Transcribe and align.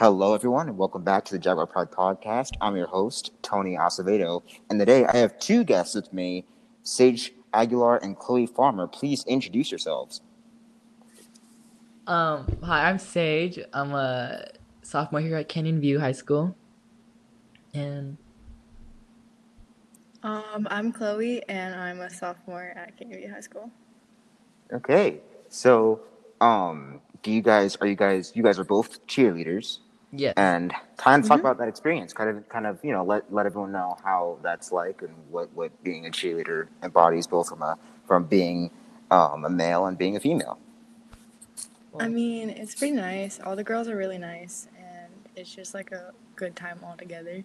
Hello, 0.00 0.32
everyone, 0.32 0.66
and 0.66 0.78
welcome 0.78 1.04
back 1.04 1.26
to 1.26 1.34
the 1.34 1.38
Jaguar 1.38 1.66
Pride 1.66 1.90
podcast. 1.90 2.52
I'm 2.62 2.74
your 2.74 2.86
host, 2.86 3.32
Tony 3.42 3.76
Acevedo, 3.76 4.42
and 4.70 4.80
today 4.80 5.04
I 5.04 5.18
have 5.18 5.38
two 5.38 5.62
guests 5.62 5.94
with 5.94 6.10
me, 6.10 6.46
Sage 6.82 7.34
Aguilar 7.52 7.98
and 7.98 8.18
Chloe 8.18 8.46
Farmer. 8.46 8.86
Please 8.86 9.26
introduce 9.26 9.70
yourselves. 9.70 10.22
Um, 12.06 12.46
hi, 12.64 12.88
I'm 12.88 12.98
Sage. 12.98 13.58
I'm 13.74 13.92
a 13.92 14.46
sophomore 14.80 15.20
here 15.20 15.36
at 15.36 15.50
Canyon 15.50 15.82
View 15.82 16.00
High 16.00 16.12
School. 16.12 16.56
And 17.74 18.16
Um, 20.22 20.66
I'm 20.70 20.92
Chloe, 20.92 21.46
and 21.46 21.74
I'm 21.74 22.00
a 22.00 22.08
sophomore 22.08 22.72
at 22.74 22.96
Canyon 22.96 23.20
View 23.20 23.30
High 23.30 23.40
School. 23.40 23.70
Okay, 24.72 25.20
so 25.50 26.00
um, 26.40 27.02
do 27.22 27.30
you 27.30 27.42
guys 27.42 27.76
are 27.82 27.86
you 27.86 27.96
guys 27.96 28.32
you 28.34 28.42
guys 28.42 28.58
are 28.58 28.64
both 28.64 29.06
cheerleaders, 29.06 29.80
yeah, 30.12 30.32
and 30.36 30.72
kind 30.96 31.22
of 31.22 31.28
talk 31.28 31.38
Mhm. 31.38 31.40
about 31.40 31.58
that 31.58 31.68
experience. 31.68 32.12
Kind 32.12 32.30
of 32.30 32.48
kind 32.48 32.66
of 32.66 32.78
you 32.84 32.92
know 32.92 33.04
let 33.04 33.32
let 33.32 33.46
everyone 33.46 33.72
know 33.72 33.96
how 34.04 34.38
that's 34.42 34.72
like 34.72 35.02
and 35.02 35.14
what 35.30 35.50
what 35.54 35.70
being 35.84 36.06
a 36.06 36.10
cheerleader 36.10 36.68
embodies 36.82 37.26
both 37.26 37.48
from 37.48 37.62
a 37.62 37.78
from 38.06 38.24
being 38.24 38.70
um, 39.10 39.44
a 39.44 39.50
male 39.50 39.86
and 39.86 39.96
being 39.98 40.16
a 40.16 40.20
female. 40.20 40.58
I 41.98 42.08
mean, 42.08 42.50
it's 42.50 42.74
pretty 42.74 42.94
nice. 42.94 43.40
All 43.40 43.56
the 43.56 43.64
girls 43.64 43.88
are 43.88 43.96
really 43.96 44.18
nice, 44.18 44.68
and 44.78 45.12
it's 45.36 45.54
just 45.54 45.74
like 45.74 45.90
a 45.92 46.12
good 46.36 46.54
time 46.56 46.80
all 46.84 46.96
together. 46.96 47.44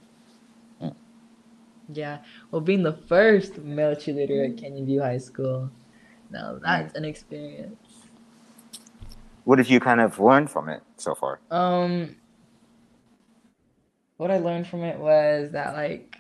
yeah. 1.94 2.20
Well, 2.50 2.62
being 2.62 2.82
the 2.84 2.94
first 2.94 3.58
male 3.60 3.96
cheerleader 3.96 4.50
at 4.50 4.58
Canyon 4.58 4.86
View 4.88 5.02
High 5.02 5.20
School, 5.20 5.70
now 6.32 6.58
that's 6.62 6.96
an 6.96 7.06
experience. 7.06 7.76
What 9.44 9.60
have 9.60 9.68
you 9.68 9.80
kind 9.80 10.02
of 10.02 10.20
learned 10.20 10.50
from 10.50 10.70
it 10.70 10.82
so 10.98 11.14
far? 11.14 11.40
Um, 11.52 12.16
what 14.18 14.32
I 14.32 14.38
learned 14.38 14.68
from 14.68 14.84
it 14.84 15.00
was 15.00 15.52
that 15.52 15.74
like, 15.74 16.18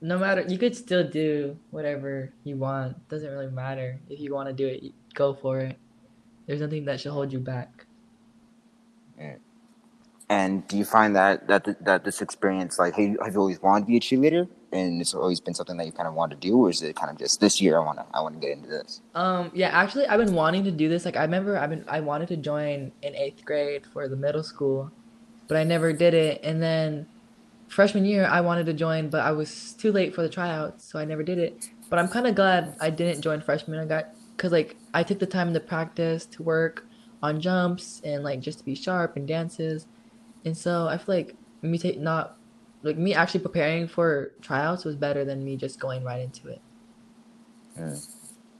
no 0.00 0.18
matter 0.18 0.44
you 0.46 0.58
could 0.58 0.76
still 0.76 1.08
do 1.08 1.56
whatever 1.70 2.32
you 2.44 2.56
want. 2.56 3.08
Doesn't 3.08 3.30
really 3.30 3.50
matter 3.50 3.98
if 4.08 4.20
you 4.20 4.34
want 4.34 4.48
to 4.48 4.52
do 4.52 4.66
it. 4.66 4.92
Go 5.14 5.34
for 5.34 5.60
it. 5.60 5.76
There's 6.46 6.60
nothing 6.60 6.84
that 6.84 7.00
should 7.00 7.12
hold 7.12 7.32
you 7.32 7.40
back. 7.40 7.86
And 10.28 10.66
do 10.66 10.76
you 10.76 10.84
find 10.84 11.14
that 11.14 11.46
that 11.46 11.84
that 11.84 12.04
this 12.04 12.20
experience 12.20 12.78
like 12.80 12.94
have 12.94 13.08
you, 13.08 13.18
have 13.22 13.34
you 13.34 13.40
always 13.40 13.62
wanted 13.62 13.82
to 13.82 13.86
be 13.86 13.96
a 13.96 14.00
cheerleader, 14.00 14.48
and 14.72 15.00
it's 15.00 15.14
always 15.14 15.38
been 15.38 15.54
something 15.54 15.76
that 15.76 15.86
you 15.86 15.92
kind 15.92 16.08
of 16.08 16.14
wanted 16.14 16.40
to 16.40 16.48
do, 16.48 16.56
or 16.56 16.70
is 16.70 16.82
it 16.82 16.96
kind 16.96 17.12
of 17.12 17.18
just 17.18 17.40
this 17.40 17.60
year 17.60 17.80
I 17.80 17.84
want 17.84 17.98
to 17.98 18.06
I 18.12 18.20
want 18.20 18.34
to 18.34 18.40
get 18.40 18.50
into 18.50 18.68
this? 18.68 19.02
Um, 19.14 19.52
yeah, 19.54 19.68
actually, 19.68 20.06
I've 20.06 20.18
been 20.18 20.34
wanting 20.34 20.64
to 20.64 20.72
do 20.72 20.88
this. 20.88 21.04
Like, 21.04 21.16
I 21.16 21.22
remember 21.22 21.56
I've 21.56 21.70
been 21.70 21.84
I 21.86 22.00
wanted 22.00 22.26
to 22.28 22.36
join 22.36 22.90
in 23.02 23.14
eighth 23.14 23.44
grade 23.44 23.86
for 23.86 24.08
the 24.08 24.16
middle 24.16 24.42
school, 24.42 24.90
but 25.48 25.56
I 25.56 25.64
never 25.64 25.92
did 25.92 26.14
it. 26.14 26.40
And 26.42 26.62
then 26.62 27.06
freshman 27.68 28.04
year, 28.04 28.26
I 28.26 28.40
wanted 28.40 28.66
to 28.66 28.72
join, 28.72 29.08
but 29.08 29.20
I 29.20 29.32
was 29.32 29.72
too 29.74 29.92
late 29.92 30.14
for 30.14 30.22
the 30.22 30.28
tryouts, 30.28 30.84
so 30.84 30.98
I 30.98 31.04
never 31.04 31.22
did 31.22 31.38
it. 31.38 31.68
But 31.88 31.98
I'm 31.98 32.08
kind 32.08 32.26
of 32.26 32.34
glad 32.34 32.76
I 32.80 32.90
didn't 32.90 33.22
join 33.22 33.40
freshman. 33.40 33.78
I 33.78 33.86
got 33.86 34.08
because 34.36 34.52
like 34.52 34.76
I 34.94 35.02
took 35.02 35.18
the 35.18 35.26
time 35.26 35.54
to 35.54 35.60
practice, 35.60 36.26
to 36.26 36.42
work 36.42 36.86
on 37.22 37.40
jumps, 37.40 38.00
and 38.04 38.22
like 38.22 38.40
just 38.40 38.58
to 38.58 38.64
be 38.64 38.74
sharp 38.74 39.16
and 39.16 39.26
dances. 39.26 39.86
And 40.44 40.56
so 40.56 40.88
I 40.88 40.98
feel 40.98 41.14
like 41.14 41.36
me 41.62 41.78
take 41.78 41.98
not 41.98 42.36
like 42.82 42.96
me 42.96 43.14
actually 43.14 43.40
preparing 43.40 43.88
for 43.88 44.32
tryouts 44.40 44.84
was 44.84 44.96
better 44.96 45.24
than 45.24 45.44
me 45.44 45.56
just 45.56 45.80
going 45.80 46.04
right 46.04 46.20
into 46.20 46.48
it. 46.48 46.60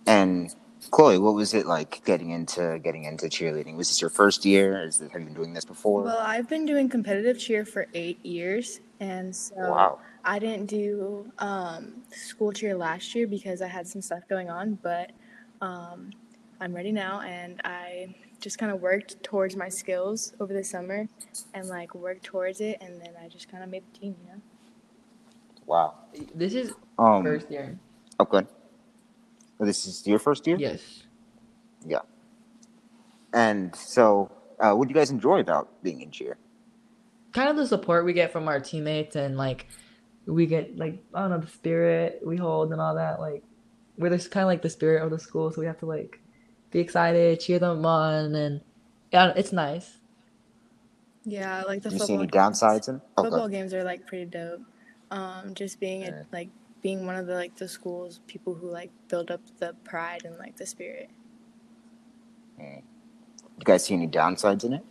And 0.07 0.55
Chloe, 0.91 1.19
what 1.19 1.35
was 1.35 1.55
it 1.55 1.67
like 1.67 2.05
getting 2.05 2.31
into 2.31 2.79
getting 2.83 3.05
into 3.05 3.27
cheerleading? 3.27 3.77
Was 3.77 3.89
this 3.89 4.01
your 4.01 4.11
first 4.11 4.45
year? 4.45 4.83
Is 4.83 5.01
it, 5.01 5.11
have 5.11 5.21
you 5.21 5.27
been 5.27 5.35
doing 5.35 5.53
this 5.53 5.65
before? 5.65 6.03
Well, 6.03 6.19
I've 6.19 6.49
been 6.49 6.67
doing 6.67 6.89
competitive 6.89 7.39
cheer 7.39 7.65
for 7.65 7.87
eight 7.95 8.25
years, 8.25 8.81
and 9.01 9.35
so 9.35 9.57
wow. 9.57 9.99
I 10.25 10.39
didn't 10.39 10.67
do 10.67 11.31
um, 11.39 12.03
school 12.11 12.53
cheer 12.53 12.77
last 12.77 13.15
year 13.15 13.27
because 13.27 13.63
I 13.63 13.69
had 13.69 13.87
some 13.87 14.01
stuff 14.01 14.23
going 14.29 14.49
on, 14.49 14.79
but 14.83 15.13
um, 15.61 16.11
I'm 16.61 16.75
ready 16.75 16.93
now, 16.93 17.21
and 17.21 17.61
I 17.65 18.15
just 18.41 18.59
kind 18.59 18.71
of 18.73 18.81
worked 18.81 19.23
towards 19.23 19.57
my 19.57 19.69
skills 19.69 20.35
over 20.41 20.53
the 20.53 20.65
summer, 20.65 21.09
and 21.55 21.69
like 21.69 21.95
worked 21.95 22.25
towards 22.25 22.61
it, 22.61 22.79
and 22.81 23.01
then 23.01 23.11
I 23.23 23.29
just 23.29 23.51
kind 23.51 23.63
of 23.65 23.71
made 23.71 23.83
the 23.93 23.99
team, 23.99 24.17
you 24.23 24.33
know. 24.33 24.41
Wow. 25.67 25.95
This 26.35 26.55
is 26.55 26.73
Um. 26.99 27.25
first 27.25 27.51
year. 27.51 27.79
Okay. 28.21 28.47
Well, 29.59 29.67
this 29.67 29.87
is 29.87 30.06
your 30.06 30.19
first 30.19 30.47
year. 30.47 30.56
Yes. 30.59 31.05
Yeah. 31.87 32.00
And 33.33 33.75
so, 33.75 34.31
uh, 34.61 34.72
what 34.75 34.89
do 34.89 34.93
you 34.94 34.99
guys 34.99 35.11
enjoy 35.11 35.41
about 35.41 35.83
being 35.83 36.00
in 36.00 36.11
cheer? 36.11 36.37
kind 37.33 37.50
of 37.50 37.56
the 37.56 37.66
support 37.66 38.06
we 38.06 38.15
get 38.15 38.33
from 38.33 38.49
our 38.49 38.59
teammates 38.59 39.15
and 39.15 39.37
like 39.37 39.66
we 40.25 40.47
get 40.47 40.75
like 40.78 41.05
I 41.12 41.21
don't 41.21 41.31
know 41.31 41.39
the 41.41 41.47
spirit 41.49 42.22
we 42.25 42.39
hold 42.39 42.72
and 42.72 42.81
all 42.81 42.95
that 42.95 43.21
like 43.21 43.43
we're 43.99 44.09
just 44.09 44.31
kind 44.31 44.43
of 44.43 44.47
like 44.49 44.62
the 44.62 44.71
spirit 44.71 45.03
of 45.05 45.11
the 45.11 45.19
school 45.19 45.50
so 45.53 45.61
we 45.61 45.66
have 45.66 45.78
to 45.81 45.87
like 45.87 46.19
be 46.71 46.81
excited 46.81 47.39
cheer 47.41 47.59
them 47.59 47.84
on 47.84 48.34
and 48.34 48.62
yeah 49.12 49.34
it's 49.37 49.53
nice 49.53 49.99
Yeah, 51.27 51.62
like 51.66 51.83
the 51.83 51.91
Do 51.91 51.97
you 51.97 52.00
see 52.06 52.15
any 52.15 52.27
games. 52.27 52.62
downsides 52.62 52.89
in? 52.89 53.03
Football 53.16 53.49
games 53.49 53.75
are 53.75 53.84
like 53.84 54.06
pretty 54.06 54.25
dope. 54.27 54.62
Um, 55.11 55.55
just 55.55 55.78
being 55.78 56.05
a, 56.05 56.25
like 56.33 56.49
being 56.87 57.05
one 57.05 57.17
of 57.17 57.27
the 57.27 57.35
like 57.35 57.57
the 57.57 57.67
schools 57.67 58.21
people 58.29 58.55
who 58.55 58.71
like 58.71 58.93
build 59.09 59.29
up 59.33 59.41
the 59.59 59.75
pride 59.83 60.23
and 60.25 60.39
like 60.39 60.57
the 60.57 60.65
spirit. 60.65 61.11
You 62.61 63.65
guys 63.65 63.85
see 63.85 63.95
any 63.95 64.07
downsides 64.07 64.63
in 64.63 64.75
it? 64.75 64.85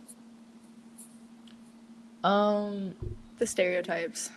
um 2.22 2.94
The 3.38 3.46
stereotypes. 3.46 4.30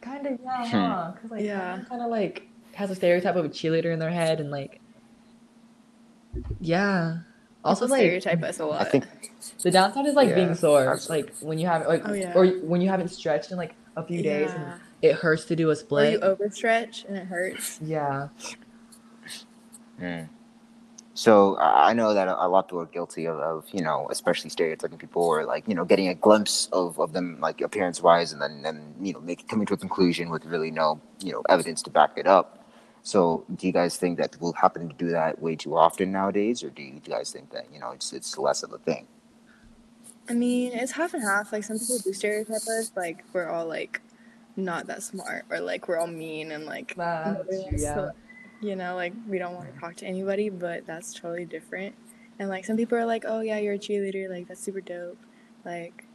kind 0.00 0.28
of 0.28 0.38
yeah 0.44 0.64
Hmm. 0.64 0.76
huh? 0.76 1.12
cause 1.20 1.30
like 1.32 1.42
Yeah. 1.44 1.80
kind 1.88 2.02
of 2.02 2.08
like 2.08 2.46
has 2.74 2.88
a 2.92 2.94
stereotype 2.94 3.34
of 3.34 3.44
a 3.44 3.48
cheerleader 3.48 3.92
in 3.92 3.98
their 3.98 4.10
head 4.10 4.38
and 4.38 4.52
like 4.52 4.80
yeah 6.60 7.16
also 7.64 7.86
People 7.86 7.96
like 7.96 8.00
stereotype 8.02 8.42
us 8.44 8.60
a 8.60 8.64
lot. 8.66 8.80
I 8.82 8.84
think 8.84 9.06
the 9.60 9.72
downside 9.72 10.06
is 10.06 10.14
like 10.14 10.28
Yeah, 10.28 10.34
being 10.36 10.54
sore 10.54 11.00
like 11.08 11.34
when 11.40 11.58
you 11.58 11.66
have 11.66 11.84
like 11.88 12.02
Oh, 12.04 12.12
yeah. 12.12 12.32
or 12.36 12.46
when 12.70 12.80
you 12.80 12.88
haven't 12.88 13.08
stretched 13.08 13.50
in 13.50 13.56
like 13.56 13.74
a 13.96 14.04
few 14.06 14.22
days 14.22 14.52
and 14.52 14.62
Yeah. 14.62 14.78
It 15.06 15.16
hurts 15.16 15.44
to 15.46 15.56
do 15.56 15.70
a 15.70 15.74
Or 15.74 15.76
split 15.76 16.12
you 16.12 16.20
overstretch 16.20 17.04
and 17.06 17.16
it 17.16 17.26
hurts. 17.26 17.78
yeah 17.82 18.28
Mm. 20.00 20.28
So 21.14 21.56
I 21.56 21.90
I 21.90 21.92
know 21.94 22.12
that 22.12 22.28
a 22.28 22.48
lot 22.48 22.64
of 22.64 22.66
people 22.68 22.82
are 22.82 22.86
guilty 22.86 23.24
of, 23.26 23.38
of, 23.38 23.64
you 23.72 23.80
know, 23.80 24.08
especially 24.10 24.50
stereotyping 24.50 24.98
people 24.98 25.22
or 25.22 25.44
like, 25.46 25.66
you 25.66 25.74
know, 25.74 25.84
getting 25.84 26.08
a 26.08 26.14
glimpse 26.14 26.68
of, 26.72 26.98
of 27.00 27.12
them 27.12 27.38
like 27.40 27.60
appearance 27.62 28.02
wise 28.02 28.32
and 28.32 28.42
then, 28.42 28.60
then, 28.62 28.94
you 29.00 29.14
know, 29.14 29.20
make, 29.20 29.48
coming 29.48 29.66
to 29.66 29.74
a 29.74 29.76
conclusion 29.78 30.28
with 30.28 30.44
really 30.44 30.70
no, 30.70 31.00
you 31.20 31.32
know, 31.32 31.42
evidence 31.48 31.80
to 31.82 31.90
back 31.90 32.12
it 32.18 32.26
up. 32.26 32.66
So 33.02 33.44
do 33.54 33.66
you 33.66 33.72
guys 33.72 33.96
think 33.96 34.18
that 34.18 34.32
people 34.32 34.52
happen 34.52 34.88
to 34.88 34.94
do 34.96 35.08
that 35.10 35.40
way 35.40 35.56
too 35.56 35.76
often 35.76 36.12
nowadays 36.12 36.62
or 36.62 36.70
do 36.70 36.82
you 36.82 37.00
guys 37.00 37.30
think 37.30 37.50
that, 37.52 37.66
you 37.72 37.78
know, 37.80 37.92
it's, 37.92 38.12
it's 38.12 38.36
less 38.36 38.62
of 38.62 38.72
a 38.72 38.78
thing? 38.78 39.06
I 40.28 40.34
mean, 40.34 40.72
it's 40.74 40.92
half 40.92 41.14
and 41.14 41.22
half. 41.22 41.52
Like 41.52 41.64
some 41.64 41.78
people 41.78 41.98
do 41.98 42.12
stereotype 42.12 42.56
us, 42.56 42.90
like 42.96 43.24
we're 43.32 43.48
all 43.48 43.66
like 43.66 44.02
not 44.56 44.86
that 44.86 45.02
smart 45.02 45.44
or 45.50 45.60
like 45.60 45.86
we're 45.88 45.98
all 45.98 46.06
mean 46.06 46.52
and 46.52 46.64
like 46.64 46.94
That's 46.96 47.82
yeah. 47.82 48.10
you 48.60 48.76
know, 48.76 48.94
like 48.94 49.12
we 49.28 49.38
don't 49.38 49.54
want 49.54 49.72
to 49.72 49.80
talk 49.80 49.96
to 49.96 50.06
anybody, 50.06 50.48
but 50.48 50.86
that's 50.86 51.12
totally 51.12 51.44
different. 51.44 51.94
And 52.38 52.48
like 52.48 52.64
some 52.64 52.76
people 52.76 52.98
are 52.98 53.06
like, 53.06 53.24
"Oh 53.26 53.40
yeah, 53.40 53.58
you're 53.58 53.74
a 53.74 53.78
cheerleader, 53.78 54.28
like 54.28 54.48
that's 54.48 54.60
super 54.60 54.80
dope." 54.80 55.18
Like 55.64 56.06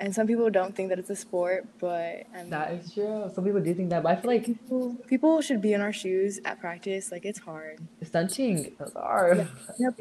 and 0.00 0.14
some 0.14 0.26
people 0.26 0.48
don't 0.48 0.74
think 0.74 0.88
that 0.88 0.98
it's 0.98 1.10
a 1.10 1.16
sport, 1.16 1.66
but 1.78 2.24
mean, 2.34 2.50
That 2.50 2.72
is 2.72 2.94
true. 2.94 3.30
Some 3.34 3.44
people 3.44 3.60
do 3.60 3.74
think 3.74 3.90
that, 3.90 4.02
but 4.02 4.16
I 4.16 4.20
feel 4.20 4.30
like 4.30 4.46
people, 4.46 4.96
people 5.06 5.42
should 5.42 5.60
be 5.60 5.74
in 5.74 5.82
our 5.82 5.92
shoes 5.92 6.40
at 6.46 6.58
practice. 6.58 7.12
Like 7.12 7.26
it's 7.26 7.38
hard. 7.38 7.80
stunting 8.02 8.72
is 8.80 8.92
hard. 8.94 9.46
Yep. 9.78 10.00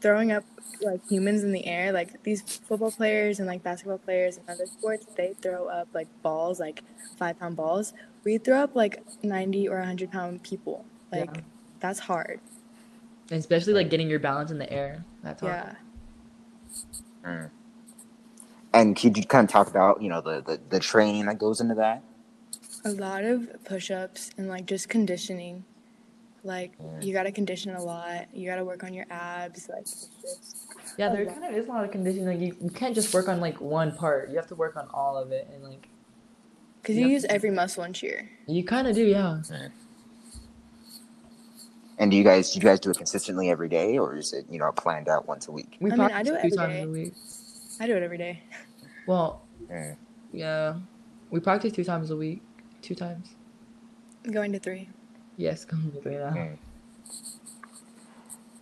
Throwing 0.00 0.30
up 0.32 0.44
like 0.80 1.06
humans 1.08 1.42
in 1.42 1.52
the 1.52 1.66
air, 1.66 1.92
like 1.92 2.22
these 2.22 2.42
football 2.42 2.92
players 2.92 3.38
and 3.38 3.48
like 3.48 3.62
basketball 3.62 3.98
players 3.98 4.36
and 4.36 4.48
other 4.48 4.66
sports, 4.66 5.06
they 5.16 5.34
throw 5.40 5.66
up 5.66 5.88
like 5.92 6.06
balls, 6.22 6.60
like 6.60 6.82
five 7.16 7.38
pound 7.38 7.56
balls. 7.56 7.92
We 8.24 8.38
throw 8.38 8.58
up 8.58 8.76
like 8.76 9.02
90 9.22 9.68
or 9.68 9.78
100 9.78 10.12
pound 10.12 10.42
people. 10.42 10.84
Like 11.10 11.30
Yeah. 11.34 11.40
that's 11.80 11.98
hard. 12.00 12.40
And 13.30 13.38
especially 13.38 13.74
like 13.74 13.90
getting 13.90 14.08
your 14.08 14.20
balance 14.20 14.50
in 14.50 14.58
the 14.58 14.72
air. 14.72 15.04
That's 15.22 15.40
hard. 15.40 15.52
Yeah. 15.52 15.74
Mm. 17.30 17.50
And 18.72 18.96
could 18.96 19.16
you 19.16 19.24
kind 19.24 19.44
of 19.44 19.50
talk 19.50 19.68
about, 19.68 20.02
you 20.02 20.08
know, 20.08 20.20
the, 20.20 20.42
the, 20.42 20.60
the 20.68 20.80
training 20.80 21.26
that 21.26 21.38
goes 21.38 21.60
into 21.60 21.74
that? 21.76 22.02
A 22.84 22.90
lot 22.90 23.24
of 23.24 23.48
push 23.64 23.90
ups 23.90 24.30
and 24.38 24.48
like 24.48 24.66
just 24.66 24.88
conditioning. 24.88 25.64
Like 26.44 26.72
you 27.00 27.12
gotta 27.12 27.32
condition 27.32 27.74
a 27.74 27.82
lot. 27.82 28.26
You 28.34 28.48
gotta 28.48 28.64
work 28.64 28.84
on 28.84 28.94
your 28.94 29.06
abs. 29.10 29.68
Like 29.68 29.86
Yeah, 30.96 31.08
there 31.10 31.26
kind 31.26 31.44
of 31.44 31.52
is 31.54 31.66
a 31.66 31.68
lot 31.70 31.84
of 31.84 31.90
conditioning. 31.90 32.26
Like 32.26 32.40
you, 32.40 32.56
you 32.62 32.70
can't 32.70 32.94
just 32.94 33.12
work 33.12 33.28
on 33.28 33.40
like 33.40 33.60
one 33.60 33.92
part. 33.96 34.30
You 34.30 34.36
have 34.36 34.46
to 34.48 34.54
work 34.54 34.76
on 34.76 34.88
all 34.94 35.16
of 35.18 35.32
it, 35.32 35.48
and 35.52 35.62
like 35.64 35.88
because 36.80 36.96
you 36.96 37.02
Yep. 37.02 37.10
use 37.10 37.24
every 37.28 37.50
muscle 37.50 37.82
in 37.84 37.92
cheer. 37.92 38.30
you 38.46 38.64
kind 38.64 38.86
of 38.86 38.94
do, 38.94 39.04
yeah. 39.04 39.40
And 41.98 42.10
do 42.12 42.16
you 42.16 42.22
guys 42.24 42.52
do 42.52 42.60
you 42.60 42.64
guys 42.64 42.78
do 42.78 42.90
it 42.90 42.96
consistently 42.96 43.50
every 43.50 43.68
day, 43.68 43.98
or 43.98 44.16
is 44.16 44.32
it 44.32 44.46
you 44.48 44.58
know 44.60 44.70
planned 44.72 45.08
out 45.08 45.26
once 45.26 45.48
a 45.48 45.52
week? 45.52 45.76
We 45.80 45.90
I 45.90 45.96
mean, 45.96 46.00
I 46.02 46.08
practice 46.22 46.28
do 46.30 46.34
it 46.38 46.42
two 46.50 46.56
times 46.56 46.84
a 46.84 46.88
week. 46.88 47.12
I 47.80 47.86
do 47.88 47.96
it 47.96 48.02
every 48.02 48.18
day. 48.18 48.42
Well, 49.06 49.42
Mm. 49.70 49.96
yeah, 50.32 50.76
we 51.30 51.40
practice 51.40 51.72
two 51.72 51.84
times 51.84 52.10
a 52.10 52.16
week. 52.16 52.40
Two 52.80 52.94
times. 52.94 53.34
Going 54.30 54.52
to 54.52 54.58
three. 54.58 54.88
Yes, 55.38 55.64
come 55.64 55.92
with. 55.94 56.04
Mm. 56.04 56.58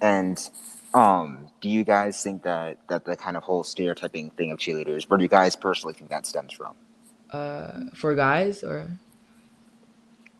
And 0.00 0.50
um, 0.94 1.48
do 1.60 1.68
you 1.70 1.84
guys 1.84 2.22
think 2.22 2.42
that 2.44 2.78
that 2.88 3.04
the 3.06 3.16
kind 3.16 3.36
of 3.36 3.42
whole 3.42 3.64
stereotyping 3.64 4.30
thing 4.30 4.52
of 4.52 4.58
cheerleaders, 4.58 5.08
where 5.10 5.18
do 5.18 5.24
you 5.24 5.28
guys 5.30 5.56
personally 5.56 5.94
think 5.94 6.10
that 6.10 6.26
stems 6.26 6.52
from? 6.52 6.74
Uh, 7.32 7.80
for 7.94 8.14
guys 8.14 8.62
or 8.64 8.88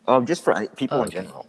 Um, 0.07 0.25
just 0.25 0.43
for 0.43 0.53
uh, 0.53 0.67
people 0.77 1.03
in 1.03 1.09
Okay. 1.09 1.21
general. 1.23 1.47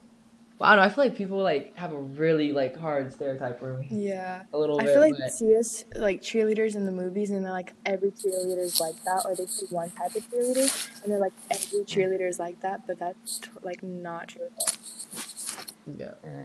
Well, 0.58 0.70
I 0.70 0.74
don't 0.76 0.84
know. 0.84 0.90
I 0.90 0.94
feel 0.94 1.04
like 1.04 1.16
people 1.16 1.38
like 1.38 1.76
have 1.76 1.92
a 1.92 1.98
really 2.00 2.52
like 2.52 2.76
hard 2.76 3.12
stereotype 3.12 3.58
for 3.60 3.76
me. 3.78 3.86
Yeah. 3.90 4.42
A 4.52 4.58
little 4.58 4.80
I 4.80 4.84
bit. 4.84 4.92
feel 4.92 5.00
like 5.00 5.14
but- 5.18 5.32
see 5.32 5.56
us 5.56 5.84
like 5.94 6.20
cheerleaders 6.20 6.74
in 6.74 6.84
the 6.86 6.92
movies, 6.92 7.30
and 7.30 7.44
they're 7.44 7.52
like 7.52 7.74
every 7.86 8.10
cheerleader 8.10 8.58
is 8.60 8.80
like 8.80 8.96
that, 9.04 9.22
or 9.24 9.36
they 9.36 9.46
see 9.46 9.66
one 9.70 9.90
type 9.90 10.14
of 10.16 10.28
cheerleader, 10.30 11.02
and 11.02 11.12
they're 11.12 11.20
like 11.20 11.32
every 11.50 11.80
cheerleader 11.84 12.28
is 12.28 12.38
like 12.38 12.60
that, 12.60 12.86
but 12.86 12.98
that's 12.98 13.40
like 13.62 13.82
not 13.82 14.28
true. 14.28 14.42
at 14.46 14.52
all. 14.58 15.94
yeah. 15.96 16.44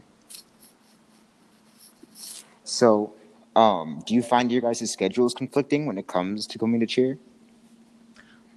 So, 2.63 3.13
um, 3.56 4.01
do 4.06 4.13
you 4.16 4.21
find 4.24 4.51
your 4.51 4.62
guys' 4.62 4.89
schedules 4.92 5.33
conflicting 5.33 5.86
when 5.86 5.98
it 5.98 6.07
comes 6.07 6.48
to 6.48 6.57
coming 6.57 6.80
to 6.80 6.86
cheer? 6.86 7.18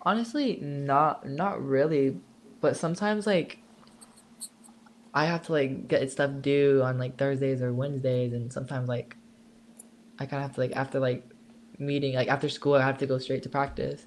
Honestly, 0.03 0.59
not 0.63 1.27
not 1.29 1.63
really, 1.65 2.19
but 2.61 2.77
sometimes 2.77 3.27
like 3.27 3.59
I 5.17 5.25
have 5.25 5.47
to 5.47 5.53
like 5.53 5.89
get 5.89 6.13
stuff 6.13 6.31
due 6.43 6.83
on 6.85 6.99
like 6.99 7.17
Thursdays 7.17 7.63
or 7.63 7.73
Wednesdays, 7.73 8.35
and 8.35 8.53
sometimes 8.53 8.87
like 8.87 9.17
I 10.19 10.27
kind 10.27 10.45
of 10.45 10.51
have 10.51 10.55
to 10.57 10.61
like 10.61 10.77
after 10.77 11.01
like 11.01 11.25
meeting 11.79 12.15
like 12.15 12.29
after 12.29 12.51
school 12.51 12.75
I 12.75 12.83
have 12.83 12.99
to 12.99 13.07
go 13.07 13.17
straight 13.19 13.43
to 13.45 13.49
practice 13.49 14.07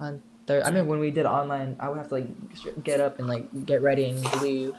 on 0.00 0.20
Thur- 0.48 0.62
I 0.64 0.72
mean 0.72 0.88
when 0.88 0.98
we 0.98 1.12
did 1.12 1.26
online 1.26 1.76
I 1.78 1.88
would 1.88 1.98
have 1.98 2.08
to 2.08 2.14
like 2.14 2.82
get 2.82 3.00
up 3.00 3.20
and 3.20 3.28
like 3.28 3.66
get 3.66 3.82
ready 3.82 4.06
and 4.06 4.42
leave. 4.42 4.74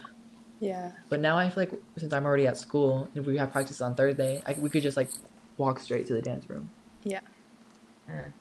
Yeah. 0.60 0.92
But 1.08 1.22
now 1.22 1.38
I 1.38 1.50
feel 1.50 1.64
like 1.64 1.82
since 1.98 2.12
I'm 2.12 2.26
already 2.26 2.46
at 2.46 2.58
school, 2.58 3.08
if 3.16 3.26
we 3.26 3.38
have 3.38 3.54
practice 3.54 3.80
on 3.80 3.96
Thursday, 3.96 4.44
I, 4.46 4.54
we 4.60 4.70
could 4.70 4.84
just 4.84 4.98
like 4.98 5.10
walk 5.58 5.80
straight 5.80 6.08
to 6.08 6.14
the 6.14 6.22
dance 6.22 6.50
room. 6.50 6.70
Yeah. 7.06 7.22
Mm. 8.10 8.34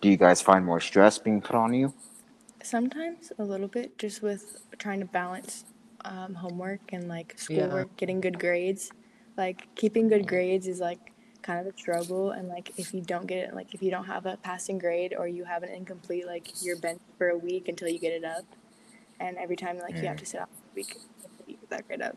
Do 0.00 0.08
you 0.08 0.16
guys 0.16 0.40
find 0.40 0.64
more 0.64 0.80
stress 0.80 1.18
being 1.18 1.42
put 1.42 1.56
on 1.56 1.74
you? 1.74 1.92
Sometimes 2.62 3.32
a 3.38 3.44
little 3.44 3.68
bit, 3.68 3.98
just 3.98 4.22
with 4.22 4.62
trying 4.78 5.00
to 5.00 5.06
balance 5.06 5.64
um, 6.08 6.34
homework 6.34 6.80
and 6.92 7.08
like 7.08 7.34
Yeah. 7.36 7.42
schoolwork, 7.44 7.96
getting 7.96 8.20
good 8.20 8.38
grades. 8.38 8.90
Like 9.36 9.68
keeping 9.76 10.08
good 10.08 10.26
grades 10.26 10.66
is 10.66 10.80
like 10.80 11.12
kind 11.42 11.60
of 11.60 11.72
a 11.72 11.76
struggle, 11.78 12.32
and 12.32 12.48
like 12.48 12.72
if 12.76 12.92
you 12.92 13.00
don't 13.00 13.26
get 13.26 13.38
it, 13.48 13.54
like 13.54 13.72
if 13.74 13.82
you 13.82 13.90
don't 13.90 14.06
have 14.06 14.26
a 14.26 14.36
passing 14.38 14.78
grade 14.78 15.14
or 15.16 15.28
you 15.28 15.44
have 15.44 15.62
an 15.62 15.68
incomplete, 15.70 16.26
like 16.26 16.52
you're 16.62 16.76
bent 16.78 17.00
for 17.18 17.28
a 17.28 17.38
week 17.38 17.68
until 17.68 17.88
you 17.88 17.98
get 17.98 18.12
it 18.12 18.24
up, 18.24 18.44
and 19.20 19.36
every 19.36 19.56
time 19.56 19.78
like 19.78 19.94
you 19.96 20.08
have 20.08 20.16
to 20.16 20.26
sit 20.26 20.40
out 20.40 20.48
a 20.48 20.74
week 20.74 20.96
until 20.96 21.30
you 21.46 21.56
get 21.56 21.70
that 21.70 21.86
grade 21.86 22.02
up. 22.02 22.16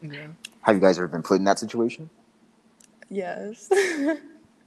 Yeah. 0.00 0.28
Have 0.62 0.74
you 0.76 0.80
guys 0.80 0.98
ever 0.98 1.08
been 1.08 1.22
put 1.22 1.36
in 1.38 1.44
that 1.44 1.58
situation? 1.58 2.08
Yes. 3.10 3.68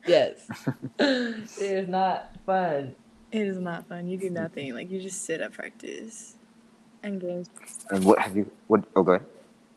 Yes. 0.05 0.47
it 0.99 1.49
is 1.59 1.87
not 1.89 2.31
fun. 2.45 2.95
It 3.31 3.41
is 3.41 3.57
not 3.57 3.87
fun. 3.89 4.07
You 4.07 4.17
do 4.17 4.29
nothing. 4.29 4.73
Like 4.73 4.89
you 4.89 5.01
just 5.01 5.25
sit 5.25 5.41
at 5.41 5.51
practice. 5.51 6.36
And 7.03 7.21
games 7.21 7.49
And 7.89 8.03
what 8.03 8.19
have 8.19 8.35
you? 8.35 8.51
What? 8.67 8.83
Oh, 8.95 9.03
go 9.03 9.13
ahead. 9.13 9.25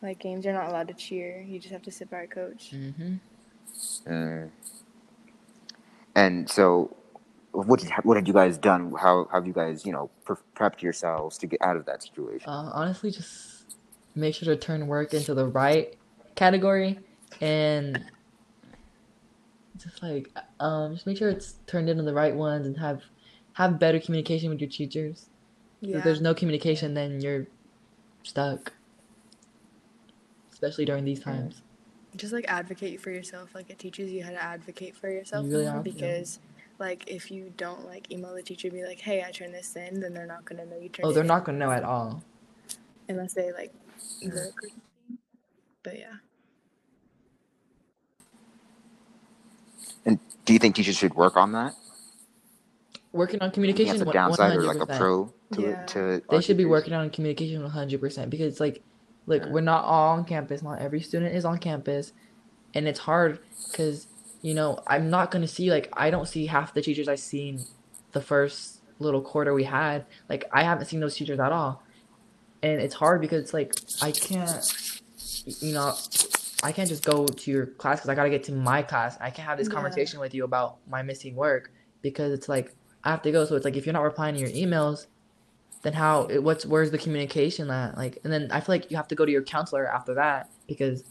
like 0.01 0.19
games 0.19 0.43
you're 0.45 0.53
not 0.53 0.67
allowed 0.69 0.87
to 0.89 0.93
cheer. 0.93 1.41
You 1.41 1.59
just 1.59 1.71
have 1.71 1.83
to 1.83 1.91
sit 1.91 2.09
by 2.09 2.21
a 2.23 2.27
coach. 2.27 2.71
Mm-hmm. 2.73 3.15
Mm. 4.07 4.49
And 6.15 6.49
so, 6.49 6.95
what 7.51 7.79
did, 7.79 7.91
what 8.03 8.17
had 8.17 8.27
you 8.27 8.33
guys 8.33 8.57
done? 8.57 8.93
How 8.99 9.27
have 9.31 9.47
you 9.47 9.53
guys, 9.53 9.85
you 9.85 9.91
know, 9.91 10.09
pre- 10.25 10.35
prepped 10.55 10.81
yourselves 10.81 11.37
to 11.39 11.47
get 11.47 11.61
out 11.61 11.77
of 11.77 11.85
that 11.85 12.03
situation? 12.03 12.49
Uh, 12.49 12.69
honestly, 12.73 13.11
just 13.11 13.75
make 14.15 14.35
sure 14.35 14.53
to 14.53 14.59
turn 14.59 14.87
work 14.87 15.13
into 15.13 15.33
the 15.33 15.47
right 15.47 15.95
category 16.35 16.99
and 17.39 18.03
just 19.77 20.01
like 20.03 20.29
um 20.59 20.93
just 20.93 21.07
make 21.07 21.17
sure 21.17 21.29
it's 21.29 21.55
turned 21.65 21.89
into 21.89 22.03
the 22.03 22.13
right 22.13 22.35
ones 22.35 22.65
and 22.67 22.77
have 22.77 23.01
have 23.53 23.79
better 23.79 23.99
communication 23.99 24.49
with 24.49 24.59
your 24.59 24.69
teachers. 24.69 25.27
If 25.81 26.03
there's 26.03 26.21
no 26.21 26.33
communication, 26.33 26.93
then 26.93 27.21
you're 27.21 27.47
stuck. 28.23 28.71
Especially 30.51 30.85
during 30.85 31.03
these 31.05 31.19
times. 31.19 31.61
just 32.15 32.33
like 32.33 32.45
advocate 32.47 33.01
for 33.01 33.09
yourself. 33.09 33.55
Like 33.55 33.69
it 33.71 33.79
teaches 33.79 34.11
you 34.11 34.23
how 34.23 34.29
to 34.31 34.41
advocate 34.43 34.95
for 34.95 35.09
yourself 35.09 35.45
really 35.47 35.63
more 35.65 35.73
have 35.75 35.83
to. 35.83 35.91
because 35.91 36.39
like 36.77 37.03
if 37.09 37.31
you 37.31 37.51
don't 37.57 37.85
like 37.85 38.11
email 38.11 38.33
the 38.35 38.43
teacher 38.43 38.67
and 38.67 38.77
be 38.77 38.83
like, 38.85 38.99
Hey, 38.99 39.23
I 39.27 39.31
turned 39.31 39.53
this 39.55 39.75
in, 39.75 39.99
then 39.99 40.13
they're 40.13 40.27
not 40.27 40.45
gonna 40.45 40.65
know 40.65 40.77
you 40.77 40.89
turned 40.89 41.05
Oh, 41.05 41.09
it 41.09 41.13
they're 41.13 41.21
in 41.23 41.27
not 41.27 41.45
gonna 41.45 41.57
know 41.57 41.71
at 41.71 41.83
all. 41.83 42.23
unless 43.09 43.33
they 43.33 43.51
like 43.51 43.73
look 44.23 44.35
or. 44.63 44.69
But 45.83 45.97
yeah. 45.97 46.13
And 50.05 50.19
do 50.45 50.53
you 50.53 50.59
think 50.59 50.75
teachers 50.75 50.95
should 50.97 51.13
work 51.15 51.37
on 51.37 51.51
that? 51.53 51.73
Working 53.13 53.39
on 53.41 53.47
Think 53.47 53.53
communication. 53.55 53.93
that's 53.97 54.01
a 54.03 54.05
one- 54.05 54.13
downside 54.13 54.55
or 54.57 54.61
like 54.63 54.79
a 54.79 54.85
pro 54.85 55.33
to 55.53 55.61
Yeah. 55.61 55.85
to 55.85 56.21
They 56.29 56.41
should 56.41 56.57
be 56.57 56.65
working 56.65 56.93
on 56.93 57.09
communication 57.09 57.61
100% 57.63 58.29
because 58.29 58.59
like 58.59 58.83
look, 59.27 59.45
we're 59.47 59.61
not 59.61 59.85
all 59.85 60.17
on 60.17 60.25
campus. 60.25 60.61
Not 60.63 60.79
every 60.79 61.01
student 61.01 61.35
is 61.35 61.45
on 61.45 61.57
campus. 61.59 62.13
And 62.73 62.87
it's 62.87 62.99
hard 62.99 63.39
cuz 63.73 64.07
you 64.41 64.53
know, 64.55 64.79
I'm 64.87 65.09
not 65.09 65.31
going 65.31 65.43
to 65.43 65.47
see 65.47 65.69
like 65.71 65.89
I 65.93 66.09
don't 66.09 66.27
see 66.27 66.47
half 66.47 66.73
the 66.73 66.81
teachers 66.81 67.07
I 67.07 67.15
seen 67.15 67.67
the 68.13 68.21
first 68.21 68.81
little 68.99 69.21
quarter 69.21 69.53
we 69.53 69.65
had. 69.65 70.05
Like 70.29 70.45
I 70.53 70.63
haven't 70.63 70.85
seen 70.87 70.99
those 70.99 71.15
teachers 71.15 71.39
at 71.39 71.51
all. 71.51 71.83
And 72.63 72.81
it's 72.81 72.95
hard 72.95 73.21
because 73.21 73.43
it's 73.43 73.53
like 73.53 73.75
I 74.01 74.11
can't 74.11 74.65
you 75.45 75.73
know, 75.73 75.95
I 76.63 76.71
can't 76.71 76.89
just 76.89 77.03
go 77.03 77.33
to 77.33 77.51
your 77.51 77.65
class 77.67 78.01
cuz 78.01 78.09
I 78.09 78.15
got 78.15 78.23
to 78.25 78.29
get 78.29 78.43
to 78.45 78.51
my 78.53 78.83
class. 78.83 79.17
I 79.21 79.29
can't 79.31 79.47
have 79.47 79.57
this 79.57 79.67
Yeah. 79.67 79.73
conversation 79.75 80.19
with 80.19 80.33
you 80.33 80.43
about 80.43 80.79
my 80.87 81.01
missing 81.03 81.35
work 81.35 81.71
because 82.01 82.31
it's 82.33 82.49
like 82.49 82.75
I 83.03 83.11
have 83.11 83.21
to 83.23 83.31
go. 83.31 83.45
So 83.45 83.55
it's 83.55 83.65
like 83.65 83.75
if 83.75 83.85
you're 83.85 83.93
not 83.93 84.03
replying 84.03 84.35
to 84.35 84.41
your 84.41 84.49
emails, 84.49 85.07
then 85.83 85.93
how 85.93 86.23
it- 86.25 86.43
what's 86.43 86.65
where's 86.65 86.91
the 86.91 86.97
communication 86.97 87.69
at 87.69 87.97
like 87.97 88.17
and 88.23 88.31
then 88.31 88.49
i 88.51 88.59
feel 88.59 88.73
like 88.75 88.89
you 88.91 88.97
have 88.97 89.07
to 89.07 89.15
go 89.15 89.25
to 89.25 89.31
your 89.31 89.41
counselor 89.43 89.87
after 89.87 90.13
that 90.15 90.49
because 90.67 91.03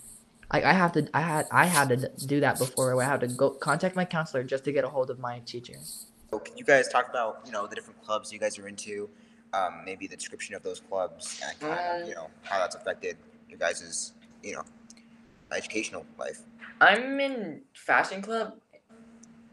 I, 0.51 0.63
I 0.63 0.73
have 0.73 0.93
to 0.93 1.09
i 1.15 1.21
had 1.21 1.47
i 1.51 1.67
had 1.67 1.89
to 1.91 2.11
do 2.27 2.41
that 2.41 2.59
before 2.59 3.01
i 3.01 3.05
had 3.05 3.21
to 3.21 3.29
go 3.29 3.51
contact 3.51 3.97
my 3.97 4.05
counselor 4.05 4.43
just 4.45 4.65
to 4.65 4.73
get 4.73 4.85
a 4.85 4.89
hold 4.89 5.11
of 5.11 5.19
my 5.19 5.41
teacher 5.41 5.75
So 6.31 6.39
can 6.39 6.57
you 6.57 6.65
guys 6.65 6.89
talk 6.89 7.09
about 7.11 7.41
you 7.47 7.53
know 7.53 7.67
the 7.67 7.75
different 7.75 8.03
clubs 8.05 8.33
you 8.33 8.39
guys 8.39 8.59
are 8.59 8.69
into? 8.69 9.09
Um, 9.53 9.83
maybe 9.85 10.07
the 10.07 10.15
description 10.17 10.55
of 10.55 10.63
those 10.63 10.79
clubs 10.79 11.41
and 11.45 11.59
kind 11.59 12.03
of 12.03 12.09
you 12.09 12.15
know 12.15 12.29
how 12.45 12.59
that's 12.61 12.77
affected 12.77 13.17
your 13.49 13.59
guys' 13.59 14.13
you 14.45 14.53
know 14.55 14.63
educational 15.53 16.07
life. 16.19 16.43
i'm 16.81 17.19
in 17.19 17.63
fashion 17.75 18.23
club 18.23 18.55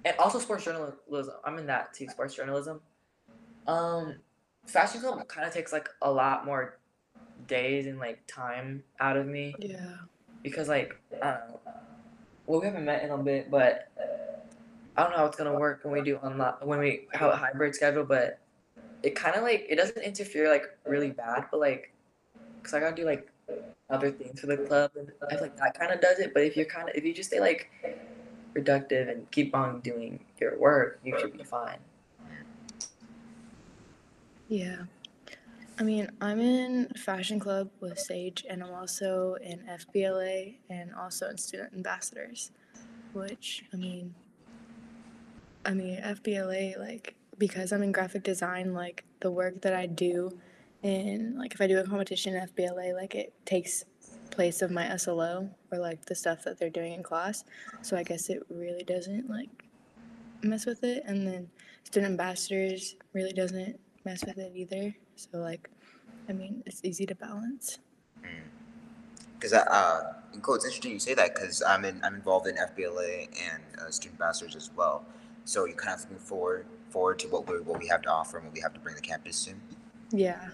and 0.06 0.16
also 0.20 0.38
sports 0.38 0.64
journalism 0.66 1.34
i'm 1.46 1.58
in 1.58 1.66
that 1.66 1.94
too 1.96 2.08
sports 2.08 2.36
journalism 2.36 2.80
um 3.66 4.16
fashion 4.68 5.02
club 5.02 5.28
kind 5.28 5.48
of 5.48 5.54
takes 5.54 5.72
like 5.74 5.90
a 6.02 6.12
lot 6.12 6.46
more 6.46 6.78
days 7.48 7.88
and 7.88 8.00
like 8.00 8.20
time 8.28 8.84
out 9.00 9.18
of 9.18 9.26
me 9.28 9.56
Yeah. 9.60 9.98
because 10.44 10.68
like 10.68 10.96
I 11.22 11.32
don't 11.32 11.50
know. 11.50 11.60
Well, 12.46 12.60
we 12.62 12.66
haven't 12.68 12.86
met 12.86 13.04
in 13.04 13.12
a 13.12 13.18
bit, 13.18 13.52
but 13.52 13.90
I 14.96 15.04
don't 15.04 15.12
know 15.12 15.18
how 15.18 15.26
it's 15.26 15.38
gonna 15.38 15.58
work 15.58 15.82
when 15.84 15.94
we 15.94 16.02
do 16.02 16.18
online 16.18 16.54
when 16.62 16.80
we 16.80 17.08
have 17.14 17.32
a 17.32 17.36
hybrid 17.36 17.76
schedule. 17.76 18.04
But 18.06 18.40
it 19.04 19.16
kind 19.16 19.36
of 19.36 19.44
like 19.44 19.66
it 19.70 19.76
doesn't 19.76 20.02
interfere 20.02 20.50
like 20.50 20.66
really 20.86 21.12
bad, 21.12 21.46
but 21.52 21.60
like 21.60 21.94
because 22.58 22.74
I 22.74 22.80
gotta 22.80 22.96
do 22.96 23.06
like 23.06 23.30
other 23.90 24.12
things 24.12 24.40
for 24.40 24.48
the 24.48 24.58
club, 24.58 24.92
and 24.98 25.12
I 25.26 25.30
feel 25.32 25.42
like 25.42 25.58
that 25.58 25.78
kind 25.78 25.92
of 25.92 26.02
does 26.02 26.20
it. 26.20 26.34
But 26.34 26.44
if 26.44 26.56
you're 26.58 26.66
kind 26.66 26.90
of 26.90 26.96
if 26.96 27.04
you 27.06 27.14
just 27.14 27.30
stay 27.30 27.40
like 27.40 27.70
productive 28.54 29.08
and 29.10 29.30
keep 29.32 29.56
on 29.56 29.82
doing 29.82 30.20
your 30.40 30.58
work, 30.58 31.00
you 31.04 31.18
should 31.20 31.34
be 31.38 31.44
fine. 31.44 31.78
Yeah. 34.50 34.84
I 35.80 35.84
mean, 35.84 36.10
I'm 36.22 36.39
in 36.39 36.89
fashion 36.96 37.39
club 37.39 37.70
with 37.82 38.00
Sage, 38.00 38.46
and 38.50 38.63
I'm 38.63 38.74
also 38.74 39.36
in 39.42 39.60
FBLA 39.60 40.56
and 40.70 40.96
also 40.96 41.30
in 41.30 41.38
student 41.38 41.74
ambassadors. 41.74 42.51
Which 43.13 43.63
I 43.74 43.77
mean, 43.77 44.16
I 45.66 45.74
mean 45.74 46.01
FBLA 46.01 46.80
like 46.80 47.16
because 47.38 47.72
I'm 47.72 47.84
in 47.84 47.92
graphic 47.92 48.24
design, 48.24 48.74
like 48.74 49.04
the 49.20 49.30
work 49.30 49.62
that 49.62 49.74
I 49.74 49.86
do, 49.86 50.39
and 50.82 51.38
like 51.38 51.54
if 51.54 51.62
I 51.62 51.68
do 51.68 51.80
a 51.80 51.84
competition 51.84 52.36
in 52.36 52.48
FBLA, 52.48 52.96
like 52.96 53.13
it 53.13 53.34
takes 53.46 53.84
place 54.32 54.62
of 54.62 54.72
my 54.72 54.96
SLO 54.98 55.50
or 55.72 55.77
like 55.77 56.06
the 56.06 56.16
stuff 56.16 56.44
that 56.44 56.58
they're 56.58 56.70
doing 56.70 56.94
in 56.94 57.04
class. 57.04 57.44
So 57.82 57.98
I 57.98 58.04
guess 58.04 58.30
it 58.30 58.44
really 58.50 58.84
doesn't 58.84 59.30
like 59.30 59.50
mess 60.42 60.66
with 60.66 60.84
it, 60.84 61.04
and 61.06 61.27
then 61.27 61.50
student 61.84 62.12
ambassadors 62.12 62.96
really 63.13 63.34
doesn't 63.34 63.80
mess 64.08 64.24
with 64.26 64.38
it 64.38 64.54
either. 64.56 64.96
So 65.16 65.38
like, 65.38 65.70
I 66.30 66.34
mean, 66.34 66.64
it's 66.66 66.84
easy 66.84 67.06
to 67.06 67.16
balance. 67.16 67.80
Because 69.34 69.54
uh, 69.54 70.14
and 70.34 70.42
Cole, 70.42 70.56
it's 70.56 70.66
interesting 70.66 70.94
you 70.94 71.00
say 71.00 71.14
that 71.14 71.36
because 71.36 71.62
I'm 71.62 71.86
in 71.86 72.02
I'm 72.04 72.16
involved 72.16 72.48
in 72.48 72.56
FBLA 72.56 73.28
and 73.52 73.64
uh, 73.80 73.92
student 73.92 74.20
ambassadors 74.20 74.56
as 74.56 74.72
well. 74.76 75.06
So 75.46 75.66
you're 75.66 75.76
kind 75.76 75.94
of 75.96 76.02
looking 76.02 76.18
forward 76.18 76.66
forward 76.90 77.20
to 77.20 77.28
what 77.28 77.48
we 77.48 77.60
what 77.62 77.80
we 77.80 77.88
have 77.88 78.02
to 78.04 78.10
offer 78.10 78.38
and 78.38 78.48
what 78.48 78.54
we 78.54 78.62
have 78.62 78.74
to 78.74 78.80
bring 78.80 78.96
to 78.96 79.02
campus 79.02 79.36
soon. 79.36 79.62
Yeah. 80.12 80.50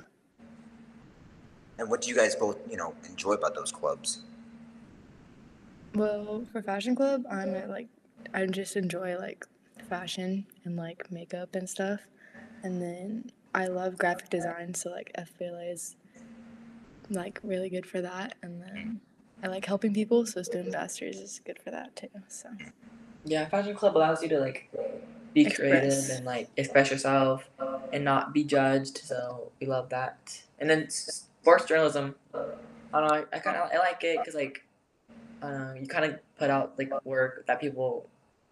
And 1.79 1.89
what 1.89 2.01
do 2.01 2.09
you 2.09 2.15
guys 2.15 2.35
both 2.35 2.57
you 2.69 2.77
know 2.77 2.93
enjoy 3.07 3.33
about 3.33 3.55
those 3.55 3.71
clubs? 3.71 4.23
Well, 5.95 6.45
for 6.51 6.61
fashion 6.61 6.95
club, 6.95 7.23
I'm 7.29 7.53
at, 7.55 7.69
like 7.69 7.87
I 8.33 8.45
just 8.47 8.75
enjoy 8.75 9.17
like 9.17 9.45
fashion 9.89 10.45
and 10.65 10.75
like 10.75 11.11
makeup 11.11 11.55
and 11.55 11.69
stuff. 11.69 12.01
And 12.63 12.81
then 12.81 13.31
I 13.55 13.67
love 13.67 13.97
graphic 13.97 14.29
design, 14.29 14.73
so 14.73 14.89
like 14.89 15.11
FBLA 15.15 15.71
is 15.71 15.95
like 17.09 17.39
really 17.43 17.69
good 17.69 17.85
for 17.85 18.01
that. 18.01 18.35
And 18.41 18.61
then 18.61 19.01
I 19.43 19.47
like 19.47 19.65
helping 19.65 19.93
people, 19.93 20.25
so 20.25 20.41
student 20.41 20.67
ambassadors 20.73 21.17
is 21.17 21.41
good 21.45 21.59
for 21.59 21.71
that 21.71 21.95
too. 21.95 22.07
So 22.27 22.49
Yeah, 23.25 23.45
fashion 23.47 23.75
club 23.75 23.95
allows 23.95 24.23
you 24.23 24.29
to 24.29 24.39
like 24.39 24.69
be 25.33 25.45
creative 25.45 25.85
Express. 25.85 26.09
and 26.09 26.25
like 26.25 26.49
express 26.57 26.91
yourself 26.91 27.49
and 27.91 28.03
not 28.03 28.33
be 28.33 28.43
judged. 28.43 28.97
So 28.99 29.51
we 29.59 29.67
love 29.67 29.89
that. 29.89 30.41
And 30.59 30.69
then 30.69 30.89
sports 30.89 31.65
journalism, 31.65 32.15
I 32.33 32.99
don't 32.99 33.07
know. 33.07 33.25
I, 33.31 33.35
I 33.35 33.39
kind 33.39 33.57
of 33.57 33.69
I 33.71 33.77
like 33.77 34.03
it 34.03 34.19
because 34.19 34.35
like 34.35 34.63
uh, 35.41 35.73
you 35.79 35.87
kind 35.87 36.05
of 36.05 36.19
put 36.37 36.49
out 36.49 36.73
like 36.77 36.91
work 37.05 37.45
that 37.47 37.59
people 37.59 38.07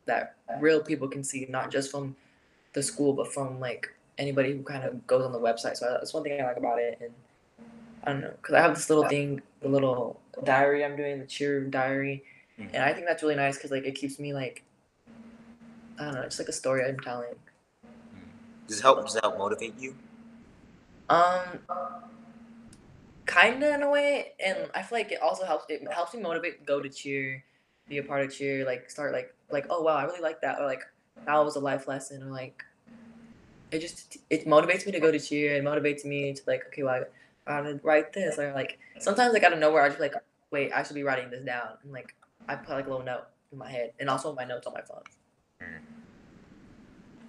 that 0.05 0.35
real 0.59 0.81
people 0.81 1.07
can 1.07 1.23
see, 1.23 1.45
not 1.49 1.71
just 1.71 1.89
from 1.91 2.15
the 2.73 2.83
school, 2.83 3.13
but 3.13 3.31
from 3.33 3.59
like 3.59 3.89
anybody 4.17 4.53
who 4.55 4.63
kind 4.63 4.83
of 4.83 5.05
goes 5.07 5.23
on 5.25 5.31
the 5.31 5.39
website. 5.39 5.77
So 5.77 5.89
that's 5.91 6.13
one 6.13 6.23
thing 6.23 6.39
I 6.41 6.45
like 6.45 6.57
about 6.57 6.79
it. 6.79 6.99
And 7.01 7.13
I 8.03 8.11
don't 8.13 8.21
know, 8.21 8.31
because 8.41 8.55
I 8.55 8.61
have 8.61 8.75
this 8.75 8.89
little 8.89 9.07
thing, 9.07 9.41
the 9.61 9.69
little 9.69 10.19
diary 10.43 10.83
I'm 10.83 10.95
doing, 10.95 11.19
the 11.19 11.25
cheer 11.25 11.61
diary, 11.61 12.23
Mhm. 12.59 12.69
and 12.73 12.83
I 12.83 12.93
think 12.93 13.05
that's 13.07 13.21
really 13.23 13.35
nice 13.35 13.57
because 13.57 13.71
like 13.71 13.85
it 13.85 13.95
keeps 13.95 14.19
me 14.19 14.33
like 14.33 14.63
I 15.99 16.05
don't 16.05 16.15
know, 16.15 16.21
it's 16.21 16.39
like 16.39 16.47
a 16.47 16.53
story 16.53 16.83
I'm 16.83 16.99
telling. 16.99 17.35
Does 18.67 18.79
it 18.79 18.81
help? 18.81 19.05
Does 19.05 19.15
it 19.15 19.23
help 19.23 19.37
motivate 19.37 19.77
you? 19.77 19.95
Um, 21.09 21.59
kinda 23.27 23.73
in 23.73 23.83
a 23.83 23.89
way, 23.89 24.33
and 24.43 24.69
I 24.73 24.81
feel 24.81 24.97
like 24.97 25.11
it 25.11 25.21
also 25.21 25.45
helps. 25.45 25.65
It 25.69 25.81
helps 25.91 26.13
me 26.13 26.21
motivate 26.21 26.65
go 26.65 26.81
to 26.81 26.89
cheer, 26.89 27.43
be 27.87 27.97
a 27.97 28.03
part 28.03 28.25
of 28.25 28.33
cheer, 28.33 28.65
like 28.65 28.89
start 28.89 29.13
like 29.13 29.33
like 29.51 29.67
oh 29.69 29.81
wow 29.81 29.95
I 29.97 30.03
really 30.05 30.21
like 30.21 30.41
that, 30.41 30.59
or 30.59 30.65
like 30.65 30.83
that 31.25 31.37
was 31.37 31.55
a 31.55 31.59
life 31.59 31.87
lesson, 31.87 32.23
or 32.23 32.31
like 32.31 32.63
it 33.71 33.79
just 33.79 34.17
it 34.29 34.45
motivates 34.45 34.85
me 34.85 34.91
to 34.91 34.99
go 34.99 35.11
to 35.11 35.19
cheer. 35.19 35.55
It 35.55 35.63
motivates 35.63 36.05
me 36.05 36.33
to 36.33 36.41
like 36.47 36.65
okay 36.67 36.83
well 36.83 37.03
I 37.47 37.61
gotta 37.61 37.79
write 37.83 38.13
this, 38.13 38.37
or 38.37 38.53
like 38.53 38.77
sometimes 38.99 39.33
like 39.33 39.43
out 39.43 39.53
of 39.53 39.59
nowhere 39.59 39.81
I 39.83 39.89
just 39.89 39.99
like 39.99 40.13
wait 40.51 40.71
I 40.73 40.83
should 40.83 40.95
be 40.95 41.03
writing 41.03 41.29
this 41.29 41.43
down, 41.43 41.69
and 41.83 41.91
like 41.91 42.13
I 42.47 42.55
put 42.55 42.75
like 42.75 42.87
a 42.87 42.89
little 42.89 43.05
note 43.05 43.25
in 43.51 43.57
my 43.57 43.69
head, 43.69 43.93
and 43.99 44.09
also 44.09 44.33
my 44.33 44.43
notes 44.45 44.67
on 44.67 44.73
my 44.73 44.81
phone. 44.81 45.03
Mm. 45.61 45.79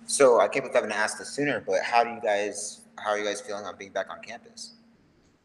So 0.07 0.41
I 0.41 0.49
can't 0.49 0.65
believe 0.65 0.75
I 0.75 0.79
haven't 0.79 0.93
asked 0.93 1.19
this 1.19 1.31
sooner, 1.31 1.61
but 1.61 1.83
how 1.83 2.05
do 2.05 2.11
you 2.11 2.21
guys 2.21 2.83
how 2.99 3.11
are 3.11 3.19
you 3.19 3.25
guys 3.25 3.41
feeling 3.41 3.65
on 3.65 3.77
being 3.77 3.93
back 3.93 4.11
on 4.11 4.21
campus? 4.21 4.75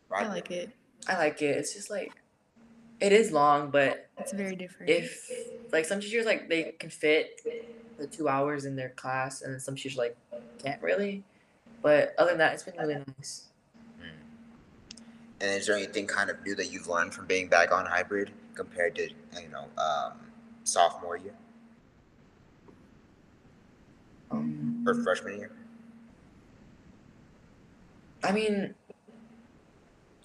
Right? 0.10 0.26
I 0.26 0.30
like 0.30 0.52
it. 0.52 0.72
I 1.08 1.18
like 1.18 1.42
it. 1.42 1.58
It's 1.58 1.74
just 1.74 1.90
like 1.90 2.12
it 3.00 3.12
is 3.14 3.32
long, 3.32 3.70
but 3.70 4.10
It's 4.18 4.34
very 4.34 4.56
different. 4.56 4.90
if 4.90 5.30
like 5.72 5.86
some 5.86 6.00
teachers 6.00 6.26
like 6.26 6.50
they 6.50 6.76
can 6.80 6.90
fit 6.90 7.40
the 7.98 8.08
two 8.08 8.28
hours 8.28 8.66
in 8.66 8.76
their 8.76 8.90
class 8.90 9.42
and 9.42 9.54
then 9.54 9.60
some 9.60 9.76
teachers 9.76 9.98
like 9.98 10.16
can't 10.64 10.82
really. 10.82 11.24
But 11.82 12.14
other 12.18 12.32
than 12.32 12.40
that 12.40 12.54
it's 12.54 12.64
been 12.64 12.76
really 12.78 13.04
nice. 13.18 13.44
And 15.40 15.52
is 15.52 15.68
there 15.68 15.76
anything 15.76 16.08
kind 16.08 16.32
of 16.32 16.44
new 16.44 16.56
that 16.56 16.72
you've 16.72 16.88
learned 16.88 17.14
from 17.14 17.28
being 17.28 17.48
back 17.48 17.72
on 17.72 17.86
hybrid 17.86 18.32
compared 18.56 18.96
to 18.96 19.04
you 19.42 19.50
know 19.52 19.66
um, 19.78 20.14
sophomore 20.64 21.18
year? 21.18 21.36
Um, 24.32 24.84
or 24.88 24.96
freshman 25.04 25.38
year? 25.38 25.52
i 28.24 28.32
mean 28.32 28.74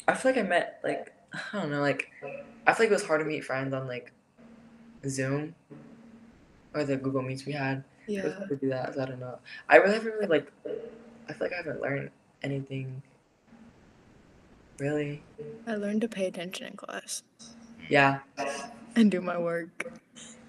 i 0.09 0.15
feel 0.15 0.33
like 0.33 0.41
i 0.41 0.47
met 0.47 0.81
like 0.83 1.13
i 1.53 1.61
don't 1.61 1.71
know 1.71 1.81
like 1.81 2.11
i 2.67 2.73
feel 2.73 2.87
like 2.87 2.91
it 2.91 2.95
was 2.95 3.05
hard 3.05 3.21
to 3.21 3.25
meet 3.25 3.45
friends 3.45 3.73
on 3.73 3.87
like 3.87 4.13
zoom 5.09 5.55
or 6.75 6.85
the 6.85 6.97
google 6.97 7.23
meets 7.23 7.45
we 7.47 7.53
had 7.53 7.85
It 8.09 8.25
was 8.25 8.35
yeah. 8.39 8.47
to 8.47 8.57
do 8.57 8.69
that 8.69 8.95
so 8.95 9.03
i 9.03 9.07
don't 9.07 9.21
know 9.21 9.39
i 9.69 9.77
really 9.77 9.95
haven't 9.95 10.13
really 10.13 10.27
like 10.27 10.53
i 11.29 11.33
feel 11.33 11.47
like 11.47 11.53
i 11.53 11.57
haven't 11.57 11.81
learned 11.81 12.11
anything 12.43 13.03
really 14.79 15.23
I 15.67 15.75
learned 15.77 16.01
to 16.01 16.09
pay 16.09 16.27
attention 16.27 16.67
in 16.67 16.77
class 16.77 17.23
yeah 17.89 18.21
and 18.97 19.11
do 19.11 19.21
my 19.21 19.39
work. 19.39 19.93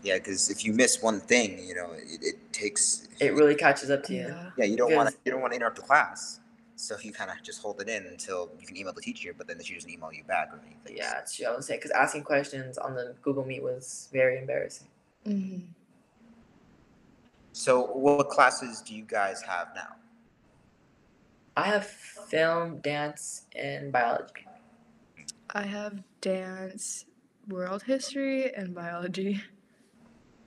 Yeah, 0.04 0.18
because 0.18 0.50
if 0.50 0.66
you 0.66 0.74
miss 0.74 1.02
one 1.02 1.22
thing, 1.22 1.66
you 1.66 1.76
know 1.76 1.92
it, 1.94 2.20
it 2.22 2.54
takes. 2.54 3.08
it 3.20 3.34
really 3.34 3.56
catches 3.56 3.90
up 3.90 4.04
to 4.06 4.14
you 4.14 4.28
Yeah. 4.28 4.50
Yeah, 4.58 4.66
you 4.66 4.76
don't 4.76 4.94
want 4.94 5.10
to 5.10 5.16
you 5.26 5.32
don't 5.32 5.42
want 5.42 5.54
to 5.54 5.56
interrupt 5.56 5.78
the 5.78 5.82
class, 5.82 6.40
so 6.76 6.96
you 7.02 7.14
kind 7.14 7.32
of 7.32 7.42
just 7.42 7.62
hold 7.62 7.80
it 7.82 7.88
in 7.88 8.06
until 8.06 8.52
you 8.60 8.68
can 8.68 8.76
email 8.76 8.94
the 8.94 9.02
teacher, 9.02 9.34
but 9.38 9.48
then 9.48 9.58
the 9.58 9.64
teacher 9.64 9.76
doesn't 9.76 9.90
email 9.90 10.12
you 10.12 10.24
back 10.26 10.50
or 10.52 10.60
anything. 10.66 10.98
Yeah, 10.98 11.14
that's 11.14 11.40
what 11.40 11.50
I 11.50 11.56
would 11.56 11.64
say 11.64 11.78
because 11.78 11.92
asking 11.92 12.24
questions 12.24 12.78
on 12.78 12.96
the 12.96 13.16
Google 13.22 13.46
Meet 13.46 13.64
was 13.64 14.10
very 14.12 14.38
embarrassing. 14.38 14.88
hmm 15.26 15.60
So, 17.54 17.86
what 17.86 18.30
classes 18.30 18.82
do 18.82 18.96
you 18.96 19.04
guys 19.04 19.42
have 19.44 19.70
now? 19.76 19.96
I 21.56 21.68
have 21.68 21.86
film, 21.86 22.80
dance, 22.80 23.46
and 23.56 23.92
biology. 23.92 24.48
I 25.52 25.62
have 25.68 26.02
dance, 26.20 27.06
world 27.48 27.84
history, 27.84 28.52
and 28.56 28.74
biology. 28.74 29.44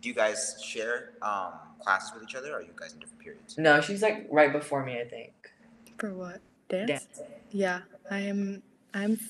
Do 0.03 0.09
you 0.09 0.17
guys 0.17 0.61
share 0.61 1.13
um, 1.23 1.53
classes 1.79 2.13
with 2.13 2.25
each 2.25 2.35
other, 2.35 2.51
or 2.53 2.57
are 2.57 2.63
you 2.63 2.73
guys 2.75 2.93
in 2.93 2.99
different 2.99 3.23
periods? 3.23 3.57
No, 3.57 3.81
she's 3.81 4.03
like 4.03 4.27
right 4.29 4.53
before 4.53 4.85
me, 4.85 5.01
I 5.01 5.05
think. 5.05 5.33
For 5.99 6.13
what? 6.13 6.41
Dance? 6.69 6.89
Dance. 6.89 7.21
Yeah, 7.53 7.83
I'm. 8.11 8.65
I'm 8.93 9.21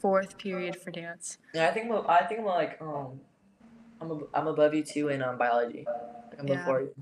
fourth 0.00 0.38
period 0.38 0.76
for 0.76 0.90
dance. 0.90 1.36
Yeah, 1.54 1.68
I 1.68 1.72
think 1.72 1.90
I'm, 1.90 2.06
I 2.08 2.24
think 2.24 2.40
I'm 2.40 2.46
like 2.46 2.78
um, 2.80 3.20
I'm 4.00 4.10
ab- 4.12 4.28
I'm 4.32 4.46
above 4.46 4.72
you 4.72 4.82
too 4.82 5.08
in 5.08 5.22
um 5.22 5.36
biology. 5.36 5.86
Like 6.34 6.40
I'm 6.42 6.48
Yeah. 6.48 6.58
before 6.58 6.80
you. 6.80 6.94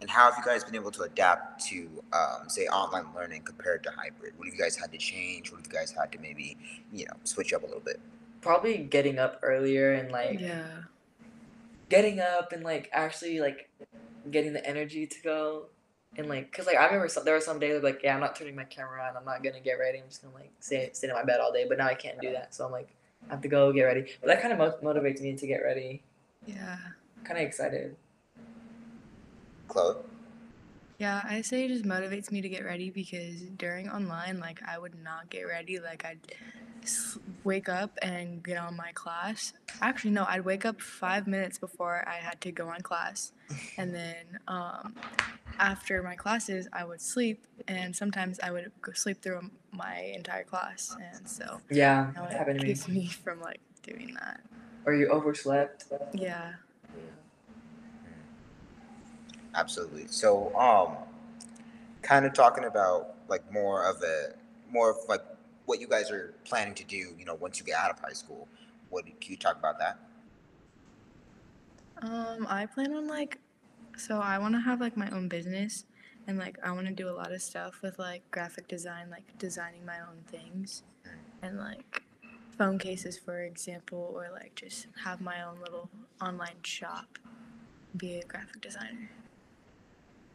And 0.00 0.08
how 0.08 0.30
have 0.30 0.38
you 0.38 0.44
guys 0.44 0.64
been 0.64 0.76
able 0.76 0.90
to 0.92 1.02
adapt 1.02 1.62
to, 1.66 2.02
um, 2.12 2.48
say, 2.48 2.66
online 2.68 3.06
learning 3.14 3.42
compared 3.42 3.82
to 3.82 3.90
hybrid? 3.90 4.32
What 4.38 4.46
have 4.46 4.54
you 4.54 4.60
guys 4.60 4.74
had 4.76 4.90
to 4.92 4.98
change? 4.98 5.50
What 5.50 5.58
have 5.58 5.66
you 5.66 5.72
guys 5.72 5.90
had 5.90 6.10
to 6.12 6.18
maybe, 6.18 6.56
you 6.92 7.04
know, 7.04 7.12
switch 7.24 7.52
up 7.52 7.64
a 7.64 7.66
little 7.66 7.82
bit? 7.82 8.00
Probably 8.40 8.78
getting 8.78 9.18
up 9.18 9.40
earlier 9.42 9.92
and 9.92 10.10
like 10.10 10.40
Yeah. 10.40 10.64
getting 11.90 12.20
up 12.20 12.52
and 12.52 12.62
like 12.62 12.88
actually 12.92 13.40
like 13.40 13.68
getting 14.30 14.52
the 14.52 14.66
energy 14.66 15.06
to 15.06 15.22
go 15.22 15.66
and 16.16 16.28
like 16.28 16.50
because 16.50 16.66
like 16.66 16.76
I 16.76 16.86
remember 16.86 17.08
some, 17.08 17.24
there 17.24 17.34
were 17.34 17.40
some 17.40 17.58
days 17.58 17.82
like 17.82 18.00
yeah 18.02 18.14
I'm 18.14 18.20
not 18.20 18.36
turning 18.36 18.54
my 18.54 18.64
camera 18.64 19.02
on 19.02 19.16
I'm 19.16 19.24
not 19.24 19.42
gonna 19.42 19.60
get 19.60 19.74
ready 19.74 19.98
I'm 19.98 20.08
just 20.08 20.22
gonna 20.22 20.34
like 20.34 20.50
sit 20.60 20.96
sit 20.96 21.10
in 21.10 21.16
my 21.16 21.24
bed 21.24 21.40
all 21.40 21.52
day 21.52 21.66
but 21.68 21.78
now 21.78 21.86
I 21.86 21.94
can't 21.94 22.20
do 22.20 22.30
that 22.32 22.54
so 22.54 22.64
I'm 22.64 22.72
like 22.72 22.88
I 23.28 23.34
have 23.34 23.42
to 23.42 23.48
go 23.48 23.72
get 23.72 23.82
ready 23.82 24.06
but 24.20 24.28
that 24.28 24.40
kind 24.40 24.52
of 24.52 24.58
mo- 24.58 24.92
motivates 24.94 25.20
me 25.20 25.34
to 25.36 25.46
get 25.46 25.58
ready 25.58 26.02
Yeah. 26.46 26.76
kind 27.24 27.38
of 27.40 27.46
excited 27.46 27.96
Chloe? 29.70 29.96
Yeah, 30.98 31.22
I 31.24 31.40
say 31.40 31.64
it 31.64 31.68
just 31.68 31.84
motivates 31.84 32.30
me 32.30 32.42
to 32.42 32.48
get 32.50 32.62
ready 32.62 32.90
because 32.90 33.40
during 33.56 33.88
online, 33.88 34.38
like 34.38 34.60
I 34.68 34.78
would 34.78 35.02
not 35.02 35.30
get 35.30 35.44
ready. 35.44 35.78
Like 35.78 36.04
I'd 36.04 36.20
wake 37.42 37.68
up 37.70 37.96
and 38.02 38.42
get 38.42 38.58
on 38.58 38.76
my 38.76 38.92
class. 38.92 39.54
Actually, 39.80 40.10
no, 40.10 40.26
I'd 40.28 40.44
wake 40.44 40.66
up 40.66 40.80
five 40.80 41.26
minutes 41.26 41.58
before 41.58 42.04
I 42.06 42.16
had 42.16 42.40
to 42.42 42.52
go 42.52 42.68
on 42.68 42.82
class, 42.82 43.32
and 43.78 43.94
then 43.94 44.40
um, 44.46 44.94
after 45.58 46.02
my 46.02 46.16
classes, 46.16 46.68
I 46.72 46.84
would 46.84 47.00
sleep, 47.00 47.46
and 47.66 47.96
sometimes 47.96 48.38
I 48.42 48.50
would 48.50 48.70
go 48.82 48.92
sleep 48.92 49.22
through 49.22 49.50
my 49.72 50.12
entire 50.14 50.44
class, 50.44 50.94
and 51.14 51.26
so 51.26 51.60
yeah 51.70 52.12
now 52.14 52.24
that 52.24 52.32
it 52.32 52.36
happened 52.38 52.60
to 52.60 52.66
me 52.66 52.74
keeps 52.74 52.88
me 52.88 53.06
from 53.24 53.40
like 53.40 53.60
doing 53.82 54.14
that. 54.20 54.40
or 54.84 54.92
you 54.94 55.08
overslept 55.08 55.84
Yeah. 56.12 56.52
Absolutely. 59.54 60.06
So, 60.08 60.54
um, 60.56 60.96
kind 62.02 62.24
of 62.24 62.32
talking 62.32 62.64
about 62.64 63.14
like 63.28 63.50
more 63.52 63.84
of 63.84 64.02
a 64.02 64.32
more 64.70 64.90
of 64.90 64.96
like 65.08 65.22
what 65.66 65.80
you 65.80 65.86
guys 65.86 66.10
are 66.10 66.34
planning 66.44 66.74
to 66.74 66.84
do. 66.84 67.14
You 67.18 67.24
know, 67.24 67.34
once 67.34 67.58
you 67.58 67.64
get 67.64 67.76
out 67.76 67.90
of 67.90 67.98
high 67.98 68.12
school, 68.12 68.48
what 68.88 69.04
can 69.04 69.14
you 69.30 69.36
talk 69.36 69.56
about 69.56 69.78
that? 69.78 69.98
Um, 72.02 72.46
I 72.48 72.66
plan 72.66 72.94
on 72.94 73.06
like, 73.06 73.38
so 73.96 74.18
I 74.18 74.38
want 74.38 74.54
to 74.54 74.60
have 74.60 74.80
like 74.80 74.96
my 74.96 75.10
own 75.10 75.28
business, 75.28 75.84
and 76.26 76.38
like 76.38 76.58
I 76.62 76.72
want 76.72 76.86
to 76.86 76.92
do 76.92 77.08
a 77.08 77.12
lot 77.12 77.32
of 77.32 77.42
stuff 77.42 77.80
with 77.82 77.98
like 77.98 78.28
graphic 78.30 78.68
design, 78.68 79.10
like 79.10 79.24
designing 79.38 79.84
my 79.84 80.00
own 80.00 80.22
things, 80.28 80.82
and 81.42 81.58
like 81.58 82.02
phone 82.56 82.78
cases, 82.78 83.18
for 83.18 83.42
example, 83.42 84.12
or 84.14 84.28
like 84.32 84.54
just 84.54 84.86
have 85.04 85.20
my 85.20 85.42
own 85.42 85.58
little 85.60 85.90
online 86.22 86.62
shop, 86.62 87.18
be 87.96 88.18
a 88.18 88.24
graphic 88.24 88.60
designer. 88.60 89.10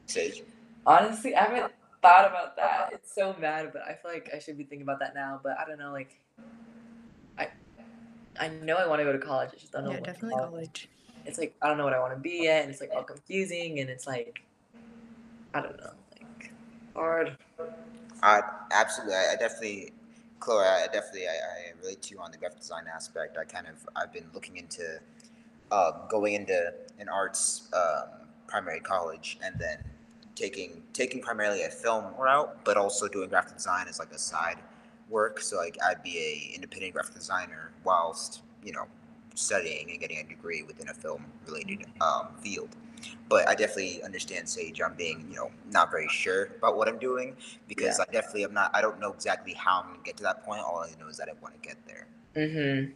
Sage. 0.08 0.44
honestly 0.86 1.36
I 1.36 1.44
haven't 1.44 1.74
thought 2.02 2.30
about 2.30 2.56
that 2.58 2.90
it's 2.94 3.14
so 3.14 3.34
bad 3.34 3.72
but 3.74 3.82
I 3.84 3.94
feel 3.96 4.12
like 4.12 4.30
I 4.34 4.40
should 4.40 4.58
be 4.58 4.64
thinking 4.64 4.84
about 4.84 5.00
that 5.00 5.16
now 5.16 5.40
but 5.44 5.58
I 5.60 5.66
don't 5.68 5.80
know 5.80 5.92
like 5.92 6.20
I 7.38 7.48
I 8.40 8.50
know 8.50 8.76
I 8.76 8.88
want 8.88 9.00
to 9.00 9.04
go 9.06 9.12
to 9.14 9.20
college 9.20 9.50
I 9.54 9.58
just 9.58 9.72
don't 9.72 9.84
know 9.84 9.92
Yeah, 9.92 9.98
what 9.98 10.06
definitely 10.06 10.38
college. 10.40 10.90
it's 11.26 11.38
like 11.40 11.56
I 11.62 11.68
don't 11.68 11.78
know 11.78 11.86
what 11.86 11.94
I 11.94 12.00
want 12.00 12.14
to 12.14 12.20
be 12.20 12.44
yet, 12.44 12.64
and 12.64 12.72
it's 12.72 12.82
like 12.82 12.92
all 12.96 13.04
confusing, 13.04 13.80
and 13.80 13.90
it's 13.90 14.06
like 14.08 14.42
I 15.54 15.62
don't 15.62 15.78
know, 15.78 15.92
like 16.12 16.52
hard. 16.96 17.38
I 18.22 18.42
absolutely. 18.72 19.16
I, 19.16 19.34
I 19.34 19.36
definitely, 19.36 19.94
Chloe. 20.40 20.64
I 20.66 20.88
definitely. 20.92 21.28
I, 21.28 21.32
I 21.32 21.82
relate 21.82 22.02
to 22.04 22.14
you 22.14 22.20
on 22.20 22.32
the 22.32 22.38
graphic 22.38 22.60
design 22.60 22.84
aspect. 22.94 23.38
I 23.38 23.46
kind 23.46 23.68
of. 23.68 23.76
I've 23.96 24.14
been 24.14 24.30
looking 24.34 24.58
into 24.58 25.00
uh, 25.72 25.92
going 26.10 26.34
into 26.34 26.74
an 27.00 27.10
arts 27.10 27.70
um, 27.74 28.10
primary 28.48 28.80
college 28.80 29.38
and 29.44 29.56
then 29.60 29.84
taking 30.36 30.84
taking 30.94 31.22
primarily 31.22 31.64
a 31.64 31.70
film 31.70 32.06
route, 32.18 32.64
but 32.64 32.78
also 32.78 33.08
doing 33.08 33.30
graphic 33.30 33.56
design 33.56 33.88
as 33.88 34.00
like 34.00 34.12
a 34.12 34.20
side 34.20 34.58
work. 35.10 35.42
So 35.42 35.58
like 35.58 35.78
I'd 35.84 36.04
be 36.04 36.18
a 36.18 36.56
independent 36.56 36.94
graphic 36.94 37.16
designer 37.16 37.72
whilst 37.84 38.42
you 38.64 38.74
know 38.74 38.86
studying 39.34 39.90
and 39.92 40.00
getting 40.00 40.18
a 40.20 40.24
degree 40.24 40.64
within 40.64 40.90
a 40.90 40.94
film 40.94 41.26
related 41.48 41.86
um, 42.02 42.28
field. 42.42 42.70
But 43.30 43.48
I 43.48 43.56
definitely 43.56 44.02
understand 44.04 44.48
Sage 44.48 44.82
on 44.82 44.96
being 44.96 45.26
you 45.30 45.38
know 45.38 45.52
not 45.72 45.92
very 45.92 46.08
sure 46.10 46.50
about 46.58 46.78
what 46.78 46.88
I'm 46.88 47.00
doing 47.00 47.36
because 47.68 48.00
I 48.00 48.06
definitely 48.12 48.44
am 48.44 48.54
not. 48.54 48.72
I 48.74 48.82
don't 48.82 49.00
know 49.00 49.12
exactly 49.12 49.54
how 49.54 49.82
I'm 49.82 49.92
gonna 49.92 50.04
get 50.04 50.18
to 50.18 50.24
that 50.24 50.44
point. 50.44 50.62
All 50.62 50.80
I 50.80 50.92
know 51.00 51.08
is 51.08 51.18
that 51.18 51.30
I 51.30 51.34
want 51.42 51.62
to 51.62 51.68
get 51.68 51.78
there. 51.88 52.08
Mm-hmm. 52.36 52.92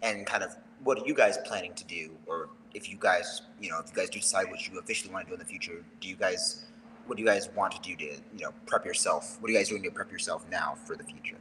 And 0.00 0.26
kind 0.26 0.44
of 0.44 0.56
what 0.84 0.98
are 1.00 1.06
you 1.06 1.14
guys 1.14 1.38
planning 1.44 1.74
to 1.74 1.84
do, 1.84 2.10
or 2.26 2.48
if 2.74 2.88
you 2.90 2.96
guys 2.98 3.42
you 3.60 3.70
know 3.70 3.78
if 3.80 3.90
you 3.90 3.96
guys 3.96 4.10
do 4.10 4.18
decide 4.20 4.50
what 4.50 4.66
you 4.68 4.78
officially 4.78 5.12
want 5.12 5.26
to 5.26 5.30
do 5.30 5.34
in 5.34 5.38
the 5.40 5.44
future, 5.46 5.84
do 6.00 6.08
you 6.08 6.16
guys 6.16 6.64
what 7.06 7.16
do 7.16 7.22
you 7.22 7.28
guys 7.28 7.48
want 7.56 7.72
to 7.72 7.80
do 7.80 7.96
to 7.96 8.04
you 8.04 8.40
know 8.44 8.52
prep 8.66 8.84
yourself? 8.84 9.38
What 9.40 9.48
are 9.48 9.52
you 9.52 9.58
guys 9.58 9.68
doing 9.68 9.82
to 9.84 9.90
prep 9.90 10.10
yourself 10.12 10.44
now 10.50 10.76
for 10.84 10.94
the 10.96 11.04
future? 11.04 11.36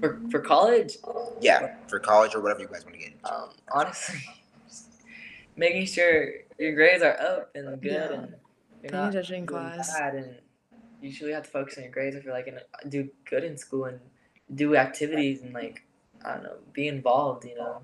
For 0.00 0.20
for 0.30 0.40
college, 0.40 0.96
Yeah, 1.40 1.76
for 1.88 1.98
college 1.98 2.34
or 2.34 2.40
whatever 2.40 2.60
you 2.60 2.68
guys 2.68 2.84
want 2.84 2.94
to 2.94 3.00
get 3.00 3.12
into. 3.12 3.32
um, 3.34 3.50
honestly, 3.72 4.20
making 5.56 5.86
sure 5.86 6.28
your 6.58 6.74
grades 6.74 7.02
are 7.02 7.18
up 7.20 7.50
and 7.54 7.80
good, 7.80 7.90
Yeah. 7.92 8.12
and 8.18 8.34
you're 8.82 8.92
not 8.92 9.10
attention 9.10 9.34
doing 9.34 9.46
class. 9.46 9.98
bad, 9.98 10.14
and 10.14 10.26
you 11.00 11.08
usually 11.08 11.32
have 11.32 11.44
to 11.44 11.50
focus 11.50 11.76
on 11.78 11.84
your 11.84 11.92
grades 11.92 12.16
if 12.16 12.24
you're 12.24 12.34
like 12.34 12.46
gonna 12.46 12.60
do 12.88 13.08
good 13.24 13.44
in 13.44 13.56
school 13.56 13.84
and 13.86 13.98
do 14.54 14.76
activities 14.76 15.42
and 15.42 15.54
like 15.54 15.82
I 16.24 16.34
don't 16.34 16.42
know, 16.44 16.56
be 16.72 16.88
involved. 16.88 17.44
You 17.44 17.56
know. 17.56 17.82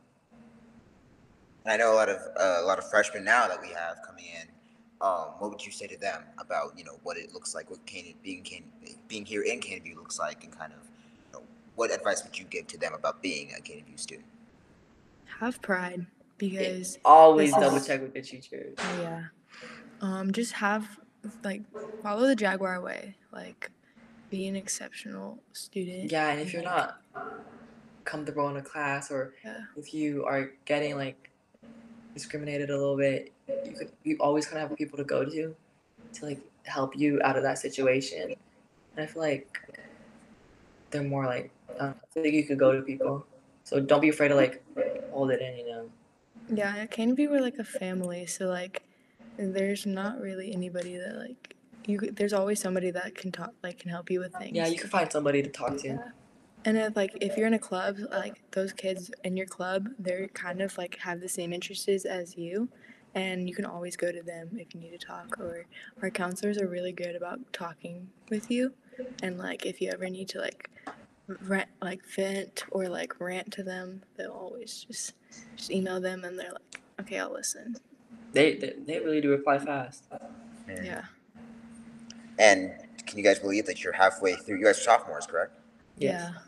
And 1.64 1.72
I 1.72 1.76
know 1.76 1.92
a 1.92 1.96
lot 1.96 2.08
of 2.08 2.18
uh, 2.38 2.58
a 2.62 2.66
lot 2.66 2.78
of 2.78 2.88
freshmen 2.90 3.24
now 3.24 3.46
that 3.48 3.60
we 3.60 3.68
have 3.68 3.96
coming 4.06 4.24
in. 4.40 4.48
Um, 5.00 5.28
what 5.38 5.50
would 5.50 5.64
you 5.64 5.70
say 5.70 5.86
to 5.86 5.96
them 5.96 6.24
about 6.38 6.76
you 6.76 6.84
know 6.84 6.98
what 7.04 7.16
it 7.16 7.32
looks 7.32 7.54
like, 7.54 7.70
what 7.70 7.84
Can 7.86 8.14
being 8.22 8.42
Can 8.42 8.64
being 9.06 9.24
here 9.24 9.42
in 9.42 9.60
Canyon 9.60 9.82
View 9.84 9.96
looks 9.96 10.18
like, 10.18 10.42
and 10.44 10.56
kind 10.58 10.72
of 10.72 10.78
you 11.26 11.38
know, 11.40 11.46
what 11.76 11.92
advice 11.92 12.24
would 12.24 12.36
you 12.38 12.44
give 12.46 12.66
to 12.68 12.78
them 12.78 12.94
about 12.94 13.22
being 13.22 13.52
a 13.56 13.60
Canyon 13.60 13.84
View 13.86 13.96
student? 13.96 14.26
Have 15.40 15.62
pride 15.62 16.06
because 16.36 16.98
Always 17.04 17.50
This 17.50 17.58
is- 17.58 17.64
double 17.64 17.80
check 17.84 18.00
with 18.02 18.14
the 18.14 18.22
teachers. 18.22 18.76
yeah, 19.00 19.24
um, 20.00 20.32
just 20.32 20.54
have 20.54 20.98
like 21.44 21.62
follow 22.02 22.26
the 22.26 22.34
Jaguar 22.34 22.80
way. 22.80 23.16
Like, 23.32 23.70
be 24.30 24.48
an 24.48 24.56
exceptional 24.56 25.38
student. 25.52 26.10
Yeah, 26.10 26.30
and 26.30 26.40
if 26.40 26.52
you're 26.52 26.62
like- 26.62 26.90
not 27.14 27.40
comfortable 28.08 28.48
in 28.48 28.56
a 28.56 28.62
class 28.62 29.10
or 29.10 29.34
Yeah. 29.44 29.64
if 29.76 29.92
you 29.92 30.24
are 30.24 30.50
getting 30.64 30.96
like 30.96 31.30
discriminated 32.14 32.70
a 32.70 32.76
little 32.76 32.96
bit, 32.96 33.32
you 33.66 33.72
could 33.78 33.90
you 34.02 34.16
always 34.18 34.46
kind 34.46 34.62
of 34.62 34.70
have 34.70 34.78
people 34.78 34.96
to 34.96 35.04
go 35.04 35.24
to 35.24 35.54
to 36.14 36.24
like 36.24 36.40
help 36.64 36.96
you 36.96 37.20
out 37.22 37.36
of 37.36 37.42
that 37.42 37.58
situation. 37.58 38.34
And 38.96 39.04
I 39.04 39.06
feel 39.06 39.22
like 39.22 39.46
they're 40.90 41.02
more 41.02 41.26
like 41.26 41.50
uh, 41.78 41.92
I 42.16 42.20
think 42.20 42.34
you 42.34 42.44
could 42.44 42.58
go 42.58 42.72
to 42.72 42.80
people. 42.80 43.26
So 43.64 43.78
don't 43.78 44.00
be 44.00 44.08
afraid 44.08 44.28
to 44.28 44.34
like 44.34 44.64
hold 45.12 45.30
it 45.30 45.40
in, 45.42 45.58
you 45.58 45.66
know. 45.66 45.90
Yeah, 46.48 46.74
at 46.78 46.90
Canyon 46.90 47.14
View 47.14 47.30
we're 47.30 47.42
like 47.42 47.58
a 47.58 47.64
family, 47.64 48.24
so 48.24 48.46
like 48.46 48.82
there's 49.36 49.84
not 49.84 50.18
really 50.18 50.52
anybody 50.52 50.96
that 50.96 51.16
like 51.16 51.56
you. 51.84 51.98
There's 51.98 52.32
always 52.32 52.58
somebody 52.58 52.90
that 52.90 53.14
can 53.14 53.30
talk, 53.32 53.52
like 53.62 53.78
can 53.80 53.90
help 53.90 54.10
you 54.10 54.20
with 54.20 54.32
things. 54.32 54.56
Yeah, 54.56 54.66
you 54.66 54.78
can 54.78 54.88
find 54.88 55.12
somebody 55.12 55.42
to 55.42 55.50
talk 55.50 55.76
to. 55.84 55.98
Yeah. 56.64 56.70
And 56.70 56.78
if 56.78 56.96
like 56.96 57.16
if 57.20 57.36
you're 57.36 57.46
in 57.46 57.54
a 57.54 57.58
club, 57.58 57.98
like 58.10 58.42
those 58.52 58.72
kids 58.72 59.10
in 59.24 59.36
your 59.36 59.46
club, 59.46 59.88
they're 59.98 60.28
kind 60.28 60.60
of 60.60 60.76
like 60.76 60.98
have 60.98 61.20
the 61.20 61.28
same 61.28 61.52
interests 61.52 62.04
as 62.04 62.36
you, 62.36 62.68
and 63.14 63.48
you 63.48 63.54
can 63.54 63.64
always 63.64 63.96
go 63.96 64.12
to 64.12 64.22
them 64.22 64.50
if 64.54 64.74
you 64.74 64.80
need 64.80 64.98
to 64.98 65.06
talk. 65.06 65.38
Or 65.40 65.66
our 66.02 66.10
counselors 66.10 66.58
are 66.58 66.66
really 66.68 66.92
good 66.92 67.16
about 67.16 67.40
talking 67.52 68.08
with 68.30 68.50
you, 68.50 68.74
and 69.22 69.38
like 69.38 69.66
if 69.66 69.80
you 69.80 69.90
ever 69.90 70.08
need 70.08 70.28
to 70.30 70.40
like 70.40 70.70
rant, 71.42 71.68
like 71.80 72.00
vent 72.14 72.64
or 72.70 72.88
like 72.88 73.20
rant 73.20 73.52
to 73.52 73.62
them, 73.62 74.02
they'll 74.16 74.30
always 74.32 74.84
just 74.88 75.14
just 75.56 75.70
email 75.70 76.00
them, 76.00 76.24
and 76.24 76.38
they're 76.38 76.52
like, 76.52 76.80
okay, 77.00 77.18
I'll 77.18 77.32
listen. 77.32 77.76
They, 78.32 78.54
they 78.56 78.74
they 78.86 78.98
really 79.00 79.20
do 79.20 79.30
reply 79.30 79.58
fast. 79.58 80.04
Yeah. 80.68 81.04
And 82.38 82.72
can 83.06 83.18
you 83.18 83.24
guys 83.24 83.38
believe 83.38 83.66
that 83.66 83.82
you're 83.82 83.92
halfway 83.92 84.34
through? 84.36 84.58
You 84.58 84.64
guys 84.64 84.78
are 84.78 84.82
sophomores, 84.82 85.26
correct? 85.26 85.52
Yes. 85.96 86.30
Yeah. 86.30 86.38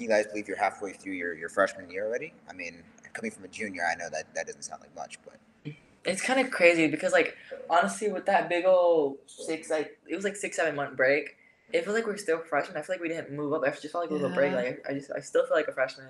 Can 0.00 0.08
you 0.08 0.16
guys 0.16 0.26
believe 0.28 0.48
you're 0.48 0.56
halfway 0.56 0.94
through 0.94 1.12
your, 1.12 1.34
your 1.34 1.50
freshman 1.50 1.90
year 1.90 2.06
already? 2.06 2.32
I 2.48 2.54
mean, 2.54 2.82
coming 3.12 3.30
from 3.30 3.44
a 3.44 3.48
junior, 3.48 3.82
I 3.84 3.94
know 3.96 4.08
that 4.10 4.34
that 4.34 4.46
doesn't 4.46 4.62
sound 4.62 4.80
like 4.80 4.96
much, 4.96 5.18
but 5.22 5.74
It's 6.06 6.22
kind 6.22 6.40
of 6.40 6.50
crazy 6.50 6.88
because 6.88 7.12
like 7.12 7.36
honestly 7.68 8.10
with 8.10 8.24
that 8.24 8.48
big 8.48 8.64
old 8.64 9.18
six 9.26 9.68
like 9.68 9.98
it 10.08 10.16
was 10.16 10.24
like 10.24 10.36
six 10.36 10.56
seven 10.56 10.74
month 10.74 10.96
break. 10.96 11.36
It 11.74 11.84
feels 11.84 11.94
like 11.94 12.06
we're 12.06 12.16
still 12.16 12.38
freshmen. 12.38 12.78
I 12.78 12.80
feel 12.80 12.94
like 12.94 13.02
we 13.02 13.08
didn't 13.08 13.30
move 13.30 13.52
up. 13.52 13.62
I 13.62 13.68
just 13.68 13.92
felt 13.92 14.04
like 14.04 14.10
we 14.10 14.16
have 14.16 14.24
a 14.24 14.28
little 14.28 14.34
break. 14.34 14.54
Like 14.54 14.86
I 14.88 14.94
just 14.94 15.10
I 15.14 15.20
still 15.20 15.44
feel 15.44 15.54
like 15.54 15.68
a 15.68 15.72
freshman, 15.72 16.08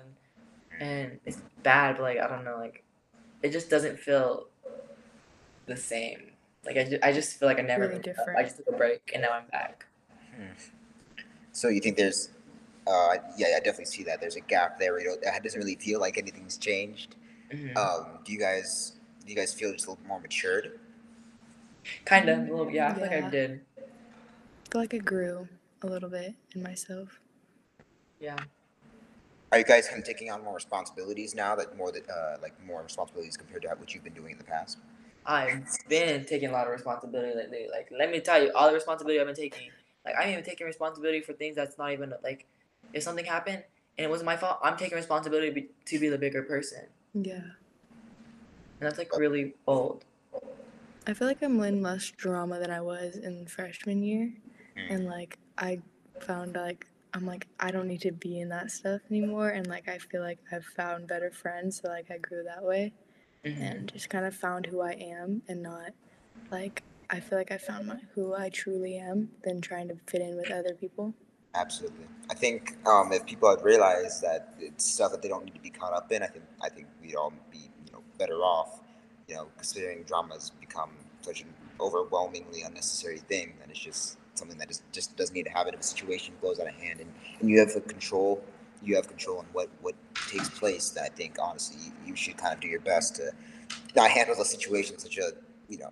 and 0.79 1.19
it's 1.25 1.41
bad. 1.61 1.97
But 1.97 2.03
like 2.03 2.19
I 2.19 2.27
don't 2.29 2.45
know. 2.45 2.55
Like 2.57 2.85
it 3.43 3.49
just 3.51 3.69
doesn't 3.69 3.99
feel 3.99 4.47
the 5.65 5.75
same. 5.75 6.31
Like 6.65 6.77
I 6.77 6.85
just, 6.85 7.03
I 7.03 7.11
just 7.11 7.37
feel 7.37 7.49
like 7.49 7.59
I 7.59 7.63
never 7.63 7.81
Really 7.81 7.95
moved 7.95 8.07
up. 8.07 8.15
different. 8.15 8.39
I 8.39 8.43
just 8.43 8.55
took 8.55 8.67
a 8.69 8.77
break 8.77 9.11
and 9.13 9.21
now 9.21 9.33
I'm 9.33 9.47
back. 9.51 9.85
Hmm. 10.33 10.53
so 11.51 11.67
you 11.67 11.81
think 11.81 11.97
there's, 11.97 12.29
uh, 12.87 13.15
yeah, 13.37 13.47
I 13.55 13.59
definitely 13.59 13.85
see 13.85 14.03
that 14.03 14.19
there's 14.21 14.35
a 14.35 14.41
gap 14.41 14.79
there. 14.79 14.99
You 14.99 15.05
don't, 15.05 15.23
it 15.23 15.43
doesn't 15.43 15.59
really 15.59 15.75
feel 15.75 15.99
like 15.99 16.17
anything's 16.17 16.57
changed. 16.57 17.15
Mhm. 17.51 17.77
Um, 17.77 18.19
do 18.23 18.31
you 18.31 18.39
guys 18.39 18.93
do 19.25 19.31
you 19.31 19.35
guys 19.37 19.53
feel 19.53 19.71
just 19.71 19.87
a 19.87 19.91
little 19.91 20.05
more 20.07 20.19
matured? 20.19 20.79
kind 22.05 22.29
of 22.29 22.39
a 22.39 22.41
little. 22.41 22.71
Yeah, 22.71 22.89
I 22.89 22.93
feel 22.93 23.03
like 23.03 23.11
I 23.11 23.29
did. 23.29 23.61
I 23.77 24.71
feel 24.71 24.81
like 24.81 24.93
I 24.93 24.97
grew 24.97 25.47
a 25.81 25.87
little 25.87 26.09
bit 26.09 26.35
in 26.55 26.63
myself. 26.63 27.19
Yeah. 28.19 28.37
Are 29.51 29.57
you 29.57 29.65
guys 29.65 29.87
kind 29.87 29.99
of 29.99 30.05
taking 30.05 30.31
on 30.31 30.43
more 30.43 30.55
responsibilities 30.55 31.35
now 31.35 31.55
that 31.55 31.75
more 31.75 31.91
that 31.91 32.09
uh, 32.09 32.37
like 32.41 32.53
more 32.65 32.81
responsibilities 32.81 33.35
compared 33.35 33.63
to 33.63 33.69
what 33.69 33.93
you've 33.93 34.03
been 34.03 34.13
doing 34.13 34.31
in 34.31 34.37
the 34.37 34.45
past? 34.45 34.77
I've 35.25 35.63
been 35.87 36.25
taking 36.25 36.49
a 36.49 36.53
lot 36.53 36.65
of 36.67 36.71
responsibility 36.71 37.35
lately. 37.35 37.67
Like, 37.69 37.89
let 37.91 38.09
me 38.09 38.21
tell 38.21 38.41
you, 38.41 38.51
all 38.55 38.67
the 38.67 38.73
responsibility 38.73 39.19
I've 39.19 39.27
been 39.27 39.35
taking. 39.35 39.69
Like, 40.05 40.15
I'm 40.19 40.29
even 40.29 40.43
taking 40.43 40.65
responsibility 40.65 41.21
for 41.21 41.33
things 41.33 41.55
that's 41.55 41.77
not 41.77 41.91
even 41.91 42.13
like, 42.23 42.47
if 42.93 43.03
something 43.03 43.25
happened 43.25 43.63
and 43.97 44.05
it 44.05 44.09
wasn't 44.09 44.25
my 44.25 44.37
fault, 44.37 44.59
I'm 44.63 44.77
taking 44.77 44.95
responsibility 44.97 45.47
to 45.49 45.53
be, 45.53 45.69
to 45.85 45.99
be 45.99 46.09
the 46.09 46.17
bigger 46.17 46.43
person, 46.43 46.87
Yeah. 47.13 47.35
and 47.35 47.51
that's 48.79 48.97
like 48.97 49.15
really 49.17 49.53
bold. 49.65 50.05
I 51.07 51.13
feel 51.13 51.27
like 51.27 51.41
I'm 51.41 51.59
in 51.63 51.81
less 51.81 52.11
drama 52.11 52.59
than 52.59 52.69
I 52.71 52.81
was 52.81 53.15
in 53.17 53.47
freshman 53.47 54.03
year. 54.03 54.33
Mm. 54.77 54.91
And 54.95 55.05
like 55.05 55.37
I 55.57 55.79
found 56.21 56.55
like 56.55 56.87
I'm 57.13 57.25
like 57.25 57.47
I 57.59 57.71
don't 57.71 57.87
need 57.87 58.01
to 58.01 58.11
be 58.11 58.39
in 58.39 58.49
that 58.49 58.71
stuff 58.71 59.01
anymore 59.09 59.49
and 59.49 59.65
like 59.67 59.89
I 59.89 59.97
feel 59.97 60.21
like 60.21 60.37
I've 60.51 60.63
found 60.63 61.07
better 61.07 61.31
friends 61.31 61.81
so 61.81 61.89
like 61.89 62.09
I 62.11 62.17
grew 62.19 62.43
that 62.43 62.63
way 62.63 62.93
Mhm. 63.43 63.59
and 63.59 63.91
just 63.91 64.09
kind 64.09 64.23
of 64.25 64.35
found 64.35 64.67
who 64.67 64.79
I 64.81 64.91
am 64.91 65.41
and 65.47 65.61
not 65.63 65.91
like 66.51 66.83
I 67.09 67.19
feel 67.19 67.37
like 67.39 67.51
I 67.51 67.57
found 67.57 67.87
my, 67.87 67.97
who 68.13 68.33
I 68.35 68.49
truly 68.49 68.95
am 68.97 69.31
than 69.43 69.59
trying 69.59 69.87
to 69.89 69.95
fit 70.07 70.21
in 70.21 70.37
with 70.37 70.49
other 70.51 70.73
people. 70.75 71.13
Absolutely. 71.53 72.05
I 72.29 72.33
think 72.33 72.75
um, 72.87 73.11
if 73.11 73.25
people 73.25 73.49
had 73.49 73.63
realized 73.63 74.21
that 74.21 74.53
it's 74.59 74.85
stuff 74.85 75.11
that 75.11 75.21
they 75.21 75.27
don't 75.27 75.43
need 75.43 75.53
to 75.53 75.59
be 75.59 75.69
caught 75.69 75.93
up 75.93 76.11
in, 76.11 76.23
I 76.23 76.27
think 76.27 76.45
I 76.61 76.69
think 76.69 76.87
we'd 77.01 77.15
all 77.15 77.33
be 77.51 77.69
you 77.85 77.91
know 77.91 78.01
better 78.17 78.41
off. 78.41 78.79
You 79.27 79.35
know, 79.35 79.47
considering 79.57 80.03
drama 80.03 80.35
has 80.35 80.49
become 80.49 80.91
such 81.21 81.41
an 81.41 81.53
overwhelmingly 81.79 82.61
unnecessary 82.63 83.17
thing 83.17 83.53
that 83.59 83.69
it's 83.69 83.79
just 83.79 84.17
something 84.35 84.57
that 84.59 84.69
just 84.69 84.83
just 84.93 85.17
doesn't 85.17 85.35
need 85.35 85.43
to 85.43 85.51
happen 85.51 85.73
if 85.73 85.81
a 85.81 85.83
situation 85.83 86.33
blows 86.39 86.59
out 86.59 86.67
of 86.67 86.73
hand 86.75 87.01
and, 87.01 87.11
and 87.39 87.49
you 87.49 87.59
have 87.59 87.73
the 87.73 87.81
control. 87.81 88.41
You 88.81 88.95
have 88.95 89.07
control 89.09 89.39
on 89.39 89.45
what 89.51 89.69
what 89.81 89.95
takes 90.29 90.49
place. 90.49 90.89
That 90.91 91.03
I 91.03 91.09
think 91.09 91.35
honestly 91.41 91.81
you, 91.85 91.91
you 92.07 92.15
should 92.15 92.37
kind 92.37 92.53
of 92.53 92.61
do 92.61 92.69
your 92.69 92.79
best 92.79 93.15
to 93.17 93.31
not 93.93 94.09
handle 94.09 94.35
the 94.37 94.45
situation 94.45 94.93
in 94.93 94.99
such 95.01 95.17
a 95.17 95.31
you 95.67 95.79
know 95.79 95.91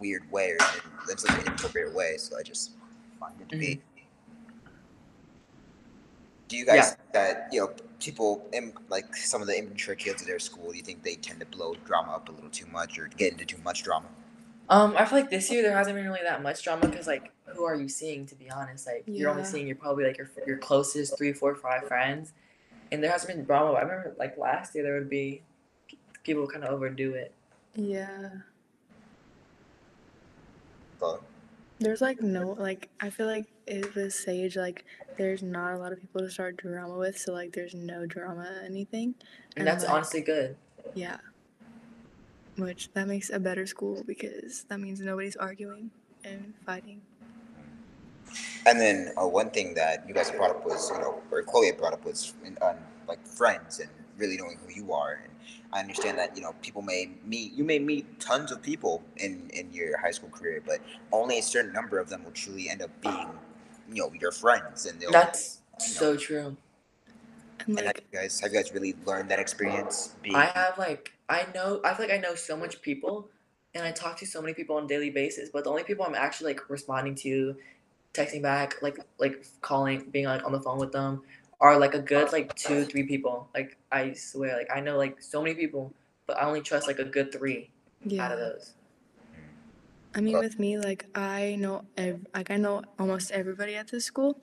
weird 0.00 0.30
way 0.32 0.50
or 0.50 0.56
in, 0.56 1.10
in 1.10 1.18
such 1.18 1.32
an 1.32 1.40
inappropriate 1.40 1.94
way. 1.94 2.16
So 2.16 2.36
I 2.36 2.42
just 2.42 2.72
find 3.20 3.40
it 3.40 3.48
to 3.50 3.56
be. 3.56 3.80
Do 6.48 6.56
you 6.56 6.64
guys 6.64 6.76
Yeah. 6.76 6.82
think 6.90 7.12
that 7.12 7.48
you 7.52 7.60
know 7.60 7.74
people 8.00 8.48
im- 8.52 8.72
like 8.88 9.14
some 9.14 9.42
of 9.42 9.48
the 9.48 9.58
immature 9.58 9.94
kids 9.94 10.22
at 10.22 10.28
their 10.28 10.38
school? 10.38 10.70
Do 10.72 10.76
you 10.76 10.82
think 10.82 11.02
they 11.02 11.14
tend 11.16 11.40
to 11.40 11.46
blow 11.46 11.74
drama 11.84 12.12
up 12.14 12.28
a 12.28 12.32
little 12.32 12.50
too 12.50 12.66
much 12.66 12.98
or 12.98 13.08
get 13.08 13.32
into 13.32 13.44
too 13.44 13.58
much 13.58 13.82
drama? 13.82 14.06
Um, 14.70 14.94
I 14.98 15.04
feel 15.04 15.18
like 15.20 15.30
this 15.30 15.50
year 15.50 15.62
there 15.62 15.76
hasn't 15.76 15.96
been 15.96 16.04
really 16.06 16.20
that 16.22 16.42
much 16.42 16.62
drama 16.62 16.88
because 16.88 17.06
like, 17.06 17.30
who 17.46 17.64
are 17.64 17.74
you 17.74 17.88
seeing? 17.88 18.26
To 18.26 18.34
be 18.34 18.50
honest, 18.50 18.86
like 18.86 19.04
you're 19.06 19.30
only 19.30 19.42
Yeah. 19.42 19.48
seeing 19.48 19.66
your 19.66 19.76
probably 19.76 20.04
like 20.04 20.16
your 20.18 20.30
your 20.46 20.58
closest 20.58 21.16
three, 21.18 21.32
four, 21.32 21.54
five 21.54 21.86
friends, 21.86 22.32
and 22.90 23.02
there 23.02 23.10
hasn't 23.10 23.34
been 23.34 23.44
drama. 23.44 23.72
I 23.72 23.82
remember 23.82 24.14
like 24.18 24.36
last 24.38 24.74
year 24.74 24.84
there 24.84 24.94
would 24.94 25.10
be 25.10 25.42
people 26.22 26.46
kind 26.46 26.64
of 26.64 26.70
overdo 26.72 27.14
it. 27.14 27.32
Yeah. 27.74 28.30
Chloe? 30.98 31.20
There's 31.78 32.00
like 32.00 32.20
no 32.22 32.52
like 32.52 32.88
I 33.00 33.10
feel 33.10 33.26
like 33.26 33.46
at 33.68 33.94
this 33.94 34.14
Sage, 34.14 34.56
like 34.56 34.84
there's 35.16 35.42
not 35.42 35.74
a 35.74 35.78
lot 35.78 35.92
of 35.92 36.00
people 36.00 36.20
to 36.20 36.30
start 36.30 36.56
drama 36.56 36.96
with, 36.96 37.18
so 37.18 37.32
like 37.32 37.52
there's 37.52 37.74
no 37.74 38.06
drama 38.06 38.62
anything. 38.64 39.14
And 39.56 39.66
that's 39.66 39.84
like, 39.84 39.92
honestly 39.92 40.20
good. 40.20 40.56
yeah. 40.94 41.18
Which 42.56 42.92
that 42.94 43.06
makes 43.06 43.30
a 43.30 43.38
better 43.38 43.66
school 43.66 44.02
because 44.06 44.64
that 44.68 44.80
means 44.80 45.00
nobody's 45.00 45.36
arguing 45.36 45.90
and 46.24 46.54
fighting. 46.66 47.00
And 48.66 48.80
then 48.80 49.12
uh, 49.16 49.26
one 49.26 49.50
thing 49.50 49.74
that 49.74 50.04
you 50.08 50.14
guys 50.14 50.30
brought 50.30 50.50
up 50.50 50.64
was, 50.64 50.90
you 50.90 50.98
know, 50.98 51.22
or 51.30 51.42
Chloe 51.42 51.72
brought 51.72 51.92
up 51.92 52.04
was 52.04 52.34
um, 52.60 52.76
like 53.06 53.24
friends 53.26 53.78
and 53.78 53.88
really 54.18 54.36
knowing 54.36 54.58
who 54.66 54.72
you 54.72 54.92
are. 54.92 55.20
And 55.22 55.32
I 55.72 55.80
understand 55.80 56.18
that 56.18 56.36
you 56.36 56.42
know 56.42 56.54
people 56.60 56.82
may 56.82 57.10
meet, 57.24 57.52
you 57.52 57.64
may 57.64 57.78
meet 57.78 58.20
tons 58.20 58.52
of 58.52 58.60
people 58.60 59.02
in 59.16 59.48
in 59.50 59.72
your 59.72 59.98
high 59.98 60.10
school 60.10 60.30
career, 60.30 60.62
but 60.66 60.80
only 61.12 61.38
a 61.38 61.42
certain 61.42 61.72
number 61.72 61.98
of 61.98 62.08
them 62.08 62.24
will 62.24 62.32
truly 62.32 62.68
end 62.68 62.82
up 62.82 62.90
being, 63.00 63.28
you 63.90 64.02
know, 64.02 64.12
your 64.20 64.32
friends. 64.32 64.86
And 64.86 65.00
they'll. 65.00 65.10
That's 65.10 65.60
you 65.80 65.86
know, 65.86 66.00
so 66.00 66.16
true. 66.16 66.56
And 67.66 67.78
And 67.78 67.80
have 67.80 67.96
you 67.96 68.18
guys 68.18 68.40
have 68.40 68.52
you 68.52 68.58
guys 68.58 68.72
really 68.72 68.94
learned 69.04 69.30
that 69.30 69.38
experience? 69.38 70.14
Being, 70.22 70.36
I 70.36 70.46
have 70.46 70.78
like 70.78 71.12
I 71.28 71.46
know 71.54 71.80
I 71.84 71.94
feel 71.94 72.06
like 72.06 72.14
I 72.14 72.18
know 72.18 72.34
so 72.34 72.56
much 72.56 72.80
people 72.80 73.28
and 73.74 73.84
I 73.84 73.92
talk 73.92 74.16
to 74.18 74.26
so 74.26 74.40
many 74.40 74.54
people 74.54 74.76
on 74.76 74.84
a 74.84 74.88
daily 74.88 75.10
basis, 75.10 75.50
but 75.50 75.64
the 75.64 75.70
only 75.70 75.84
people 75.84 76.04
I'm 76.04 76.14
actually 76.14 76.54
like 76.54 76.70
responding 76.70 77.14
to, 77.16 77.56
texting 78.14 78.42
back, 78.42 78.80
like 78.82 78.98
like 79.18 79.44
calling, 79.60 80.08
being 80.10 80.26
like 80.26 80.44
on 80.44 80.52
the 80.52 80.60
phone 80.60 80.78
with 80.78 80.92
them 80.92 81.22
are 81.60 81.78
like 81.78 81.94
a 81.94 81.98
good 81.98 82.32
like 82.32 82.54
two, 82.54 82.84
three 82.84 83.02
people. 83.02 83.48
Like 83.54 83.76
I 83.92 84.12
swear, 84.12 84.56
like 84.56 84.70
I 84.74 84.80
know 84.80 84.96
like 84.96 85.20
so 85.20 85.42
many 85.42 85.54
people, 85.54 85.92
but 86.26 86.40
I 86.40 86.46
only 86.46 86.60
trust 86.60 86.86
like 86.86 86.98
a 86.98 87.04
good 87.04 87.32
three 87.32 87.70
yeah. 88.04 88.24
out 88.24 88.32
of 88.32 88.38
those. 88.38 88.74
I 90.18 90.20
mean, 90.20 90.38
with 90.38 90.58
me, 90.58 90.78
like 90.78 91.06
I 91.14 91.56
know, 91.60 91.84
ev- 91.96 92.26
like 92.34 92.50
I 92.50 92.56
know 92.56 92.82
almost 92.98 93.30
everybody 93.30 93.76
at 93.76 93.88
this 93.88 94.04
school, 94.04 94.40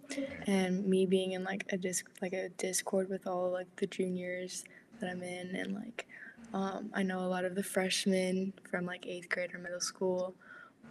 and 0.48 0.86
me 0.88 1.06
being 1.06 1.34
in 1.34 1.44
like 1.44 1.66
a 1.72 1.78
disc, 1.78 2.06
like 2.22 2.34
a 2.34 2.50
Discord 2.50 3.10
with 3.10 3.28
all 3.28 3.52
like 3.52 3.68
the 3.76 3.88
juniors 3.88 4.64
that 5.02 5.10
I'm 5.10 5.22
in, 5.22 5.56
and 5.56 5.76
like, 5.76 6.08
um, 6.54 6.92
I 6.94 7.04
know 7.04 7.20
a 7.20 7.28
lot 7.36 7.46
of 7.46 7.56
the 7.56 7.64
freshmen 7.64 8.54
from 8.72 8.86
like 8.86 9.06
eighth 9.06 9.30
grade 9.30 9.54
or 9.54 9.60
middle 9.60 9.82
school, 9.82 10.36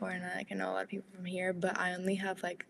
or 0.00 0.10
and 0.10 0.24
like 0.36 0.48
I 0.52 0.56
know 0.56 0.70
a 0.70 0.74
lot 0.74 0.84
of 0.84 0.90
people 0.90 1.08
from 1.16 1.24
here, 1.24 1.54
but 1.54 1.78
I 1.78 1.94
only 1.94 2.16
have 2.16 2.42
like 2.42 2.66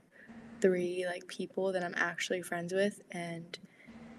three 0.60 1.06
like 1.06 1.28
people 1.28 1.72
that 1.72 1.84
I'm 1.84 1.94
actually 1.96 2.42
friends 2.42 2.72
with, 2.72 3.02
and 3.12 3.58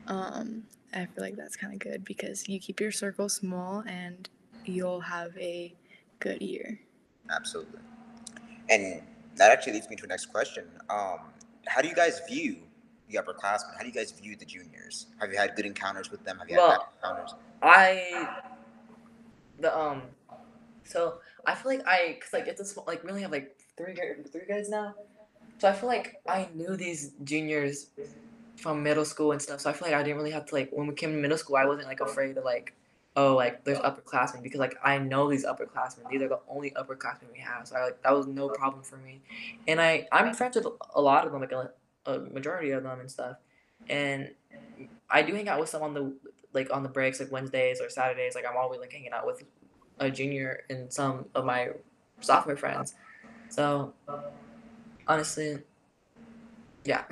um, 0.08 0.64
I 0.94 1.08
feel 1.08 1.24
like 1.26 1.38
that's 1.38 1.58
kind 1.58 1.74
of 1.74 1.80
good 1.80 2.06
because 2.06 2.50
you 2.50 2.60
keep 2.60 2.82
your 2.82 2.94
circle 2.94 3.30
small, 3.30 3.84
and 3.88 4.30
you'll 4.66 5.02
have 5.02 5.38
a 5.38 5.76
good 6.20 6.42
year. 6.42 6.82
Absolutely. 7.30 7.80
And 8.70 9.02
that 9.36 9.52
actually 9.52 9.74
leads 9.74 9.90
me 9.90 9.96
to 9.98 10.04
the 10.04 10.08
next 10.08 10.28
question. 10.28 10.66
Um, 10.90 11.20
how 11.68 11.82
do 11.82 11.88
you 11.88 11.96
guys 11.96 12.22
view 12.28 12.58
the 13.10 13.18
upperclassmen? 13.18 13.76
How 13.76 13.82
do 13.82 13.88
you 13.88 13.94
guys 13.94 14.12
view 14.12 14.36
the 14.36 14.46
juniors? 14.46 15.08
Have 15.20 15.32
you 15.32 15.38
had 15.38 15.56
good 15.56 15.66
encounters 15.66 16.12
with 16.12 16.24
them? 16.24 16.40
Have 16.40 16.50
you 16.50 16.56
had 16.56 16.70
bad 16.70 16.80
encounters? 17.02 17.36
I 17.62 18.30
the 19.60 19.78
um 19.78 20.02
so 20.84 21.20
I 21.46 21.56
feel 21.56 21.72
like 21.72 21.88
I 21.88 22.18
cause 22.22 22.34
like 22.34 22.48
it's 22.48 22.62
a 22.62 22.66
small 22.66 22.86
like 22.88 23.04
we 23.04 23.10
only 23.10 23.22
have 23.22 23.32
like 23.32 23.58
three 23.78 23.96
three 24.32 24.46
guys 24.48 24.70
now, 24.70 24.96
so 25.60 25.70
I 25.70 25.74
feel 25.74 25.88
like 25.88 26.22
I 26.28 26.50
knew 26.54 26.76
these 26.76 27.14
juniors 27.24 27.88
from 28.58 28.84
middle 28.84 29.06
school 29.06 29.32
and 29.32 29.42
stuff. 29.42 29.62
So 29.62 29.70
I 29.70 29.74
feel 29.74 29.88
like 29.88 29.98
I 29.98 30.04
didn't 30.04 30.18
really 30.18 30.32
have 30.32 30.46
to 30.48 30.56
like 30.56 30.70
when 30.72 30.88
we 30.88 30.94
came 30.94 31.12
to 31.12 31.18
middle 31.18 31.38
school, 31.38 31.56
I 31.56 31.66
wasn't 31.66 31.88
like 31.88 32.02
afraid 32.02 32.36
to 32.36 32.42
like 32.42 32.74
oh 33.16 33.36
like 33.36 33.64
there's 33.64 33.80
upperclassmen 33.80 34.44
because 34.44 34.60
like 34.60 34.76
I 34.84 34.98
know 34.98 35.30
these 35.30 35.46
upperclassmen. 35.46 36.10
These 36.10 36.22
are 36.22 36.30
the 36.30 36.40
only 36.50 36.72
upperclassmen 36.72 37.32
we 37.34 37.40
have. 37.40 37.68
So 37.68 37.76
I 37.76 37.86
like 37.86 38.02
that 38.04 38.12
was 38.12 38.28
no 38.28 38.50
problem 38.50 38.84
for 38.84 38.98
me, 38.98 39.22
and 39.68 39.82
I 39.82 40.08
I'm 40.12 40.34
friends 40.34 40.56
with 40.56 40.68
a 40.94 41.02
lot 41.02 41.26
of 41.26 41.32
them 41.32 41.42
like 41.42 41.52
a, 41.52 41.72
a 42.06 42.20
majority 42.20 42.72
of 42.72 42.84
them 42.84 43.00
and 43.00 43.10
stuff, 43.10 43.38
and 43.90 44.32
I 45.10 45.22
do 45.22 45.34
hang 45.34 45.48
out 45.48 45.60
with 45.60 45.70
some 45.70 45.82
on 45.82 45.94
the 45.94 46.14
like 46.54 46.74
on 46.74 46.84
the 46.84 46.90
breaks, 46.90 47.20
like 47.20 47.32
Wednesdays 47.32 47.82
or 47.82 47.90
Saturdays. 47.90 48.36
Like 48.36 48.46
I'm 48.50 48.58
always 48.58 48.80
like 48.80 48.92
hanging 48.92 49.12
out 49.12 49.26
with 49.26 49.44
a 50.00 50.10
junior 50.10 50.64
and 50.70 50.92
some 50.92 51.26
of 51.36 51.46
my 51.46 51.70
sophomore 52.20 52.58
friends. 52.58 52.96
So 53.50 53.94
honestly, 55.08 55.60
yeah. 56.84 57.04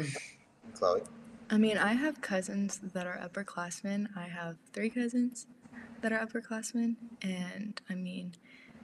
Chloe? 0.74 1.02
I 1.50 1.58
mean, 1.58 1.78
I 1.78 1.94
have 1.94 2.22
cousins 2.22 2.80
that 2.94 3.06
are 3.06 3.18
upperclassmen. 3.18 4.08
I 4.16 4.24
have 4.24 4.56
three 4.74 4.90
cousins 4.90 5.46
that 6.04 6.12
are 6.12 6.20
upperclassmen, 6.20 6.96
and 7.22 7.82
I 7.90 7.96
mean, 7.96 8.34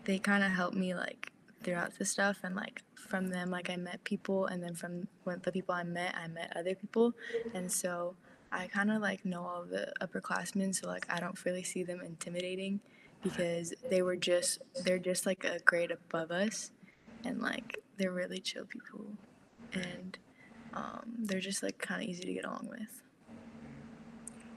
they 0.06 0.20
kind 0.20 0.42
of 0.42 0.52
help 0.52 0.74
me 0.74 0.96
like 0.96 1.32
throughout 1.62 2.00
the 2.00 2.06
stuff, 2.06 2.40
and 2.44 2.56
like 2.56 2.82
from 2.96 3.28
them, 3.28 3.52
like 3.52 3.70
I 3.70 3.76
met 3.76 4.04
people, 4.06 4.46
and 4.46 4.64
then 4.64 4.74
from 4.74 5.08
the 5.26 5.52
people 5.52 5.76
I 5.76 5.84
met, 5.84 6.16
I 6.16 6.28
met 6.30 6.54
other 6.56 6.76
people, 6.76 7.14
and 7.54 7.70
so 7.70 8.16
I 8.54 8.68
kind 8.68 8.90
of 8.90 9.02
like 9.02 9.26
know 9.26 9.44
all 9.44 9.66
the 9.66 9.92
upperclassmen, 10.02 10.74
so 10.74 10.88
like 10.88 11.06
I 11.10 11.20
don't 11.20 11.44
really 11.44 11.64
see 11.64 11.84
them 11.84 12.02
intimidating 12.02 12.80
because 13.22 13.74
they 13.90 14.02
were 14.02 14.16
just 14.16 14.62
they're 14.86 14.98
just 14.98 15.26
like 15.26 15.44
a 15.44 15.60
grade 15.60 15.92
above 15.92 16.32
us, 16.32 16.72
and 17.26 17.42
like 17.42 17.80
they're 17.98 18.14
really 18.14 18.40
chill 18.40 18.64
people, 18.64 19.06
and 19.74 20.18
um, 20.74 21.02
they're 21.18 21.42
just 21.42 21.64
like 21.64 21.78
kind 21.80 22.02
of 22.02 22.08
easy 22.08 22.24
to 22.24 22.34
get 22.34 22.46
along 22.46 22.70
with. 22.70 23.04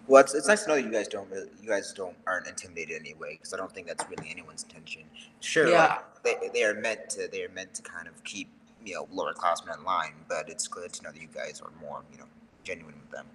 Well, 0.08 0.20
it's, 0.20 0.34
it's 0.34 0.48
nice 0.48 0.62
to 0.64 0.68
know 0.68 0.74
that 0.76 0.82
you 0.84 0.90
guys 0.90 1.06
don't 1.08 1.30
really, 1.30 1.48
you 1.62 1.68
guys 1.68 1.92
don't 1.92 2.16
aren't 2.26 2.48
intimidated 2.48 3.00
anyway, 3.00 3.32
because 3.32 3.54
I 3.54 3.56
don't 3.56 3.72
think 3.72 3.86
that's 3.86 4.04
really 4.10 4.28
anyone's 4.30 4.64
intention. 4.64 5.02
Sure, 5.40 5.68
Yeah. 5.68 5.98
like, 6.24 6.40
they, 6.40 6.48
they 6.52 6.64
are 6.64 6.74
meant 6.74 7.08
to 7.10 7.28
they 7.30 7.44
are 7.44 7.48
meant 7.50 7.72
to 7.74 7.82
kind 7.82 8.08
of 8.08 8.22
keep 8.24 8.48
you 8.84 8.94
know 8.94 9.06
lower 9.12 9.32
classmen 9.32 9.78
in 9.78 9.84
line, 9.84 10.14
but 10.28 10.48
it's 10.48 10.66
good 10.66 10.92
to 10.94 11.02
know 11.04 11.12
that 11.12 11.20
you 11.20 11.28
guys 11.32 11.60
are 11.60 11.70
more 11.80 12.02
you 12.12 12.18
know 12.18 12.26
genuine 12.64 12.94
with 13.00 13.10
them. 13.10 13.26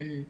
Mhm. 0.00 0.26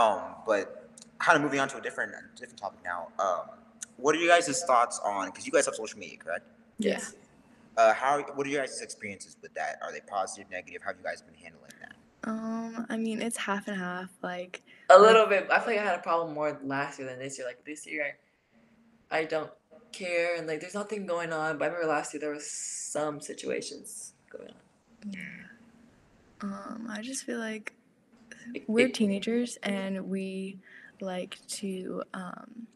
Um, 0.00 0.34
but 0.46 0.88
kind 1.18 1.36
of 1.36 1.42
moving 1.42 1.60
on 1.60 1.68
to 1.68 1.78
a 1.78 1.80
different 1.80 2.12
different 2.36 2.58
topic 2.58 2.80
now. 2.84 3.08
Um, 3.18 3.50
what 3.98 4.14
are 4.14 4.18
you 4.18 4.28
guys' 4.28 4.62
thoughts 4.64 4.98
on? 5.04 5.26
Because 5.26 5.46
you 5.46 5.52
guys 5.52 5.66
have 5.66 5.74
social 5.74 5.98
media, 5.98 6.16
correct? 6.18 6.44
Yes. 6.78 7.14
Uh, 7.76 7.92
how 7.92 8.20
what 8.34 8.46
are 8.46 8.50
your 8.50 8.62
guys' 8.62 8.80
experiences 8.80 9.36
with 9.42 9.52
that? 9.54 9.78
Are 9.82 9.92
they 9.92 10.00
positive, 10.00 10.50
negative? 10.50 10.80
How 10.82 10.88
have 10.88 10.98
you 10.98 11.04
guys 11.04 11.20
been 11.22 11.34
handling? 11.34 11.70
Um, 12.26 12.86
I 12.88 12.96
mean, 12.96 13.22
it's 13.22 13.36
half 13.36 13.68
and 13.68 13.78
half. 13.78 14.10
Like, 14.22 14.62
A 14.90 14.98
little 14.98 15.26
bit. 15.26 15.48
I 15.50 15.60
feel 15.60 15.74
like 15.74 15.78
I 15.78 15.84
had 15.84 15.98
a 15.98 16.02
problem 16.02 16.34
more 16.34 16.58
last 16.62 16.98
year 16.98 17.08
than 17.08 17.18
this 17.18 17.38
year. 17.38 17.46
Like 17.46 17.64
this 17.64 17.86
year, 17.86 18.18
I 19.10 19.24
don't 19.24 19.50
care 19.92 20.36
and 20.36 20.46
like 20.46 20.60
there's 20.60 20.74
nothing 20.74 21.06
going 21.06 21.32
on. 21.32 21.58
But 21.58 21.66
I 21.66 21.68
remember 21.68 21.88
last 21.88 22.12
year 22.12 22.20
there 22.20 22.32
was 22.32 22.50
some 22.50 23.20
situations 23.20 24.12
going 24.30 24.48
on. 24.48 25.12
Yeah. 25.12 25.20
um, 26.42 26.88
I 26.90 27.00
just 27.02 27.24
feel 27.24 27.38
like 27.38 27.72
we're 28.66 28.88
teenagers 28.88 29.56
and 29.62 30.08
we 30.08 30.58
like 31.00 31.38
to 31.48 32.02
um, 32.14 32.66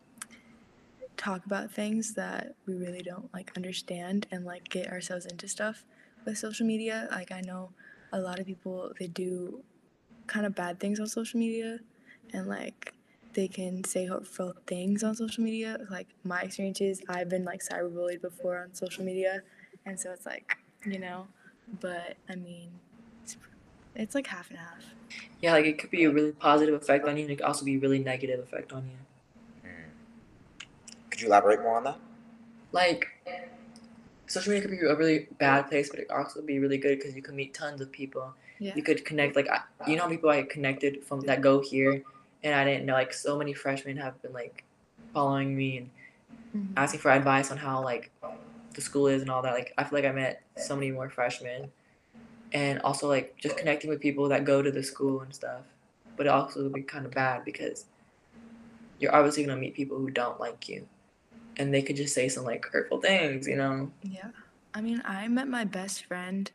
talk 1.16 1.44
about 1.44 1.70
things 1.70 2.14
that 2.14 2.54
we 2.66 2.74
really 2.74 3.02
don't 3.02 3.32
like 3.34 3.52
understand 3.56 4.26
and 4.30 4.44
like 4.44 4.68
get 4.68 4.90
ourselves 4.90 5.26
into 5.26 5.48
stuff 5.48 5.84
with 6.24 6.38
social 6.38 6.66
media. 6.66 7.08
Like, 7.10 7.32
I 7.32 7.40
know 7.40 7.70
a 8.12 8.20
lot 8.20 8.38
of 8.38 8.46
people 8.46 8.92
they 8.99 9.07
do 9.07 9.62
kind 10.27 10.46
of 10.46 10.55
bad 10.55 10.79
things 10.79 11.01
on 11.01 11.07
social 11.07 11.38
media 11.38 11.79
and 12.33 12.46
like 12.46 12.94
they 13.33 13.49
can 13.49 13.85
say 13.85 14.07
hurtful 14.07 14.55
things 14.66 15.05
on 15.05 15.14
social 15.14 15.44
media. 15.44 15.79
Like 15.90 16.09
my 16.25 16.42
experiences, 16.42 17.01
I've 17.09 17.29
been 17.29 17.44
like 17.44 17.62
cyberbullied 17.62 18.20
before 18.20 18.59
on 18.59 18.75
social 18.75 19.05
media, 19.05 19.42
and 19.87 19.99
so 19.99 20.11
it's 20.12 20.27
like 20.27 20.57
you 20.85 20.99
know, 20.99 21.27
but 21.81 22.16
I 22.29 22.35
mean, 22.37 22.70
it's, 23.23 23.37
it's 23.94 24.14
like 24.14 24.27
half 24.27 24.51
and 24.51 24.59
half. 24.59 24.85
Yeah, 25.40 25.53
like 25.53 25.64
it 25.64 25.79
could 25.79 25.90
be 25.90 26.05
a 26.05 26.11
really 26.11 26.33
positive 26.33 26.75
effect 26.75 27.07
on 27.07 27.16
you, 27.16 27.23
and 27.23 27.33
it 27.33 27.37
could 27.37 27.46
also 27.46 27.64
be 27.64 27.77
a 27.77 27.79
really 27.79 27.99
negative 27.99 28.40
effect 28.40 28.73
on 28.73 28.85
you. 28.85 29.70
Mm. 29.70 30.81
Could 31.11 31.20
you 31.20 31.29
elaborate 31.29 31.61
more 31.61 31.77
on 31.77 31.85
that? 31.85 31.99
Like, 32.73 33.09
social 34.30 34.52
media 34.52 34.68
could 34.68 34.78
be 34.78 34.86
a 34.86 34.94
really 34.94 35.26
bad 35.38 35.68
place, 35.68 35.90
but 35.90 35.98
it 35.98 36.10
also 36.10 36.40
be 36.40 36.58
really 36.60 36.78
good 36.78 36.98
because 36.98 37.16
you 37.16 37.22
can 37.22 37.34
meet 37.34 37.52
tons 37.52 37.80
of 37.80 37.90
people. 37.90 38.32
Yeah. 38.60 38.72
You 38.76 38.82
could 38.82 39.04
connect, 39.04 39.34
like, 39.34 39.48
I, 39.50 39.60
you 39.90 39.96
know, 39.96 40.08
people 40.08 40.30
I 40.30 40.42
connected 40.42 41.02
from 41.04 41.20
that 41.22 41.40
go 41.40 41.60
here, 41.60 42.02
and 42.44 42.54
I 42.54 42.64
didn't 42.64 42.86
know, 42.86 42.92
like, 42.94 43.12
so 43.12 43.36
many 43.36 43.52
freshmen 43.52 43.96
have 43.96 44.20
been 44.22 44.32
like 44.32 44.64
following 45.12 45.56
me 45.56 45.78
and 45.78 45.90
Mhm. 46.54 46.72
asking 46.76 47.00
for 47.00 47.10
advice 47.10 47.50
on 47.50 47.56
how 47.58 47.82
like 47.82 48.10
the 48.74 48.80
school 48.80 49.08
is 49.08 49.22
and 49.22 49.30
all 49.30 49.42
that. 49.42 49.54
Like, 49.54 49.72
I 49.76 49.84
feel 49.84 49.98
like 49.98 50.04
I 50.08 50.12
met 50.12 50.42
so 50.56 50.76
many 50.76 50.92
more 50.92 51.10
freshmen, 51.10 51.72
and 52.52 52.80
also 52.82 53.08
like 53.08 53.36
just 53.36 53.56
connecting 53.56 53.90
with 53.90 54.00
people 54.00 54.28
that 54.28 54.44
go 54.44 54.62
to 54.62 54.70
the 54.70 54.82
school 54.82 55.20
and 55.22 55.34
stuff. 55.34 55.64
But 56.16 56.26
it 56.26 56.30
also 56.30 56.62
would 56.64 56.72
be 56.72 56.82
kind 56.82 57.06
of 57.06 57.12
bad 57.12 57.44
because 57.44 57.86
you're 58.98 59.14
obviously 59.14 59.44
gonna 59.44 59.60
meet 59.60 59.74
people 59.74 59.98
who 59.98 60.10
don't 60.10 60.38
like 60.38 60.68
you, 60.68 60.86
and 61.56 61.72
they 61.72 61.82
could 61.82 61.96
just 61.96 62.14
say 62.14 62.28
some 62.28 62.44
like 62.44 62.64
hurtful 62.66 63.00
things, 63.00 63.46
you 63.46 63.56
know. 63.56 63.90
Yeah. 64.02 64.28
I 64.74 64.80
mean, 64.80 65.02
I 65.04 65.26
met 65.28 65.48
my 65.48 65.64
best 65.64 66.04
friend, 66.04 66.50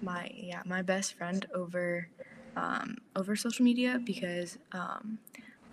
my 0.00 0.30
yeah, 0.34 0.62
my 0.64 0.82
best 0.82 1.14
friend 1.14 1.44
over 1.54 2.08
um, 2.56 2.96
over 3.16 3.36
social 3.36 3.64
media 3.64 4.00
because 4.04 4.58
um, 4.72 5.18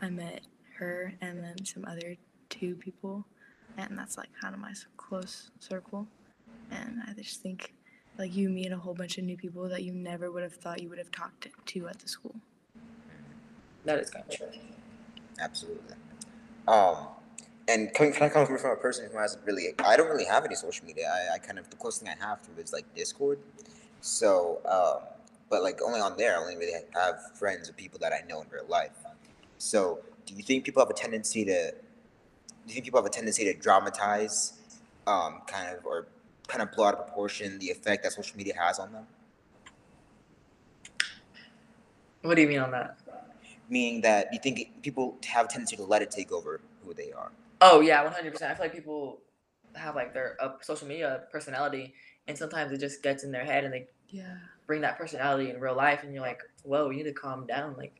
I 0.01 0.09
met 0.09 0.41
her 0.77 1.13
and 1.21 1.43
then 1.43 1.63
some 1.65 1.85
other 1.85 2.15
two 2.49 2.75
people, 2.75 3.25
and 3.77 3.97
that's 3.97 4.17
like 4.17 4.29
kind 4.39 4.53
of 4.53 4.61
my 4.61 4.73
close 4.97 5.51
circle. 5.59 6.07
And 6.71 7.01
I 7.07 7.13
just 7.13 7.41
think 7.41 7.73
like 8.17 8.35
you 8.35 8.49
meet 8.49 8.71
a 8.71 8.77
whole 8.77 8.93
bunch 8.93 9.17
of 9.17 9.23
new 9.23 9.37
people 9.37 9.67
that 9.69 9.83
you 9.83 9.93
never 9.93 10.31
would 10.31 10.43
have 10.43 10.55
thought 10.55 10.81
you 10.81 10.89
would 10.89 10.97
have 10.97 11.11
talked 11.11 11.41
to, 11.41 11.49
to 11.65 11.87
at 11.87 11.99
the 11.99 12.07
school. 12.07 12.35
That 13.83 13.99
is 13.99 14.09
kind 14.09 14.25
of 14.27 14.35
true. 14.35 14.47
Absolutely. 15.39 15.95
Um, 16.67 16.97
and 17.67 17.93
coming, 17.93 18.13
kind 18.13 18.25
of 18.25 18.33
coming 18.33 18.57
from 18.57 18.71
a 18.71 18.75
person 18.75 19.09
who 19.11 19.17
hasn't 19.17 19.43
really, 19.45 19.73
I 19.83 19.97
don't 19.97 20.07
really 20.07 20.25
have 20.25 20.45
any 20.45 20.55
social 20.55 20.85
media. 20.85 21.11
I, 21.11 21.35
I 21.35 21.37
kind 21.39 21.57
of 21.57 21.69
the 21.69 21.75
closest 21.77 22.03
thing 22.03 22.13
I 22.19 22.25
have 22.25 22.41
to 22.43 22.61
is 22.61 22.71
like 22.71 22.85
Discord. 22.95 23.39
So, 24.01 24.61
um, 24.65 25.07
but 25.49 25.63
like 25.63 25.81
only 25.81 25.99
on 25.99 26.15
there, 26.17 26.37
I 26.37 26.41
only 26.41 26.57
really 26.57 26.73
have 26.93 27.35
friends 27.37 27.69
or 27.69 27.73
people 27.73 27.99
that 27.99 28.13
I 28.13 28.25
know 28.27 28.41
in 28.41 28.49
real 28.49 28.67
life. 28.67 28.91
So, 29.57 29.99
do 30.25 30.33
you 30.35 30.43
think 30.43 30.63
people 30.63 30.81
have 30.81 30.89
a 30.89 30.93
tendency 30.93 31.45
to? 31.45 31.71
Do 31.71 32.71
you 32.71 32.73
think 32.73 32.85
people 32.85 32.99
have 32.99 33.05
a 33.05 33.13
tendency 33.13 33.45
to 33.45 33.53
dramatize, 33.53 34.53
um, 35.07 35.41
kind 35.47 35.75
of 35.75 35.85
or 35.85 36.07
kind 36.47 36.61
of 36.61 36.71
blow 36.71 36.85
out 36.85 36.95
of 36.95 37.05
proportion 37.05 37.59
the 37.59 37.67
effect 37.67 38.03
that 38.03 38.11
social 38.13 38.37
media 38.37 38.53
has 38.59 38.79
on 38.79 38.91
them? 38.91 39.05
What 42.21 42.35
do 42.35 42.41
you 42.41 42.47
mean 42.47 42.59
on 42.59 42.71
that? 42.71 42.97
Meaning 43.69 44.01
that 44.01 44.29
you 44.31 44.39
think 44.39 44.81
people 44.81 45.15
have 45.27 45.45
a 45.45 45.49
tendency 45.49 45.75
to 45.75 45.83
let 45.83 46.01
it 46.01 46.11
take 46.11 46.31
over 46.31 46.59
who 46.83 46.93
they 46.93 47.11
are. 47.11 47.31
Oh 47.67 47.81
yeah, 47.81 48.03
one 48.03 48.13
hundred 48.13 48.31
percent. 48.33 48.51
I 48.51 48.55
feel 48.55 48.65
like 48.65 48.73
people 48.75 49.21
have 49.75 49.95
like 49.95 50.13
their 50.13 50.37
uh, 50.39 50.53
social 50.61 50.87
media 50.87 51.23
personality, 51.31 51.93
and 52.27 52.37
sometimes 52.37 52.71
it 52.71 52.79
just 52.79 53.01
gets 53.01 53.23
in 53.23 53.31
their 53.31 53.43
head, 53.45 53.63
and 53.63 53.73
they 53.73 53.87
Yeah. 54.09 54.35
bring 54.67 54.81
that 54.81 54.97
personality 54.97 55.49
in 55.49 55.59
real 55.59 55.75
life, 55.75 56.03
and 56.03 56.13
you're 56.13 56.21
like, 56.21 56.41
whoa, 56.63 56.89
you 56.91 56.97
need 56.97 57.03
to 57.09 57.13
calm 57.13 57.47
down. 57.47 57.75
Like, 57.77 57.93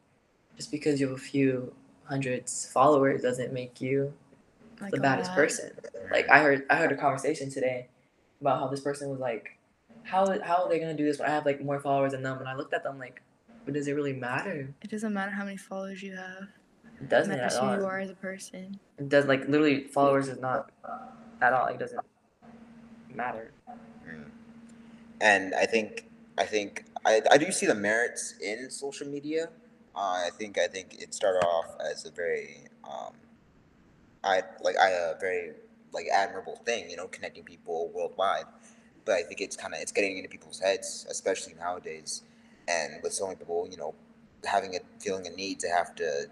just 0.56 0.72
because 0.72 1.00
you 1.00 1.08
have 1.10 1.18
a 1.18 1.22
few 1.22 1.74
hundreds 2.04 2.70
followers 2.72 3.24
doesn't 3.24 3.52
make 3.54 3.82
you 3.82 4.14
Like 4.80 4.92
the 4.92 5.00
baddest 5.00 5.34
person. 5.34 5.72
Like 6.12 6.30
I 6.30 6.40
heard, 6.40 6.66
I 6.70 6.76
heard 6.76 6.92
a 6.92 6.98
conversation 6.98 7.50
today 7.50 7.88
about 8.42 8.60
how 8.60 8.68
this 8.68 8.82
person 8.82 9.10
was 9.10 9.20
like, 9.20 9.58
how 10.04 10.26
how 10.42 10.64
are 10.64 10.70
they 10.70 10.80
gonna 10.80 10.94
do 10.96 11.06
this 11.06 11.18
when 11.20 11.28
I 11.30 11.32
have 11.34 11.46
like 11.46 11.64
more 11.64 11.80
followers 11.80 12.12
than 12.12 12.24
them? 12.24 12.38
And 12.40 12.48
I 12.48 12.56
looked 12.56 12.74
at 12.74 12.84
them 12.84 13.00
like, 13.00 13.22
but 13.66 13.74
does 13.74 13.88
it 13.88 13.94
really 13.94 14.14
matter? 14.14 14.74
It 14.84 14.92
doesn't 14.92 15.14
matter 15.14 15.32
how 15.32 15.46
many 15.46 15.58
followers 15.58 16.04
you 16.04 16.16
have. 16.16 16.48
It 16.98 17.04
It 17.04 17.10
doesn't 17.10 17.32
at 17.34 17.38
matters 17.38 17.58
who 17.58 17.66
you 17.82 17.86
are 17.86 18.00
as 18.00 18.10
a 18.10 18.16
person. 18.16 18.80
It 18.98 19.10
does 19.10 19.26
like 19.26 19.48
literally 19.48 19.84
followers 19.86 20.28
is 20.28 20.40
not 20.40 20.72
at 21.42 21.54
all. 21.54 21.68
It 21.68 21.80
doesn't 21.80 22.00
matter. 23.14 23.52
Mm. 24.08 24.26
And 25.22 25.56
I 25.56 25.66
think 25.66 26.06
I 26.38 26.46
think 26.46 26.86
I, 27.06 27.22
I 27.32 27.38
do 27.38 27.52
see 27.52 27.66
the 27.66 27.76
merits 27.76 28.36
in 28.42 28.70
social 28.70 29.08
media. 29.08 29.50
Uh, 29.96 30.26
I 30.26 30.30
think 30.38 30.58
I 30.58 30.68
think 30.68 30.96
it 31.02 31.14
started 31.14 31.46
off 31.46 31.78
as 31.92 32.06
a 32.06 32.12
very 32.12 32.58
um, 32.84 33.14
I 34.24 34.42
like 34.62 34.78
I 34.78 34.90
a 34.90 35.14
very 35.20 35.54
like 35.94 36.08
admirable 36.14 36.58
thing, 36.66 36.90
you 36.90 36.98
know, 36.98 37.08
connecting 37.08 37.44
people 37.44 37.92
worldwide. 37.94 38.46
But 39.06 39.16
I 39.16 39.24
think 39.24 39.40
it's 39.40 39.56
kind 39.56 39.74
of 39.74 39.80
it's 39.80 39.92
getting 39.92 40.18
into 40.18 40.30
people's 40.30 40.60
heads, 40.60 41.06
especially 41.10 41.54
nowadays, 41.54 42.24
and 42.68 43.02
with 43.04 43.14
so 43.14 43.26
many 43.28 43.38
people, 43.38 43.68
you 43.70 43.78
know, 43.78 43.94
having 44.44 44.76
a 44.76 44.80
feeling 45.00 45.28
a 45.28 45.30
need 45.30 45.60
to 45.62 45.70
have 45.70 45.96
to. 45.96 46.28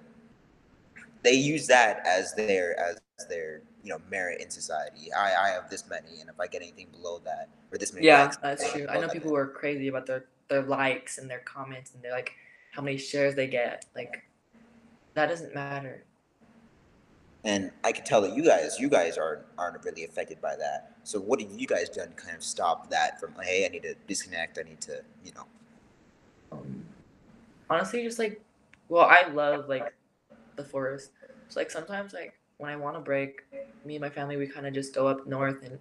They 1.23 1.33
use 1.33 1.67
that 1.67 2.05
as 2.05 2.33
their 2.35 2.79
as 2.79 2.99
their 3.29 3.61
you 3.83 3.89
know 3.89 3.99
merit 4.09 4.41
in 4.41 4.49
society. 4.49 5.11
I 5.13 5.33
I 5.35 5.49
have 5.49 5.69
this 5.69 5.87
many, 5.89 6.19
and 6.19 6.29
if 6.29 6.39
I 6.39 6.47
get 6.47 6.61
anything 6.61 6.87
below 6.91 7.19
that 7.25 7.49
or 7.71 7.77
this 7.77 7.93
many, 7.93 8.05
Yeah, 8.05 8.23
likes, 8.23 8.37
that's 8.37 8.71
true. 8.71 8.85
I 8.89 8.99
know 8.99 9.07
people 9.07 9.29
who 9.29 9.35
are 9.35 9.47
crazy 9.47 9.87
about 9.87 10.05
their 10.05 10.25
their 10.49 10.63
likes 10.63 11.17
and 11.17 11.29
their 11.29 11.39
comments 11.39 11.93
and 11.93 12.03
they're 12.03 12.11
like 12.11 12.33
how 12.71 12.81
many 12.81 12.97
shares 12.97 13.35
they 13.35 13.47
get. 13.47 13.85
Like 13.95 14.23
that 15.13 15.27
doesn't 15.27 15.53
matter. 15.53 16.03
And 17.45 17.71
I 17.83 17.91
can 17.91 18.05
tell 18.05 18.21
that 18.21 18.33
you 18.35 18.43
guys, 18.43 18.79
you 18.79 18.89
guys 18.89 19.17
aren't 19.17 19.43
aren't 19.57 19.83
really 19.83 20.05
affected 20.05 20.41
by 20.41 20.55
that. 20.57 20.93
So 21.03 21.19
what 21.19 21.41
have 21.41 21.51
you 21.51 21.67
guys 21.67 21.89
done 21.89 22.09
to 22.09 22.13
kind 22.13 22.35
of 22.35 22.43
stop 22.43 22.89
that 22.89 23.19
from? 23.19 23.33
Hey, 23.41 23.65
I 23.65 23.69
need 23.69 23.83
to 23.83 23.95
disconnect. 24.07 24.57
I 24.57 24.63
need 24.63 24.81
to, 24.81 25.01
you 25.25 25.31
know. 25.33 25.45
Um, 26.51 26.85
honestly, 27.69 28.03
just 28.03 28.19
like, 28.19 28.41
well, 28.87 29.05
I 29.05 29.27
love 29.27 29.67
like 29.67 29.93
the 30.55 30.63
forest. 30.63 31.11
So 31.49 31.59
like 31.59 31.71
sometimes 31.71 32.13
like 32.13 32.33
when 32.57 32.71
I 32.71 32.75
want 32.75 32.95
to 32.95 33.01
break, 33.01 33.41
me 33.85 33.95
and 33.95 34.01
my 34.01 34.09
family 34.09 34.37
we 34.37 34.47
kind 34.47 34.65
of 34.65 34.73
just 34.73 34.93
go 34.93 35.07
up 35.07 35.27
north 35.27 35.63
and 35.63 35.79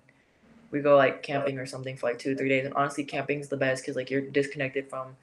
we 0.70 0.80
go 0.80 0.96
like 0.96 1.22
camping 1.22 1.58
or 1.58 1.66
something 1.66 1.96
for 1.96 2.08
like 2.08 2.18
two 2.18 2.34
three 2.34 2.48
days. 2.48 2.64
And 2.64 2.74
honestly, 2.74 3.04
camping's 3.04 3.48
the 3.48 3.56
best 3.56 3.82
because 3.82 3.96
like 3.96 4.10
you're 4.10 4.22
disconnected 4.22 4.88
from, 4.88 5.16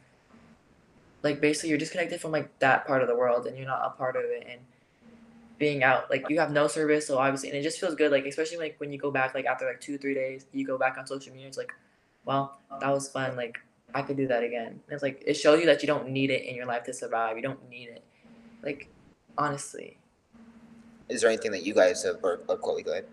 like 1.23 1.41
basically 1.41 1.69
you're 1.69 1.77
disconnected 1.77 2.21
from 2.21 2.31
like 2.31 2.57
that 2.59 2.87
part 2.87 3.01
of 3.01 3.07
the 3.07 3.15
world 3.15 3.47
and 3.47 3.57
you're 3.57 3.67
not 3.67 3.81
a 3.83 3.89
part 3.91 4.15
of 4.15 4.23
it 4.23 4.47
and 4.49 4.61
being 5.57 5.83
out 5.83 6.09
like 6.09 6.23
you 6.29 6.39
have 6.39 6.51
no 6.51 6.67
service 6.67 7.05
so 7.05 7.17
obviously 7.17 7.49
and 7.49 7.57
it 7.57 7.61
just 7.61 7.81
feels 7.81 7.93
good 7.93 8.13
like 8.13 8.25
especially 8.25 8.55
like 8.55 8.75
when 8.77 8.93
you 8.93 8.97
go 8.97 9.11
back 9.11 9.35
like 9.35 9.45
after 9.45 9.65
like 9.65 9.81
two 9.81 9.97
three 9.97 10.13
days 10.13 10.45
you 10.53 10.65
go 10.65 10.77
back 10.77 10.97
on 10.97 11.05
social 11.05 11.33
media 11.33 11.49
it's 11.49 11.57
like 11.57 11.73
well 12.23 12.61
that 12.79 12.89
was 12.89 13.09
fun 13.09 13.35
like 13.35 13.59
I 13.93 14.01
could 14.01 14.17
do 14.17 14.27
that 14.27 14.43
again. 14.43 14.67
And 14.67 14.81
it's 14.89 15.03
like 15.03 15.23
it 15.25 15.33
shows 15.35 15.59
you 15.59 15.65
that 15.67 15.81
you 15.81 15.87
don't 15.87 16.09
need 16.09 16.29
it 16.29 16.45
in 16.45 16.55
your 16.55 16.65
life 16.65 16.83
to 16.83 16.93
survive. 16.93 17.35
You 17.35 17.43
don't 17.43 17.69
need 17.69 17.89
it. 17.89 18.03
Like 18.63 18.89
honestly. 19.37 19.97
Is 21.09 21.21
there 21.21 21.29
anything 21.29 21.51
that 21.51 21.63
you 21.63 21.73
guys 21.73 22.03
have, 22.03 22.17
or, 22.23 22.41
or 22.47 22.57
Chloe, 22.57 22.83
go 22.83 22.91
ahead. 22.91 23.07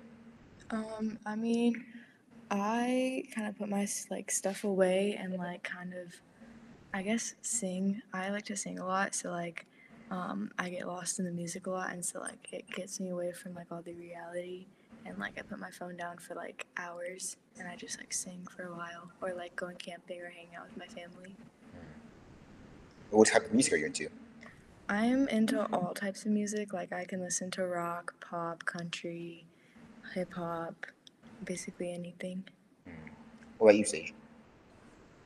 Um, 0.70 1.18
I 1.24 1.36
mean, 1.36 1.84
I 2.50 3.24
kind 3.34 3.48
of 3.48 3.56
put 3.56 3.68
my 3.68 3.86
like 4.10 4.30
stuff 4.30 4.64
away 4.64 5.18
and 5.18 5.34
like 5.34 5.62
kind 5.62 5.94
of, 5.94 6.12
I 6.92 7.02
guess, 7.02 7.34
sing. 7.42 8.02
I 8.12 8.30
like 8.30 8.44
to 8.46 8.56
sing 8.56 8.78
a 8.78 8.86
lot, 8.86 9.14
so 9.14 9.30
like, 9.30 9.66
um, 10.10 10.50
I 10.58 10.68
get 10.68 10.86
lost 10.86 11.18
in 11.18 11.24
the 11.24 11.32
music 11.32 11.66
a 11.66 11.70
lot, 11.70 11.92
and 11.92 12.04
so 12.04 12.20
like 12.20 12.48
it 12.52 12.68
gets 12.70 13.00
me 13.00 13.10
away 13.10 13.32
from 13.32 13.54
like 13.54 13.66
all 13.70 13.82
the 13.82 13.94
reality. 13.94 14.66
And 15.04 15.16
like 15.18 15.38
I 15.38 15.42
put 15.42 15.60
my 15.60 15.70
phone 15.70 15.96
down 15.96 16.18
for 16.18 16.34
like 16.34 16.66
hours, 16.76 17.36
and 17.58 17.68
I 17.68 17.76
just 17.76 17.98
like 17.98 18.12
sing 18.12 18.46
for 18.54 18.64
a 18.64 18.72
while, 18.72 19.10
or 19.20 19.32
like 19.34 19.54
going 19.56 19.76
camping 19.76 20.20
or 20.20 20.30
hang 20.30 20.48
out 20.58 20.66
with 20.68 20.76
my 20.76 20.86
family. 20.86 21.36
What 23.10 23.28
type 23.28 23.46
of 23.46 23.52
music 23.54 23.72
are 23.74 23.76
you 23.76 23.86
into? 23.86 24.08
I 24.88 25.06
am 25.06 25.28
into 25.28 25.66
all 25.72 25.94
types 25.94 26.24
of 26.24 26.32
music. 26.32 26.72
Like 26.72 26.92
I 26.92 27.04
can 27.04 27.20
listen 27.20 27.50
to 27.52 27.66
rock, 27.66 28.14
pop, 28.20 28.64
country, 28.64 29.46
hip 30.14 30.32
hop, 30.34 30.86
basically 31.42 31.92
anything. 31.92 32.44
What 33.58 33.70
about 33.70 33.78
you, 33.78 33.84
Sage? 33.84 34.14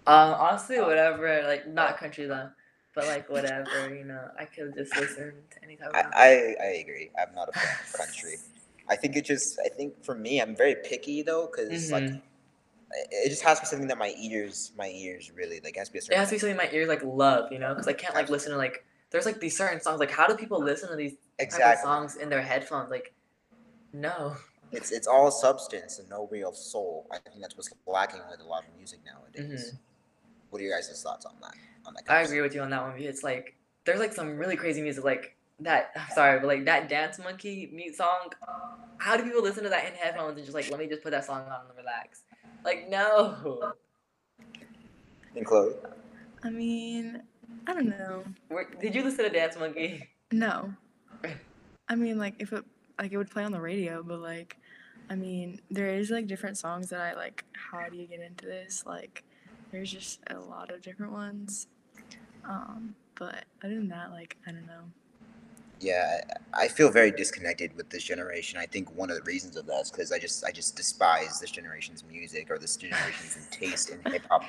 Um 0.07 0.35
honestly 0.35 0.81
whatever, 0.81 1.42
like 1.46 1.68
not 1.68 1.99
country 1.99 2.27
though. 2.27 2.51
But 2.94 3.07
like 3.07 3.29
whatever, 3.31 3.94
you 3.94 4.05
know, 4.05 4.29
I 4.38 4.44
could 4.46 4.75
just 4.75 4.96
listen 4.96 5.33
to 5.53 5.64
any 5.64 5.77
type 5.77 5.90
of 5.90 5.96
I, 5.96 6.57
I, 6.61 6.64
I 6.64 6.66
agree. 6.83 7.11
I'm 7.20 7.35
not 7.35 7.49
a 7.49 7.53
fan 7.53 7.77
of 7.85 7.92
country. 7.92 8.38
I 8.88 8.96
think 8.96 9.14
it 9.16 9.25
just. 9.25 9.59
I 9.64 9.68
think 9.68 10.03
for 10.05 10.16
me, 10.16 10.40
I'm 10.40 10.57
very 10.57 10.75
picky 10.75 11.23
though, 11.23 11.49
because 11.51 11.92
like 11.92 12.03
Mhm. 12.03 12.16
it 12.16 13.09
it 13.27 13.29
just 13.31 13.42
has 13.42 13.59
to 13.59 13.62
be 13.62 13.66
something 13.66 13.88
that 13.88 13.99
my 13.99 14.12
ears, 14.18 14.73
my 14.77 14.88
ears 14.88 15.31
really 15.31 15.61
like. 15.61 15.77
It 15.77 15.79
has 15.79 15.88
to 15.88 15.92
be 15.92 15.99
a 16.01 16.03
It 16.03 16.16
has 16.16 16.29
to 16.31 16.35
be 16.35 16.38
something 16.40 16.57
my 16.57 16.68
ears 16.73 16.88
like 16.88 17.05
love, 17.05 17.53
you 17.53 17.61
know, 17.61 17.73
because 17.73 17.87
I 17.87 17.92
can't 17.92 18.14
like 18.16 18.29
listen 18.29 18.51
to 18.51 18.59
like 18.59 18.85
there's 19.11 19.27
like 19.27 19.40
these 19.40 19.57
certain 19.57 19.81
songs. 19.81 20.01
Like 20.01 20.11
how 20.11 20.27
do 20.27 20.35
people 20.37 20.62
listen 20.62 20.88
to 20.90 20.96
these 20.96 21.12
type 21.12 21.20
of 21.38 21.44
exactly. 21.46 21.83
songs 21.83 22.16
in 22.16 22.29
their 22.29 22.42
headphones? 22.42 22.90
Like 22.90 23.12
no. 23.92 24.37
It's 24.73 24.92
it's 24.92 25.07
all 25.07 25.31
substance 25.31 25.99
and 25.99 26.09
no 26.09 26.29
real 26.31 26.53
soul. 26.53 27.07
I 27.11 27.18
think 27.18 27.40
that's 27.40 27.57
what's 27.57 27.70
lacking 27.87 28.20
with 28.31 28.40
a 28.40 28.44
lot 28.44 28.64
of 28.68 28.77
music 28.77 29.01
nowadays. 29.05 29.75
What 30.51 30.61
are 30.61 30.64
your 30.64 30.77
guys' 30.77 31.03
thoughts 31.03 31.27
on 31.27 31.35
that? 31.40 31.55
On 31.87 31.94
that? 31.94 32.05
Mm-hmm. 32.05 32.12
I 32.12 32.20
agree 32.20 32.40
with 32.40 32.55
you 32.55 32.62
on 32.62 32.70
that 32.70 32.83
one. 32.83 32.94
It's 32.99 33.25
like 33.25 33.57
there's 33.85 33.99
like 33.99 34.12
some 34.12 34.37
really 34.37 34.57
crazy 34.57 34.81
music, 34.81 35.05
like 35.05 35.37
that. 35.61 35.90
I'm 35.96 36.14
sorry, 36.14 36.38
but 36.38 36.46
like 36.46 36.64
that 36.66 36.88
Dance 36.88 37.18
Monkey 37.18 37.68
mute 37.73 37.96
song. 37.96 38.31
How 38.99 39.16
do 39.16 39.25
people 39.25 39.42
listen 39.42 39.64
to 39.64 39.70
that 39.70 39.87
in 39.87 39.94
headphones 39.94 40.37
and 40.37 40.44
just 40.44 40.55
like 40.55 40.70
let 40.70 40.79
me 40.79 40.87
just 40.87 41.03
put 41.03 41.11
that 41.11 41.25
song 41.25 41.42
on 41.42 41.66
and 41.66 41.77
relax? 41.77 42.23
Like 42.64 42.88
no. 42.88 43.37
stuff? 43.59 43.75
And 45.35 45.46
Chloe, 45.46 45.75
I 46.42 46.51
mean, 46.51 47.23
I 47.67 47.75
don't 47.75 47.89
know. 47.89 48.25
Where, 48.49 48.67
did 48.81 48.95
you 48.95 49.03
listen 49.03 49.25
to 49.25 49.31
Dance 49.31 49.57
Monkey? 49.59 50.09
No. 50.33 50.73
I 51.89 51.95
mean, 51.95 52.19
like 52.19 52.35
if 52.39 52.53
it 52.53 52.65
like 52.99 53.13
it 53.13 53.17
would 53.17 53.31
play 53.31 53.45
on 53.45 53.53
the 53.53 53.61
radio, 53.61 54.03
but 54.03 54.21
like, 54.21 54.57
I 55.09 55.15
mean, 55.15 55.61
there 55.71 55.89
is 55.89 56.11
like 56.11 56.27
different 56.27 56.59
songs 56.59 56.91
that 56.91 57.01
I 57.01 57.15
like. 57.15 57.45
How 57.53 57.89
do 57.89 57.97
you 57.97 58.07
get 58.07 58.21
into 58.21 58.47
this? 58.47 58.85
Like, 58.87 59.25
there's 59.73 59.91
just 59.91 60.21
a 60.29 60.39
lot 60.39 60.71
of 60.71 60.83
different 60.83 61.13
ones. 61.13 61.67
Um, 62.45 62.95
but 63.17 63.45
other 63.63 63.75
than 63.75 63.89
that, 63.89 64.11
like, 64.11 64.37
I 64.47 64.53
don't 64.53 64.67
know. 64.67 64.85
Yeah, 65.81 66.21
I 66.55 66.64
I 66.64 66.69
feel 66.69 66.90
very 66.90 67.11
disconnected 67.11 67.75
with 67.77 67.88
this 67.90 68.03
generation. 68.05 68.59
I 68.59 68.66
think 68.66 68.95
one 68.95 69.11
of 69.11 69.16
the 69.16 69.23
reasons 69.23 69.57
of 69.57 69.66
that 69.66 69.81
is 69.83 69.90
because 69.90 70.12
I 70.12 70.19
just 70.19 70.45
I 70.45 70.51
just 70.53 70.77
despise 70.77 71.40
this 71.40 71.51
generation's 71.51 72.05
music 72.05 72.51
or 72.51 72.59
this 72.59 72.77
generation's 72.77 73.49
taste 73.51 73.90
in 73.90 74.01
hip 74.12 74.23
hop. 74.31 74.45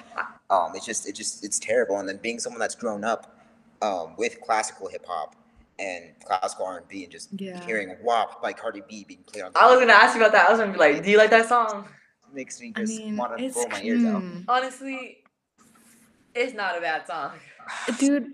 Um, 0.50 0.76
it's 0.76 0.86
just 0.86 1.08
it 1.08 1.16
just 1.16 1.44
it's 1.44 1.60
terrible. 1.60 1.98
And 2.00 2.08
then 2.08 2.18
being 2.18 2.40
someone 2.40 2.60
that's 2.60 2.76
grown 2.76 3.04
up 3.04 3.40
um, 3.82 4.16
with 4.18 4.42
classical 4.42 4.88
hip 4.90 5.06
hop 5.08 5.36
and 5.80 6.12
classical 6.26 6.66
R 6.66 6.78
and 6.78 6.88
B 6.88 7.04
and 7.04 7.12
just 7.12 7.30
Yeah. 7.38 7.66
hearing 7.66 7.96
WAP 8.04 8.42
by 8.42 8.54
Cardi 8.54 8.82
B 8.88 9.06
being 9.08 9.24
played 9.26 9.44
on 9.44 9.54
the 9.54 9.60
I 9.60 9.70
was 9.72 9.80
gonna 9.80 9.94
ask 9.94 10.16
you 10.16 10.22
about 10.22 10.34
that. 10.34 10.48
I 10.48 10.52
was 10.52 10.60
gonna 10.60 10.74
be 10.74 10.80
like, 10.80 11.04
do 11.04 11.10
you 11.10 11.18
like 11.18 11.30
that 11.30 11.48
song? 11.48 11.88
makes 12.34 12.62
me 12.62 12.74
I 12.76 12.82
just 12.82 13.00
mean, 13.00 13.18
want 13.18 13.38
to 13.38 13.44
it's 13.44 13.56
blow 13.56 13.68
my 13.70 13.82
ears 13.84 14.04
out. 14.06 14.24
Honestly, 14.48 15.18
it's 16.34 16.54
not 16.54 16.78
a 16.78 16.82
bad 16.82 17.06
song. 17.08 17.32
dude. 18.00 18.28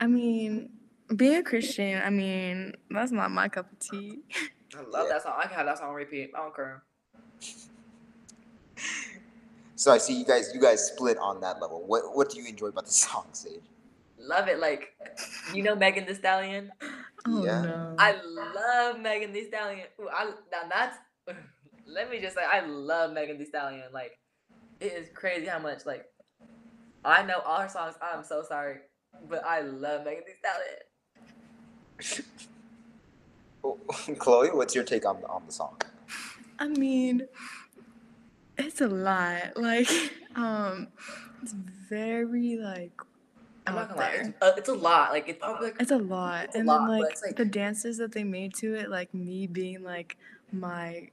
I 0.00 0.06
mean, 0.06 0.70
being 1.14 1.36
a 1.36 1.42
Christian, 1.42 2.02
I 2.02 2.10
mean, 2.10 2.74
that's 2.90 3.12
not 3.12 3.30
my 3.30 3.48
cup 3.48 3.70
of 3.70 3.78
tea. 3.78 4.20
I 4.76 4.82
love 4.82 5.08
that 5.08 5.22
song. 5.22 5.34
I 5.36 5.46
can 5.46 5.56
have 5.56 5.66
that 5.66 5.78
song 5.78 5.90
on 5.90 5.94
repeat. 5.94 6.30
I 6.34 6.38
don't 6.38 6.54
care. 6.54 6.82
So 9.76 9.92
I 9.92 9.98
see 9.98 10.18
you 10.18 10.24
guys. 10.24 10.50
You 10.54 10.60
guys 10.60 10.86
split 10.86 11.18
on 11.18 11.40
that 11.42 11.60
level. 11.60 11.84
What 11.86 12.16
What 12.16 12.30
do 12.30 12.40
you 12.40 12.46
enjoy 12.48 12.66
about 12.68 12.86
the 12.86 12.92
song, 13.06 13.26
Sage? 13.32 13.60
Love 14.18 14.48
it. 14.48 14.58
Like, 14.58 14.94
you 15.54 15.62
know 15.62 15.76
Megan 15.76 16.06
Thee 16.06 16.14
Stallion? 16.14 16.72
Oh 17.26 17.44
Yeah. 17.44 17.62
no. 17.62 17.96
I 17.98 18.20
love 18.24 19.00
Megan 19.00 19.32
Thee 19.32 19.46
Stallion. 19.46 19.86
Ooh, 20.00 20.08
I 20.08 20.24
now 20.50 20.68
that's 20.70 20.96
let 21.86 22.10
me 22.10 22.20
just 22.20 22.34
say 22.36 22.42
I 22.44 22.60
love 22.66 23.12
Megan 23.12 23.38
Thee 23.38 23.44
Stallion. 23.44 23.84
Like 23.92 24.18
it 24.80 24.92
is 24.92 25.08
crazy 25.14 25.46
how 25.46 25.58
much 25.58 25.86
like 25.86 26.06
I 27.04 27.22
know 27.24 27.40
all 27.44 27.60
her 27.60 27.68
songs. 27.68 27.94
I'm 28.02 28.24
so 28.24 28.42
sorry, 28.42 28.78
but 29.28 29.44
I 29.44 29.60
love 29.60 30.04
Megan 30.04 30.24
Thee 30.26 30.34
Stallion. 30.38 30.78
Oh, 33.64 33.78
Chloe, 34.18 34.50
what's 34.50 34.74
your 34.74 34.84
take 34.84 35.06
on 35.06 35.20
the, 35.20 35.26
on 35.28 35.42
the 35.46 35.52
song? 35.52 35.76
I 36.58 36.68
mean, 36.68 37.26
it's 38.56 38.80
a 38.80 38.88
lot. 38.88 39.56
Like, 39.56 39.88
um, 40.36 40.88
it's 41.42 41.52
very 41.52 42.56
like 42.56 42.92
I'm 43.66 43.74
not 43.74 43.88
gonna 43.88 44.00
lie, 44.00 44.08
it's, 44.14 44.28
uh, 44.42 44.52
it's 44.56 44.68
a 44.68 44.74
lot. 44.74 45.10
Like 45.10 45.28
it's 45.28 45.38
probably 45.40 45.68
like 45.68 45.80
It's 45.80 45.90
a 45.90 45.98
lot. 45.98 46.44
It's 46.46 46.54
a 46.56 46.58
and 46.60 46.68
lot, 46.68 46.78
then 46.78 46.86
but 46.88 47.00
like, 47.02 47.12
it's, 47.12 47.22
like- 47.22 47.36
the 47.36 47.44
dances 47.44 47.98
that 47.98 48.12
they 48.12 48.24
made 48.24 48.54
to 48.56 48.74
it, 48.74 48.88
like 48.90 49.12
me 49.12 49.46
being 49.46 49.82
like 49.82 50.16
my 50.52 51.08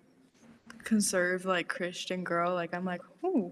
conserved 0.83 1.45
like 1.45 1.67
Christian 1.67 2.23
girl, 2.23 2.53
like 2.53 2.73
I'm 2.73 2.85
like, 2.85 3.01
ooh, 3.25 3.51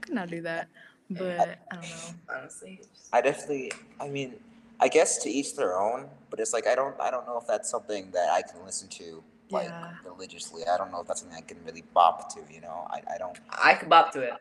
could 0.00 0.14
not 0.14 0.28
do 0.28 0.42
that. 0.42 0.68
But 1.08 1.58
I 1.70 1.74
don't 1.76 1.82
know. 1.82 1.88
honestly. 2.36 2.80
just- 2.92 3.08
I 3.12 3.20
definitely. 3.20 3.72
I 4.00 4.08
mean, 4.08 4.34
I 4.80 4.88
guess 4.88 5.18
to 5.18 5.30
each 5.30 5.54
their 5.56 5.78
own. 5.78 6.08
But 6.30 6.40
it's 6.40 6.52
like 6.52 6.66
I 6.66 6.74
don't. 6.74 6.98
I 7.00 7.10
don't 7.10 7.26
know 7.26 7.38
if 7.38 7.46
that's 7.46 7.68
something 7.68 8.10
that 8.12 8.30
I 8.30 8.42
can 8.42 8.64
listen 8.64 8.88
to 8.88 9.22
like 9.50 9.68
Yeah. 9.68 9.90
religiously. 10.04 10.62
I 10.72 10.76
don't 10.78 10.92
know 10.92 11.00
if 11.00 11.08
that's 11.08 11.20
something 11.20 11.36
I 11.36 11.40
can 11.42 11.58
really 11.64 11.82
bop 11.92 12.32
to. 12.34 12.40
You 12.52 12.60
know, 12.60 12.86
I, 12.88 13.02
I 13.14 13.18
don't. 13.18 13.36
I 13.50 13.74
can 13.74 13.88
bop 13.88 14.12
to 14.12 14.20
it. 14.22 14.32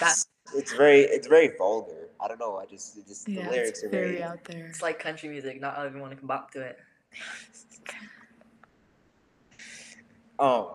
That- 0.00 0.24
it's 0.54 0.72
very 0.74 1.00
it's 1.00 1.26
very 1.26 1.50
vulgar. 1.58 2.08
I 2.20 2.28
don't 2.28 2.38
know. 2.38 2.56
I 2.58 2.66
just 2.66 2.96
it 2.96 3.06
just 3.08 3.28
Yeah, 3.28 3.44
the 3.44 3.50
lyrics 3.50 3.70
it's 3.70 3.84
are 3.84 3.88
very 3.88 4.10
very. 4.12 4.22
out 4.22 4.44
there. 4.44 4.66
It's 4.66 4.82
like 4.82 4.98
country 4.98 5.28
music. 5.28 5.60
Not 5.60 5.78
everyone 5.78 6.14
can 6.16 6.26
bop 6.26 6.50
to 6.52 6.60
it. 6.62 6.78
Um. 10.38 10.66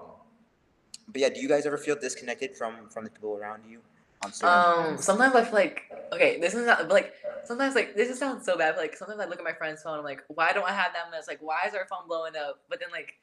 But 1.10 1.22
yeah, 1.22 1.30
do 1.30 1.40
you 1.42 1.48
guys 1.48 1.66
ever 1.66 1.78
feel 1.78 1.96
disconnected 1.96 2.56
from 2.58 2.90
from 2.90 3.04
the 3.06 3.10
people 3.10 3.36
around 3.38 3.64
you 3.70 3.78
on 3.78 3.84
certain? 3.84 3.97
Um, 4.44 4.98
sometimes 4.98 5.36
I 5.36 5.44
feel 5.44 5.54
like 5.54 5.84
okay, 6.14 6.40
this 6.40 6.54
is 6.54 6.66
not 6.66 6.90
like 6.90 7.14
sometimes 7.44 7.76
like 7.76 7.96
this 7.96 8.10
just 8.10 8.20
sounds 8.20 8.46
so 8.46 8.58
bad. 8.58 8.76
But, 8.76 8.82
like 8.82 8.96
sometimes 8.96 9.20
I 9.20 9.26
look 9.26 9.40
at 9.40 9.44
my 9.44 9.54
friend's 9.54 9.82
phone, 9.84 9.98
I'm 9.98 10.04
like, 10.04 10.24
why 10.28 10.54
don't 10.54 10.68
I 10.68 10.74
have 10.74 10.94
that 10.94 11.06
And 11.06 11.16
it's 11.16 11.28
Like, 11.28 11.42
why 11.42 11.62
is 11.68 11.74
our 11.74 11.86
phone 11.88 12.08
blowing 12.08 12.36
up? 12.36 12.62
But 12.70 12.80
then 12.80 12.90
like 12.92 13.16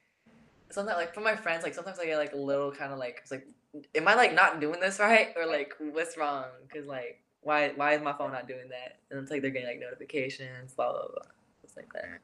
sometimes 0.71 0.97
like 0.97 1.15
from 1.15 1.25
my 1.25 1.37
friends, 1.37 1.63
like 1.63 1.75
sometimes 1.75 1.99
I 1.99 2.07
get 2.07 2.19
like 2.19 2.33
a 2.33 2.39
little 2.39 2.73
kind 2.73 2.93
of 2.93 2.99
like 2.99 3.19
it's 3.23 3.31
like, 3.31 3.47
am 3.95 4.09
I 4.09 4.15
like 4.15 4.35
not 4.35 4.61
doing 4.61 4.81
this 4.81 4.99
right 5.01 5.29
or 5.37 5.47
like 5.47 5.75
what's 5.79 6.17
wrong? 6.17 6.47
Cause 6.73 6.87
like 6.87 7.23
why 7.43 7.73
why 7.77 7.95
is 7.95 8.03
my 8.03 8.13
phone 8.13 8.33
not 8.33 8.49
doing 8.49 8.69
that? 8.71 8.99
And 9.11 9.21
it's 9.21 9.31
like 9.31 9.43
they're 9.43 9.51
getting 9.51 9.69
like 9.69 9.81
notifications, 9.81 10.75
blah 10.75 10.93
blah 10.93 11.09
blah, 11.09 11.31
it's 11.63 11.77
like 11.77 11.93
that. 11.93 12.21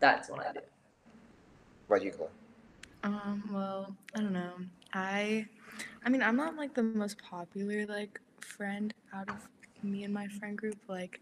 That's 0.00 0.30
what 0.30 0.46
I 0.46 0.52
do. 0.52 0.60
What 1.86 1.96
about 1.96 2.04
you, 2.04 2.12
Chloe? 2.12 2.28
Um, 3.02 3.42
well, 3.52 3.96
I 4.14 4.20
don't 4.20 4.32
know. 4.32 4.52
I 4.92 5.46
I 6.04 6.08
mean, 6.10 6.22
I'm 6.22 6.36
not 6.36 6.56
like 6.56 6.74
the 6.74 6.82
most 6.82 7.18
popular 7.22 7.86
like 7.86 8.20
friend 8.40 8.92
out 9.14 9.28
of 9.28 9.48
me 9.82 10.04
and 10.04 10.12
my 10.12 10.28
friend 10.28 10.56
group. 10.56 10.78
Like 10.88 11.20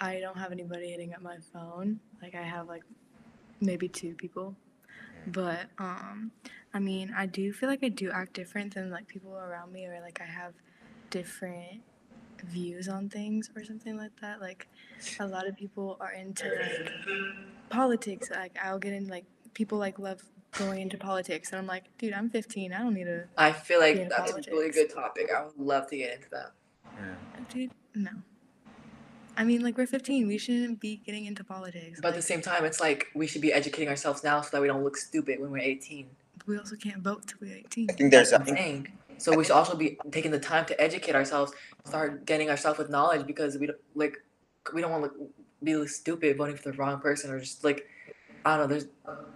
I 0.00 0.20
don't 0.20 0.36
have 0.36 0.52
anybody 0.52 0.90
hitting 0.90 1.14
up 1.14 1.22
my 1.22 1.38
phone. 1.52 2.00
Like 2.22 2.34
I 2.34 2.42
have 2.42 2.68
like 2.68 2.82
maybe 3.60 3.88
two 3.88 4.14
people. 4.14 4.54
But 5.26 5.66
um 5.78 6.32
I 6.74 6.78
mean, 6.78 7.14
I 7.16 7.26
do 7.26 7.52
feel 7.52 7.68
like 7.68 7.82
I 7.82 7.88
do 7.88 8.10
act 8.10 8.34
different 8.34 8.74
than 8.74 8.90
like 8.90 9.08
people 9.08 9.36
around 9.36 9.72
me 9.72 9.86
or 9.86 10.00
like 10.00 10.20
I 10.20 10.26
have 10.26 10.52
different 11.10 11.82
views 12.44 12.88
on 12.88 13.08
things 13.08 13.50
or 13.56 13.64
something 13.64 13.96
like 13.96 14.12
that. 14.20 14.40
Like 14.40 14.68
a 15.20 15.26
lot 15.26 15.48
of 15.48 15.56
people 15.56 15.96
are 16.00 16.12
into 16.12 16.44
like 16.44 16.90
politics. 17.70 18.30
Like 18.30 18.56
I'll 18.62 18.78
get 18.78 18.92
in 18.92 19.08
like 19.08 19.24
people 19.54 19.78
like 19.78 19.98
love 19.98 20.22
going 20.56 20.80
into 20.80 20.98
politics 20.98 21.50
and 21.50 21.58
I'm 21.58 21.66
like, 21.66 21.84
dude, 21.98 22.12
I'm 22.12 22.30
15. 22.30 22.72
I 22.72 22.78
don't 22.78 22.94
need 22.94 23.04
to 23.04 23.24
I 23.36 23.52
feel 23.52 23.80
like 23.80 23.96
Yeah, 23.96 24.08
that's 24.08 24.32
a 24.32 24.50
really 24.50 24.70
good 24.70 24.92
topic. 24.92 25.30
I 25.34 25.44
would 25.44 25.56
love 25.58 25.88
to 25.90 25.96
get 25.96 26.14
into 26.14 26.30
that. 26.30 26.52
dude, 27.50 27.70
no. 27.94 28.10
I 29.36 29.44
mean, 29.44 29.62
like 29.62 29.76
we're 29.76 29.86
15. 29.86 30.26
We 30.26 30.38
shouldn't 30.38 30.80
be 30.80 30.96
getting 30.96 31.26
into 31.26 31.44
politics. 31.44 32.00
But 32.00 32.08
at 32.08 32.14
the 32.14 32.22
same 32.22 32.40
time, 32.40 32.64
it's 32.64 32.80
like 32.80 33.08
we 33.14 33.26
should 33.26 33.42
be 33.42 33.52
educating 33.52 33.88
ourselves 33.88 34.24
now 34.24 34.40
so 34.40 34.48
that 34.52 34.62
we 34.62 34.66
don't 34.68 34.82
look 34.82 34.96
stupid 34.96 35.40
when 35.40 35.50
we're 35.50 35.58
18. 35.58 36.08
we 36.46 36.58
also 36.58 36.76
can't 36.76 37.02
vote 37.02 37.26
till 37.26 37.38
we're 37.42 37.56
18. 37.56 37.88
I 37.90 37.92
think 37.92 38.10
there's. 38.10 38.32
I 38.32 38.38
That's 38.38 38.50
what 38.50 38.50
I'm 38.50 38.56
think 38.56 38.58
saying. 38.58 38.92
So 39.18 39.36
we 39.36 39.44
should 39.44 39.52
also 39.52 39.76
be 39.76 39.98
taking 40.10 40.30
the 40.30 40.38
time 40.38 40.64
to 40.66 40.80
educate 40.80 41.14
ourselves, 41.14 41.52
start 41.84 42.26
getting 42.26 42.50
ourselves 42.50 42.78
with 42.78 42.90
knowledge 42.90 43.26
because 43.26 43.58
we 43.58 43.66
don't 43.66 43.78
like 43.94 44.18
we 44.72 44.80
don't 44.80 44.90
want 44.90 45.04
to 45.04 45.28
be 45.62 45.86
stupid 45.86 46.36
voting 46.36 46.56
for 46.56 46.70
the 46.70 46.76
wrong 46.76 47.00
person 47.00 47.30
or 47.30 47.40
just 47.40 47.64
like 47.64 47.88
I 48.46 48.56
don't 48.56 48.60
know. 48.60 48.66
There's 48.68 48.86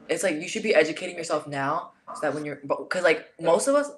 it's 0.09 0.23
like 0.23 0.37
you 0.37 0.49
should 0.49 0.63
be 0.63 0.73
educating 0.73 1.17
yourself 1.17 1.49
now 1.49 1.93
so 2.15 2.21
that 2.23 2.35
when 2.35 2.45
you're 2.45 2.61
because 2.65 3.03
like 3.03 3.27
most 3.41 3.67
of 3.67 3.75
us 3.75 3.91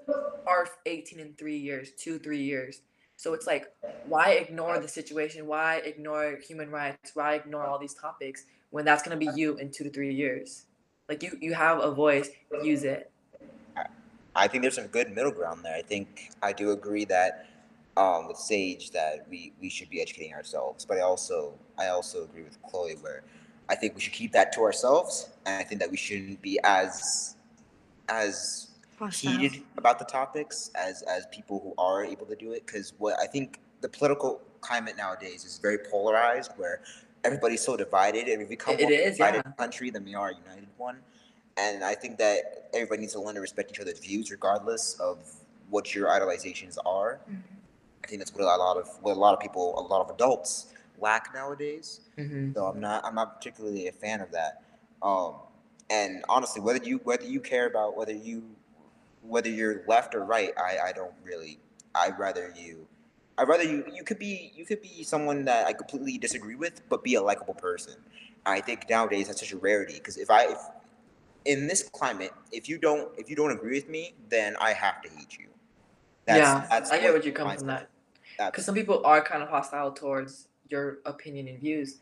are 0.46 0.66
18 0.86 1.20
in 1.20 1.34
three 1.34 1.58
years, 1.58 1.90
two 1.98 2.18
three 2.18 2.42
years. 2.42 2.80
So 3.16 3.34
it's 3.34 3.46
like 3.46 3.66
why 4.06 4.30
ignore 4.30 4.78
the 4.80 4.88
situation? 4.88 5.46
Why 5.46 5.76
ignore 5.84 6.38
human 6.42 6.70
rights? 6.70 7.10
Why 7.12 7.34
ignore 7.34 7.66
all 7.66 7.78
these 7.78 7.92
topics 7.92 8.46
when 8.70 8.86
that's 8.86 9.02
gonna 9.02 9.18
be 9.18 9.28
you 9.34 9.58
in 9.58 9.70
two 9.70 9.84
to 9.84 9.90
three 9.90 10.14
years? 10.14 10.64
Like 11.10 11.22
you 11.22 11.36
you 11.42 11.52
have 11.52 11.78
a 11.80 11.90
voice, 11.90 12.30
use 12.62 12.82
it. 12.82 13.10
I 14.34 14.48
think 14.48 14.62
there's 14.62 14.76
some 14.76 14.86
good 14.86 15.14
middle 15.14 15.30
ground 15.30 15.62
there. 15.62 15.76
I 15.76 15.82
think 15.82 16.30
I 16.42 16.54
do 16.54 16.70
agree 16.70 17.04
that 17.04 17.46
um, 17.98 18.28
with 18.28 18.38
Sage 18.38 18.92
that 18.92 19.26
we, 19.28 19.52
we 19.60 19.68
should 19.68 19.90
be 19.90 20.00
educating 20.00 20.32
ourselves, 20.32 20.86
but 20.86 20.96
I 20.96 21.02
also 21.02 21.52
I 21.78 21.88
also 21.88 22.24
agree 22.24 22.44
with 22.44 22.56
Chloe 22.62 22.94
where 23.02 23.22
I 23.68 23.74
think 23.74 23.94
we 23.94 24.00
should 24.00 24.12
keep 24.12 24.32
that 24.32 24.52
to 24.54 24.60
ourselves, 24.62 25.28
and 25.46 25.56
I 25.58 25.64
think 25.64 25.80
that 25.80 25.90
we 25.90 25.96
shouldn't 25.96 26.42
be 26.42 26.58
as 26.64 27.36
as 28.08 28.68
Hostile. 28.98 29.30
heated 29.38 29.62
about 29.76 29.98
the 29.98 30.04
topics 30.04 30.70
as 30.74 31.02
as 31.02 31.26
people 31.32 31.60
who 31.60 31.74
are 31.82 32.04
able 32.04 32.26
to 32.26 32.36
do 32.36 32.52
it. 32.52 32.66
Because 32.66 32.92
what 32.98 33.18
I 33.20 33.26
think 33.26 33.60
the 33.80 33.88
political 33.88 34.40
climate 34.60 34.96
nowadays 34.96 35.44
is 35.44 35.58
very 35.58 35.78
polarized, 35.78 36.52
where 36.56 36.82
everybody's 37.24 37.62
so 37.62 37.76
divided, 37.76 38.28
and 38.28 38.42
if 38.42 38.48
we 38.48 38.56
become 38.56 38.74
It- 38.74 38.82
more 38.82 38.92
it 38.92 39.00
is, 39.00 39.16
divided 39.16 39.42
yeah. 39.46 39.52
country 39.52 39.90
than 39.90 40.04
we 40.04 40.14
are 40.14 40.30
a 40.30 40.34
united 40.34 40.68
one. 40.76 41.02
And 41.56 41.84
I 41.84 41.94
think 41.94 42.18
that 42.18 42.68
everybody 42.72 43.02
needs 43.02 43.12
to 43.12 43.20
learn 43.20 43.34
to 43.34 43.40
respect 43.40 43.70
each 43.70 43.80
other's 43.80 43.98
views, 43.98 44.30
regardless 44.30 44.98
of 44.98 45.18
what 45.70 45.94
your 45.94 46.08
idolizations 46.08 46.78
are. 46.84 47.20
Mhm. 47.30 47.42
I 48.04 48.06
think 48.08 48.20
that's 48.20 48.32
what 48.34 48.42
a 48.42 48.46
lot 48.46 48.76
of 48.76 48.88
what 49.02 49.12
a 49.16 49.20
lot 49.20 49.34
of 49.34 49.40
people, 49.40 49.78
a 49.78 49.82
lot 49.82 50.00
of 50.00 50.10
adults 50.10 50.66
lack 51.02 51.34
nowadays. 51.34 52.00
Mm-hmm. 52.16 52.52
So 52.54 52.66
I'm 52.66 52.80
not 52.80 53.04
I'm 53.04 53.14
not 53.14 53.36
particularly 53.36 53.88
a 53.88 53.92
fan 53.92 54.20
of 54.20 54.30
that. 54.32 54.62
Um, 55.02 55.34
and 55.90 56.24
honestly, 56.28 56.62
whether 56.62 56.82
you 56.82 57.00
whether 57.04 57.24
you 57.24 57.40
care 57.40 57.66
about 57.66 57.96
whether 57.96 58.14
you 58.14 58.44
whether 59.22 59.50
you're 59.50 59.82
left 59.86 60.14
or 60.14 60.24
right, 60.24 60.52
I, 60.56 60.88
I 60.88 60.92
don't 60.92 61.14
really. 61.22 61.58
I'd 61.94 62.18
rather 62.18 62.52
you. 62.56 62.86
I'd 63.36 63.48
rather 63.48 63.64
you. 63.64 63.84
You 63.92 64.04
could 64.04 64.18
be 64.18 64.52
you 64.54 64.64
could 64.64 64.80
be 64.80 65.02
someone 65.02 65.44
that 65.44 65.66
I 65.66 65.72
completely 65.72 66.16
disagree 66.18 66.54
with, 66.54 66.80
but 66.88 67.02
be 67.02 67.16
a 67.16 67.22
likable 67.22 67.54
person. 67.54 67.94
I 68.46 68.60
think 68.60 68.88
nowadays 68.88 69.28
that's 69.28 69.40
such 69.40 69.52
a 69.52 69.58
rarity 69.58 69.94
because 69.94 70.16
if 70.16 70.30
I 70.30 70.44
if 70.44 70.58
in 71.44 71.66
this 71.66 71.82
climate, 71.82 72.32
if 72.50 72.68
you 72.68 72.78
don't 72.78 73.10
if 73.18 73.28
you 73.28 73.36
don't 73.36 73.52
agree 73.52 73.74
with 73.74 73.88
me, 73.88 74.14
then 74.28 74.56
I 74.60 74.72
have 74.72 75.02
to 75.02 75.10
hate 75.10 75.36
you. 75.38 75.48
yeah, 76.26 76.66
I 76.70 76.98
get 76.98 77.12
what 77.12 77.24
you're 77.24 77.34
coming 77.34 77.58
from 77.58 77.66
that. 77.68 77.88
Because 78.38 78.64
some 78.64 78.74
people 78.74 79.02
are 79.04 79.20
kind 79.20 79.42
of 79.42 79.48
hostile 79.48 79.92
towards 79.92 80.48
your 80.72 80.98
opinion 81.04 81.46
and 81.46 81.60
views, 81.60 81.98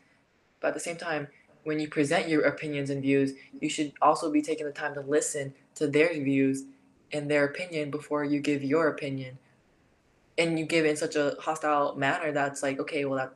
but 0.59 0.69
at 0.69 0.73
the 0.73 0.79
same 0.79 0.97
time, 0.97 1.27
when 1.63 1.79
you 1.79 1.87
present 1.87 2.27
your 2.27 2.41
opinions 2.41 2.89
and 2.89 3.03
views, 3.03 3.33
you 3.59 3.69
should 3.69 3.93
also 4.01 4.31
be 4.31 4.41
taking 4.41 4.65
the 4.65 4.71
time 4.71 4.95
to 4.95 5.01
listen 5.01 5.53
to 5.75 5.87
their 5.87 6.11
views 6.13 6.63
and 7.11 7.29
their 7.29 7.45
opinion 7.45 7.91
before 7.91 8.23
you 8.23 8.39
give 8.39 8.63
your 8.63 8.87
opinion. 8.87 9.37
And 10.37 10.57
you 10.57 10.65
give 10.65 10.85
it 10.85 10.89
in 10.89 10.97
such 10.97 11.15
a 11.15 11.35
hostile 11.39 11.95
manner 11.95 12.31
that's 12.31 12.63
like, 12.63 12.79
okay, 12.79 13.05
well, 13.05 13.17
that 13.17 13.33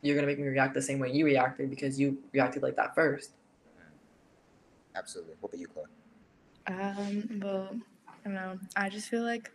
you're 0.00 0.14
gonna 0.14 0.26
make 0.26 0.38
me 0.38 0.48
react 0.48 0.74
the 0.74 0.82
same 0.82 0.98
way 0.98 1.12
you 1.12 1.24
reacted 1.24 1.68
because 1.68 2.00
you 2.00 2.18
reacted 2.32 2.62
like 2.62 2.76
that 2.76 2.94
first. 2.94 3.32
Absolutely. 4.94 5.34
What 5.40 5.50
about 5.50 5.60
you, 5.60 5.68
Chloe? 5.68 5.84
Um, 6.66 7.40
well, 7.42 7.76
I 8.08 8.12
don't 8.24 8.34
know. 8.34 8.58
I 8.76 8.88
just 8.88 9.08
feel 9.08 9.22
like 9.22 9.50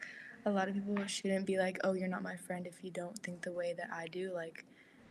a 0.48 0.50
lot 0.50 0.70
of 0.70 0.76
people 0.76 0.96
shouldn't 1.08 1.46
be 1.46 1.58
like, 1.58 1.78
oh, 1.84 1.92
you're 1.92 2.08
not 2.08 2.24
my 2.24 2.38
friend 2.38 2.66
if 2.66 2.82
you 2.82 2.90
don't 2.90 3.18
think 3.20 3.42
the 3.42 3.52
way 3.52 3.74
that 3.78 3.90
I 3.94 4.08
do. 4.08 4.32
Like, 4.34 4.64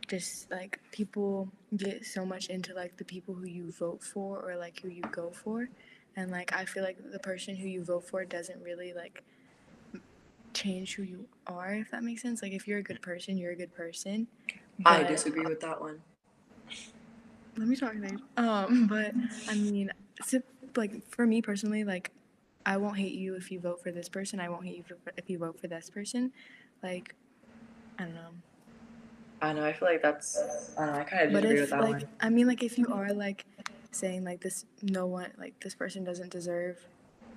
just 0.07 0.49
like 0.49 0.79
people 0.91 1.47
get 1.75 2.05
so 2.05 2.25
much 2.25 2.47
into 2.47 2.73
like 2.73 2.97
the 2.97 3.03
people 3.05 3.35
who 3.35 3.45
you 3.45 3.71
vote 3.71 4.01
for 4.01 4.39
or 4.39 4.55
like 4.55 4.81
who 4.81 4.89
you 4.89 5.03
go 5.11 5.29
for. 5.29 5.69
And 6.15 6.31
like, 6.31 6.55
I 6.55 6.65
feel 6.65 6.83
like 6.83 6.97
the 7.11 7.19
person 7.19 7.55
who 7.55 7.67
you 7.67 7.83
vote 7.83 8.09
for 8.09 8.25
doesn't 8.25 8.61
really 8.63 8.93
like 8.93 9.21
change 10.55 10.95
who 10.95 11.03
you 11.03 11.27
are, 11.45 11.75
if 11.75 11.91
that 11.91 12.03
makes 12.03 12.23
sense. 12.23 12.41
Like, 12.41 12.53
if 12.53 12.67
you're 12.67 12.79
a 12.79 12.83
good 12.83 13.03
person, 13.03 13.37
you're 13.37 13.51
a 13.51 13.55
good 13.55 13.75
person. 13.75 14.25
I 14.85 15.03
disagree 15.03 15.45
with 15.45 15.59
that 15.59 15.79
one. 15.79 16.01
let 17.57 17.67
me 17.67 17.75
talk 17.75 17.93
Sage. 17.93 18.19
Um, 18.37 18.87
but 18.89 19.13
I 19.47 19.53
mean, 19.53 19.91
so, 20.23 20.41
like 20.75 21.07
for 21.09 21.27
me 21.27 21.43
personally, 21.43 21.83
like 21.83 22.11
I 22.67 22.75
won't 22.75 22.97
hate 22.97 23.13
you 23.13 23.35
if 23.35 23.49
you 23.49 23.61
vote 23.61 23.81
for 23.81 23.91
this 23.91 24.09
person. 24.09 24.41
I 24.41 24.49
won't 24.49 24.65
hate 24.65 24.75
you 24.75 24.83
for, 24.83 24.97
if 25.15 25.29
you 25.29 25.39
vote 25.39 25.57
for 25.57 25.69
this 25.69 25.89
person. 25.89 26.33
Like, 26.83 27.15
I 27.97 28.03
don't 28.03 28.13
know. 28.13 28.31
I 29.41 29.53
know. 29.53 29.65
I 29.65 29.71
feel 29.71 29.87
like 29.87 30.01
that's. 30.01 30.37
I 30.77 30.85
don't 30.85 30.93
know. 30.93 30.99
I 30.99 31.03
kind 31.05 31.27
of 31.27 31.33
But 31.33 31.45
if 31.45 31.61
with 31.61 31.69
that 31.69 31.79
like 31.79 31.91
one. 31.93 32.07
I 32.19 32.29
mean 32.29 32.45
like 32.45 32.63
if 32.63 32.77
you 32.77 32.87
are 32.91 33.13
like 33.13 33.45
saying 33.91 34.25
like 34.25 34.41
this 34.41 34.65
no 34.81 35.05
one 35.07 35.31
like 35.39 35.57
this 35.61 35.73
person 35.73 36.03
doesn't 36.03 36.29
deserve 36.29 36.77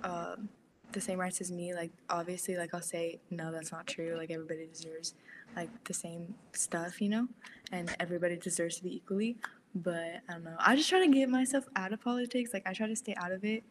um 0.03 0.49
the 0.91 0.99
same 0.99 1.17
rights 1.17 1.39
as 1.39 1.51
me, 1.51 1.73
like 1.73 1.91
obviously 2.09 2.57
like 2.57 2.73
I'll 2.73 2.81
say 2.81 3.19
no 3.29 3.51
that's 3.51 3.71
not 3.71 3.87
true. 3.87 4.15
Like 4.17 4.31
everybody 4.31 4.67
deserves 4.67 5.13
like 5.55 5.69
the 5.85 5.93
same 5.93 6.35
stuff, 6.53 7.01
you 7.01 7.07
know? 7.07 7.27
And 7.71 7.95
everybody 7.99 8.35
deserves 8.35 8.77
to 8.77 8.83
be 8.83 8.95
equally. 8.97 9.37
But 9.73 10.21
I 10.27 10.33
don't 10.33 10.43
know. 10.43 10.55
I 10.59 10.75
just 10.75 10.89
try 10.89 10.99
to 10.99 11.11
get 11.11 11.29
myself 11.29 11.65
out 11.75 11.93
of 11.93 12.01
politics. 12.01 12.51
Like 12.53 12.63
I 12.67 12.73
try 12.73 12.87
to 12.87 12.95
stay 12.95 13.15
out 13.17 13.31
of 13.31 13.45
it 13.45 13.63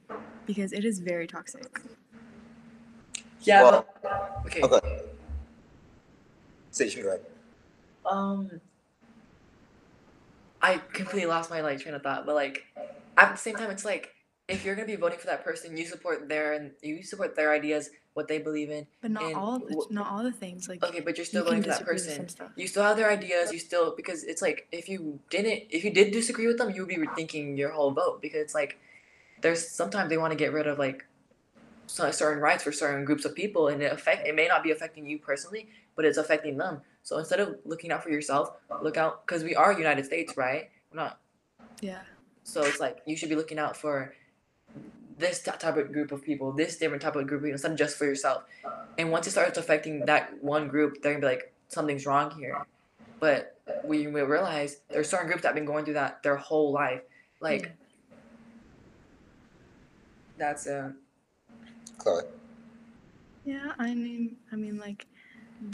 because 0.47 0.73
it 0.73 0.85
is 0.85 0.99
very 0.99 1.27
toxic. 1.27 1.67
Yeah. 3.43 3.63
Well- 3.63 3.87
but, 4.03 4.41
okay. 4.47 4.63
Okay. 4.63 5.01
Sage, 6.71 6.97
you 6.97 7.03
go 7.03 7.09
ahead. 7.11 7.21
Um, 8.07 8.61
I 10.63 10.79
completely 10.93 11.27
lost 11.27 11.51
my 11.51 11.61
like 11.61 11.81
train 11.81 11.95
of 11.95 12.03
thought, 12.03 12.27
but 12.27 12.35
like 12.35 12.65
at 13.17 13.31
the 13.33 13.37
same 13.37 13.57
time, 13.57 13.71
it's 13.71 13.85
like 13.85 14.15
if 14.49 14.65
you're 14.65 14.75
gonna 14.75 14.87
be 14.87 14.97
voting 14.97 15.19
for 15.19 15.27
that 15.27 15.45
person, 15.45 15.77
you 15.77 15.85
support 15.87 16.29
their 16.29 16.53
and 16.55 16.73
you 16.83 17.03
support 17.03 17.37
their 17.37 17.53
ideas, 17.53 17.91
what 18.15 18.29
they 18.29 18.39
believe 18.39 18.71
in. 18.71 18.87
But 19.01 19.13
not 19.13 19.23
And 19.25 19.35
all 19.35 19.59
the, 19.59 19.87
not 19.91 20.11
all 20.11 20.23
the 20.23 20.33
things. 20.33 20.69
Like 20.69 20.83
Okay, 20.85 21.01
but 21.01 21.17
you're 21.17 21.25
still 21.25 21.43
you 21.45 21.51
voting 21.51 21.63
for 21.63 21.71
that 21.71 21.85
person. 21.85 22.29
You 22.57 22.67
still 22.67 22.83
have 22.83 22.97
their 22.97 23.11
ideas. 23.11 23.53
You 23.53 23.59
still 23.59 23.95
because 23.97 24.25
it's 24.25 24.43
like 24.43 24.67
if 24.73 24.89
you 24.89 25.21
didn't, 25.31 25.65
if 25.71 25.85
you 25.85 25.93
did 25.93 26.13
disagree 26.13 26.47
with 26.47 26.59
them, 26.59 26.71
you 26.71 26.83
would 26.83 26.89
be 26.89 26.97
rethinking 26.97 27.57
your 27.57 27.71
whole 27.71 27.93
vote 27.93 28.21
because 28.21 28.41
it's 28.41 28.55
like 28.55 28.79
there's 29.41 29.67
sometimes 29.69 30.11
they 30.11 30.19
want 30.19 30.33
to 30.33 30.37
get 30.37 30.53
rid 30.53 30.67
of 30.67 30.79
like 30.79 31.07
certain 31.87 32.41
rights 32.41 32.63
for 32.63 32.73
certain 32.73 33.05
groups 33.05 33.25
of 33.25 33.35
people, 33.35 33.69
and 33.69 33.83
it 33.83 33.93
affect 33.93 34.27
it 34.27 34.35
may 34.35 34.49
not 34.49 34.63
be 34.63 34.71
affecting 34.71 35.07
you 35.07 35.19
personally, 35.19 35.69
but 35.97 36.05
it's 36.05 36.19
affecting 36.19 36.57
them. 36.57 36.81
So 37.03 37.19
instead 37.19 37.41
of 37.41 37.57
looking 37.65 37.91
out 37.93 38.03
for 38.03 38.11
yourself, 38.11 38.53
look 38.83 38.97
out 38.97 39.27
because 39.27 39.43
we 39.43 39.55
are 39.55 39.73
United 39.73 40.05
States, 40.05 40.37
right? 40.37 40.71
We're 40.93 41.03
not. 41.03 41.19
Yeah. 41.81 42.01
So 42.43 42.63
it's 42.63 42.81
like 42.81 42.99
you 43.07 43.17
should 43.17 43.29
be 43.29 43.37
looking 43.37 43.59
out 43.59 43.77
for 43.77 44.15
this 45.21 45.43
type 45.43 45.77
of 45.77 45.93
group 45.93 46.13
of 46.13 46.23
people, 46.23 46.53
this 46.53 46.77
different 46.77 47.03
type 47.03 47.17
of 47.17 47.27
group 47.27 47.41
of 47.41 47.45
people, 47.45 47.55
instead 47.55 47.73
of 47.73 47.79
just 47.79 47.97
for 47.97 48.05
yourself. 48.05 48.43
And 48.99 49.11
once 49.13 49.27
it 49.27 49.33
starts 49.33 49.59
affecting 49.59 50.07
that 50.07 50.43
one 50.43 50.69
group, 50.69 51.03
they're 51.03 51.13
gonna 51.13 51.21
be 51.21 51.27
like, 51.27 51.53
something's 51.69 52.07
wrong 52.07 52.31
here. 52.39 52.67
But 53.21 53.61
we 53.85 54.07
will 54.07 54.27
realize 54.27 54.81
there's 54.91 55.09
certain 55.09 55.27
groups 55.27 55.43
that 55.43 55.49
have 55.49 55.55
been 55.55 55.67
going 55.67 55.85
through 55.85 55.95
that 55.95 56.23
their 56.23 56.37
whole 56.37 56.73
life. 56.73 57.03
Like 57.41 57.63
Yeah. 57.63 57.69
that's 60.39 60.67
a 60.67 60.95
Chloe. 61.99 62.25
Yeah, 63.45 63.73
I 63.79 63.95
mean, 63.95 64.37
I 64.53 64.57
mean, 64.57 64.79
like, 64.79 65.07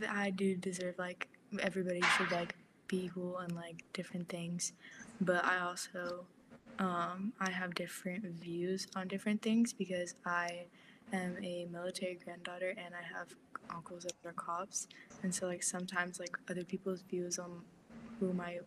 I 0.09 0.31
do 0.31 0.57
deserve 0.57 0.99
like 0.99 1.29
everybody 1.61 2.03
should 2.17 2.31
like 2.33 2.55
be 2.89 3.05
equal 3.07 3.39
and 3.39 3.55
like 3.55 3.85
different 3.93 4.29
things, 4.29 4.73
but 5.21 5.45
I 5.45 5.61
also, 5.61 6.27
um, 6.79 7.33
I 7.41 7.51
have 7.51 7.75
different 7.75 8.25
views 8.25 8.87
on 8.95 9.09
different 9.09 9.43
things 9.43 9.73
because 9.73 10.15
I 10.25 10.67
am 11.13 11.37
a 11.43 11.67
military 11.71 12.19
granddaughter 12.23 12.75
and 12.77 12.95
I 12.95 13.03
have 13.17 13.29
uncles 13.75 14.05
that 14.05 14.15
are 14.29 14.33
cops, 14.33 14.87
and 15.23 15.35
so 15.35 15.47
like 15.47 15.63
sometimes 15.63 16.21
like 16.21 16.37
other 16.51 16.65
people's 16.65 17.03
views 17.03 17.39
on 17.39 17.63
who 18.21 18.33
my 18.33 18.59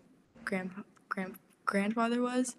grandpa 0.45 0.81
grand 1.09 1.35
grandfather 1.65 2.21
was, 2.21 2.55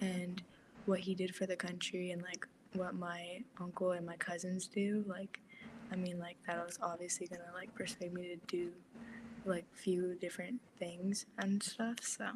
and 0.00 0.42
what 0.86 1.00
he 1.00 1.14
did 1.14 1.34
for 1.34 1.46
the 1.46 1.56
country 1.56 2.10
and 2.10 2.22
like 2.22 2.46
what 2.74 2.94
my 2.94 3.40
uncle 3.60 3.92
and 3.92 4.04
my 4.04 4.16
cousins 4.16 4.66
do 4.66 5.04
like 5.06 5.40
I 5.92 5.96
mean, 5.96 6.18
like 6.18 6.36
that 6.46 6.64
was 6.64 6.78
obviously 6.82 7.26
gonna 7.26 7.52
like 7.54 7.74
persuade 7.74 8.12
me 8.12 8.28
to 8.28 8.36
do 8.46 8.70
like 9.44 9.64
few 9.74 10.16
different 10.20 10.60
things 10.78 11.26
and 11.38 11.62
stuff. 11.62 11.96
So, 12.02 12.26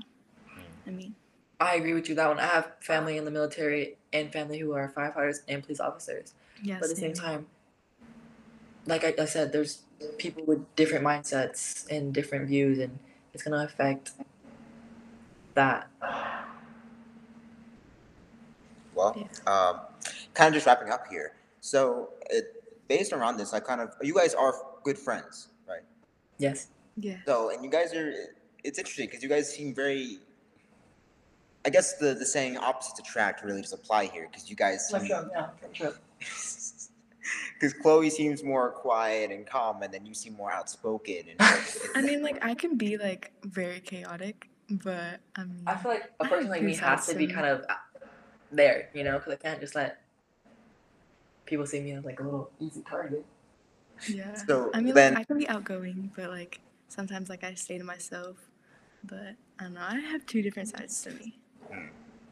I 0.86 0.90
mean, 0.90 1.14
I 1.60 1.74
agree 1.74 1.94
with 1.94 2.08
you 2.08 2.14
that 2.14 2.28
one. 2.28 2.38
I 2.38 2.46
have 2.46 2.72
family 2.80 3.16
in 3.16 3.24
the 3.24 3.30
military 3.30 3.96
and 4.12 4.32
family 4.32 4.58
who 4.58 4.72
are 4.72 4.92
firefighters 4.96 5.38
and 5.48 5.62
police 5.62 5.80
officers. 5.80 6.34
yeah. 6.62 6.76
but 6.76 6.84
at 6.84 6.90
the 6.90 6.96
same 6.96 7.14
same. 7.14 7.24
time, 7.24 7.46
like 8.86 9.04
I, 9.04 9.14
I 9.22 9.24
said, 9.24 9.52
there's 9.52 9.82
people 10.18 10.44
with 10.44 10.64
different 10.76 11.04
mindsets 11.04 11.86
and 11.90 12.14
different 12.14 12.46
views, 12.46 12.78
and 12.78 12.98
it's 13.34 13.42
gonna 13.42 13.64
affect 13.64 14.12
that. 15.54 15.88
Well, 18.94 19.16
um, 19.46 19.80
kind 20.34 20.48
of 20.48 20.54
just 20.54 20.66
wrapping 20.66 20.90
up 20.90 21.06
here. 21.08 21.34
So, 21.60 22.10
it, 22.30 22.64
based 22.88 23.12
around 23.12 23.36
this, 23.36 23.52
I 23.52 23.60
kind 23.60 23.80
of 23.80 23.94
you 24.02 24.14
guys 24.14 24.34
are 24.34 24.54
good 24.82 24.98
friends, 24.98 25.48
right? 25.68 25.82
Yes. 26.38 26.68
Yeah. 26.96 27.18
So, 27.26 27.50
and 27.50 27.64
you 27.64 27.70
guys 27.70 27.94
are. 27.94 28.12
It's 28.64 28.78
interesting 28.78 29.06
because 29.06 29.22
you 29.22 29.28
guys 29.28 29.52
seem 29.54 29.74
very. 29.74 30.18
I 31.68 31.70
guess 31.70 31.98
the 31.98 32.14
the 32.14 32.24
saying 32.24 32.56
"opposites 32.56 32.98
attract" 32.98 33.44
really 33.44 33.60
does 33.60 33.74
apply 33.74 34.06
here 34.06 34.26
because 34.30 34.48
you 34.48 34.56
guys. 34.56 34.88
Seem, 34.88 35.04
yeah, 35.04 35.48
sure. 35.72 35.94
Because 37.60 37.74
Chloe 37.74 38.08
seems 38.08 38.42
more 38.42 38.70
quiet 38.70 39.30
and 39.30 39.44
calm, 39.44 39.82
and 39.82 39.92
then 39.92 40.06
you 40.06 40.14
seem 40.14 40.32
more 40.34 40.50
outspoken. 40.50 41.24
And 41.28 41.36
I 41.94 42.00
mean, 42.00 42.22
like 42.22 42.42
I 42.42 42.54
can 42.54 42.78
be 42.78 42.96
like 42.96 43.32
very 43.42 43.80
chaotic, 43.80 44.48
but 44.70 45.20
I 45.36 45.44
mean, 45.44 45.64
I 45.66 45.74
feel 45.76 45.90
like 45.90 46.10
a 46.20 46.24
person 46.24 46.48
like 46.48 46.62
me 46.62 46.74
two 46.74 46.80
has 46.80 47.06
to 47.08 47.14
be 47.16 47.26
kind 47.26 47.46
of 47.46 47.66
uh, 47.68 47.74
there, 48.50 48.88
you 48.94 49.04
know, 49.04 49.18
because 49.18 49.34
I 49.34 49.36
can't 49.36 49.60
just 49.60 49.74
let 49.74 50.00
people 51.44 51.66
see 51.66 51.80
me 51.80 51.92
as 51.92 52.04
like 52.04 52.20
a 52.20 52.22
little 52.22 52.50
easy 52.60 52.82
target. 52.88 53.26
yeah. 54.08 54.32
So 54.34 54.70
I 54.72 54.80
mean, 54.80 54.94
then- 54.94 55.14
like 55.14 55.22
I 55.22 55.24
can 55.24 55.36
be 55.36 55.48
outgoing, 55.48 56.12
but 56.16 56.30
like 56.30 56.60
sometimes 56.88 57.28
like 57.28 57.44
I 57.44 57.52
stay 57.54 57.76
to 57.76 57.84
myself. 57.84 58.36
But 59.04 59.34
I 59.58 59.64
don't 59.64 59.74
know. 59.74 59.86
I 59.86 59.98
have 59.98 60.24
two 60.24 60.40
different 60.42 60.68
sides 60.70 61.02
to 61.02 61.10
me. 61.10 61.40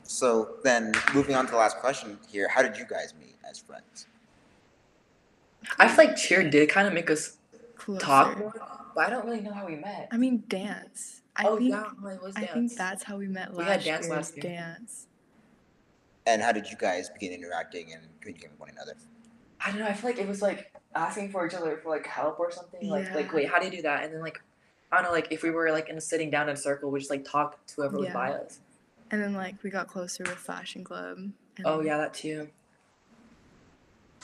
So 0.02 0.56
then, 0.62 0.92
moving 1.14 1.34
on 1.34 1.46
to 1.46 1.50
the 1.52 1.56
last 1.58 1.78
question 1.78 2.18
here, 2.28 2.48
how 2.48 2.62
did 2.62 2.76
you 2.76 2.84
guys 2.84 3.12
meet 3.18 3.34
as 3.48 3.58
friends? 3.58 4.06
I 5.78 5.88
feel 5.88 6.06
like 6.06 6.16
cheer 6.16 6.48
did 6.48 6.68
kind 6.68 6.86
of 6.86 6.94
make 6.94 7.10
us 7.10 7.38
Closer. 7.76 8.00
talk 8.00 8.38
more, 8.38 8.52
but 8.94 9.06
I 9.06 9.10
don't 9.10 9.24
really 9.26 9.40
know 9.40 9.52
how 9.52 9.66
we 9.66 9.74
met. 9.76 10.08
I 10.12 10.16
mean, 10.16 10.44
dance. 10.48 11.22
I 11.36 11.44
oh 11.46 11.56
think 11.58 11.70
yeah, 11.70 11.86
well, 12.02 12.14
it 12.14 12.22
was 12.22 12.36
I 12.36 12.40
dance. 12.40 12.52
think 12.52 12.76
that's 12.76 13.02
how 13.02 13.16
we 13.16 13.26
met 13.26 13.48
last. 13.48 13.56
We 13.58 13.64
last 13.64 13.72
had 13.72 13.84
dance 13.84 14.06
year. 14.06 14.16
last 14.16 14.36
year. 14.36 14.42
Dance. 14.42 15.06
And 16.26 16.40
how 16.40 16.52
did 16.52 16.70
you 16.70 16.76
guys 16.76 17.10
begin 17.10 17.32
interacting 17.32 17.92
and 17.92 18.02
communicating 18.20 18.52
with 18.52 18.60
one 18.60 18.70
another? 18.70 18.94
I 19.60 19.70
don't 19.70 19.80
know. 19.80 19.86
I 19.86 19.92
feel 19.92 20.10
like 20.10 20.18
it 20.18 20.28
was 20.28 20.40
like 20.40 20.72
asking 20.94 21.30
for 21.30 21.46
each 21.46 21.54
other 21.54 21.76
for 21.82 21.90
like 21.90 22.06
help 22.06 22.38
or 22.38 22.50
something. 22.52 22.88
Like 22.88 23.12
like 23.14 23.32
wait, 23.32 23.48
how 23.48 23.58
do 23.58 23.64
you 23.66 23.72
do 23.72 23.82
that? 23.82 24.04
And 24.04 24.14
then 24.14 24.20
like 24.20 24.40
I 24.92 24.96
don't 24.96 25.04
know. 25.06 25.12
Like 25.12 25.28
if 25.32 25.42
we 25.42 25.50
were 25.50 25.70
like 25.72 25.88
in 25.88 25.98
a 25.98 26.00
sitting 26.00 26.30
down 26.30 26.48
in 26.48 26.54
a 26.54 26.58
circle, 26.58 26.90
we 26.92 27.00
just 27.00 27.10
like 27.10 27.24
talk 27.24 27.64
to 27.66 27.74
whoever 27.76 27.98
was 27.98 28.06
Yeah. 28.06 28.12
by 28.14 28.30
us. 28.32 28.60
And 29.10 29.22
then 29.22 29.34
like 29.34 29.62
we 29.62 29.70
got 29.70 29.88
closer 29.88 30.24
with 30.24 30.38
Fashion 30.38 30.84
Club. 30.84 31.18
And 31.18 31.32
Oh 31.64 31.80
yeah, 31.80 31.96
that 31.98 32.14
too. 32.14 32.48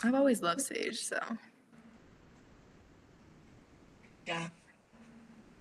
I've 0.02 0.14
always 0.14 0.42
loved 0.42 0.60
Sage, 0.60 1.00
so 1.00 1.18
Yeah. 4.26 4.48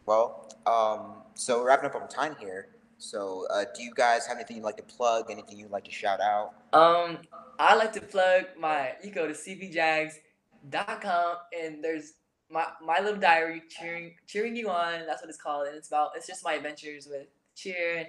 Well, 0.06 0.50
um, 0.66 1.14
so 1.36 1.60
we're 1.60 1.68
wrapping 1.68 1.90
up 1.90 1.96
on 1.96 2.08
time 2.08 2.36
here. 2.40 2.70
So, 2.98 3.48
uh, 3.50 3.66
do 3.76 3.82
you 3.82 3.94
guys 3.96 4.28
have 4.28 4.38
anything 4.38 4.58
you'd 4.58 4.66
like 4.66 4.78
to 4.78 4.84
plug? 4.84 5.32
Anything 5.32 5.58
you'd 5.58 5.72
like 5.72 5.86
to 5.86 5.92
shout 5.92 6.22
out? 6.22 6.54
Um, 6.74 7.18
I 7.58 7.76
like 7.76 7.94
to 7.94 8.02
plug 8.02 8.46
my. 8.60 8.94
You 9.04 9.12
go 9.12 9.28
to 9.28 9.34
cbjags.com 9.34 11.36
and 11.60 11.84
there's 11.84 12.14
my 12.52 12.66
my 12.84 13.00
little 13.00 13.20
diary 13.20 13.64
cheering 13.70 14.16
cheering 14.28 14.56
you 14.56 14.70
on. 14.70 15.06
That's 15.08 15.22
what 15.22 15.30
it's 15.30 15.42
called, 15.42 15.68
and 15.68 15.76
it's 15.76 15.88
about 15.88 16.12
it's 16.16 16.28
just 16.28 16.44
my 16.44 16.54
adventures 16.54 17.08
with 17.10 17.28
cheer. 17.56 18.08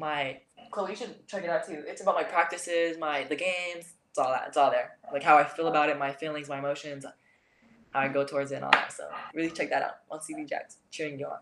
And 0.00 0.08
My 0.08 0.40
Chloe, 0.70 0.90
you 0.90 0.96
should 0.96 1.26
check 1.26 1.44
it 1.44 1.50
out 1.50 1.66
too. 1.66 1.82
It's 1.86 2.00
about 2.00 2.14
my 2.14 2.24
practices, 2.24 2.96
my 2.98 3.24
the 3.24 3.36
games. 3.36 3.92
It's 4.10 4.18
all 4.18 4.30
that. 4.30 4.44
It's 4.48 4.56
all 4.56 4.70
there. 4.70 4.96
Like 5.12 5.22
how 5.22 5.36
I 5.36 5.44
feel 5.44 5.68
about 5.68 5.88
it, 5.88 5.98
my 5.98 6.12
feelings, 6.12 6.48
my 6.48 6.58
emotions, 6.58 7.04
how 7.90 8.00
I 8.00 8.08
go 8.08 8.24
towards 8.24 8.52
it, 8.52 8.56
and 8.56 8.64
all 8.64 8.70
that. 8.72 8.92
So 8.92 9.08
really 9.34 9.50
check 9.50 9.70
that 9.70 9.82
out 9.82 9.96
on 10.10 10.20
CB 10.20 10.48
Jags, 10.48 10.78
cheering 10.90 11.18
you 11.18 11.26
on. 11.26 11.38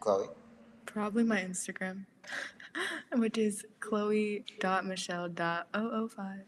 Chloe. 0.00 0.26
probably 0.86 1.24
my 1.24 1.40
Instagram, 1.40 2.04
which 3.12 3.38
is 3.38 3.64
chloe.michelle.005. 3.80 6.40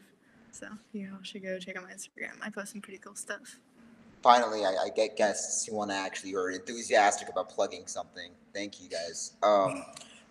So 0.50 0.66
you 0.92 1.11
all 1.12 1.22
should 1.22 1.42
go 1.42 1.59
check 1.59 1.76
out 1.76 1.84
my 1.84 1.92
Instagram. 1.92 2.32
I 2.42 2.50
post 2.50 2.72
some 2.72 2.80
pretty 2.82 2.98
cool 2.98 3.14
stuff. 3.14 3.59
Finally, 4.22 4.64
I, 4.64 4.74
I 4.86 4.88
get 4.94 5.16
guests 5.16 5.66
who 5.66 5.76
want 5.76 5.90
to 5.90 5.96
actually 5.96 6.34
are 6.34 6.50
enthusiastic 6.50 7.28
about 7.28 7.48
plugging 7.48 7.86
something. 7.86 8.32
Thank 8.52 8.82
you 8.82 8.88
guys. 8.88 9.34
Um, 9.42 9.84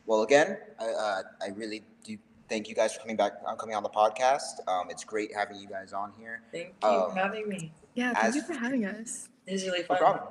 well, 0.06 0.24
again, 0.24 0.58
I, 0.80 0.86
uh, 0.86 1.22
I 1.42 1.48
really 1.56 1.84
do 2.04 2.18
thank 2.50 2.68
you 2.70 2.76
guys 2.76 2.94
for 2.94 3.00
coming 3.02 3.16
back, 3.16 3.34
uh, 3.48 3.56
coming 3.56 3.76
on 3.76 3.84
the 3.84 3.90
podcast. 3.90 4.66
Um, 4.68 4.90
it's 4.90 5.04
great 5.04 5.34
having 5.36 5.58
you 5.58 5.68
guys 5.68 5.94
on 5.94 6.14
here. 6.20 6.42
Thank 6.52 6.74
you 6.84 6.88
Um, 6.90 7.12
for 7.12 7.18
having 7.20 7.48
me. 7.50 7.72
Yeah, 7.96 8.14
thank 8.14 8.26
As- 8.26 8.36
you 8.36 8.42
for 8.44 8.54
having 8.54 8.86
us. 8.86 9.30
This 9.46 9.62
is 9.62 9.68
really 9.68 9.82
No 9.82 9.86
fun. 9.88 9.98
problem. 9.98 10.24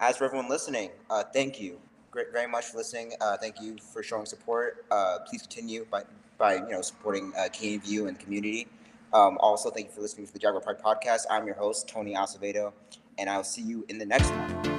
As 0.00 0.16
for 0.16 0.24
everyone 0.24 0.48
listening, 0.48 0.90
uh, 1.10 1.24
thank 1.32 1.60
you. 1.60 1.78
great, 2.10 2.32
very 2.32 2.48
much 2.48 2.64
for 2.64 2.78
listening. 2.78 3.12
Uh, 3.20 3.36
thank 3.36 3.60
you 3.60 3.76
for 3.92 4.02
showing 4.02 4.26
support. 4.26 4.84
Uh, 4.90 5.18
please 5.28 5.42
continue 5.42 5.86
by 5.90 6.02
by 6.38 6.54
you 6.56 6.68
know 6.70 6.80
supporting 6.82 7.32
uh, 7.36 7.48
Canyon 7.52 7.80
View 7.82 8.06
and 8.08 8.16
the 8.18 8.22
community. 8.24 8.66
Um, 9.12 9.38
also, 9.38 9.70
thank 9.70 9.86
you 9.86 9.92
for 9.92 10.00
listening 10.00 10.26
to 10.26 10.32
the 10.32 10.38
Jaguar 10.40 10.60
Pride 10.60 10.80
podcast. 10.82 11.26
I'm 11.30 11.46
your 11.46 11.54
host 11.54 11.86
Tony 11.86 12.14
Acevedo, 12.14 12.72
and 13.18 13.30
I'll 13.30 13.44
see 13.44 13.62
you 13.62 13.84
in 13.88 13.98
the 13.98 14.06
next 14.06 14.28
one. 14.30 14.69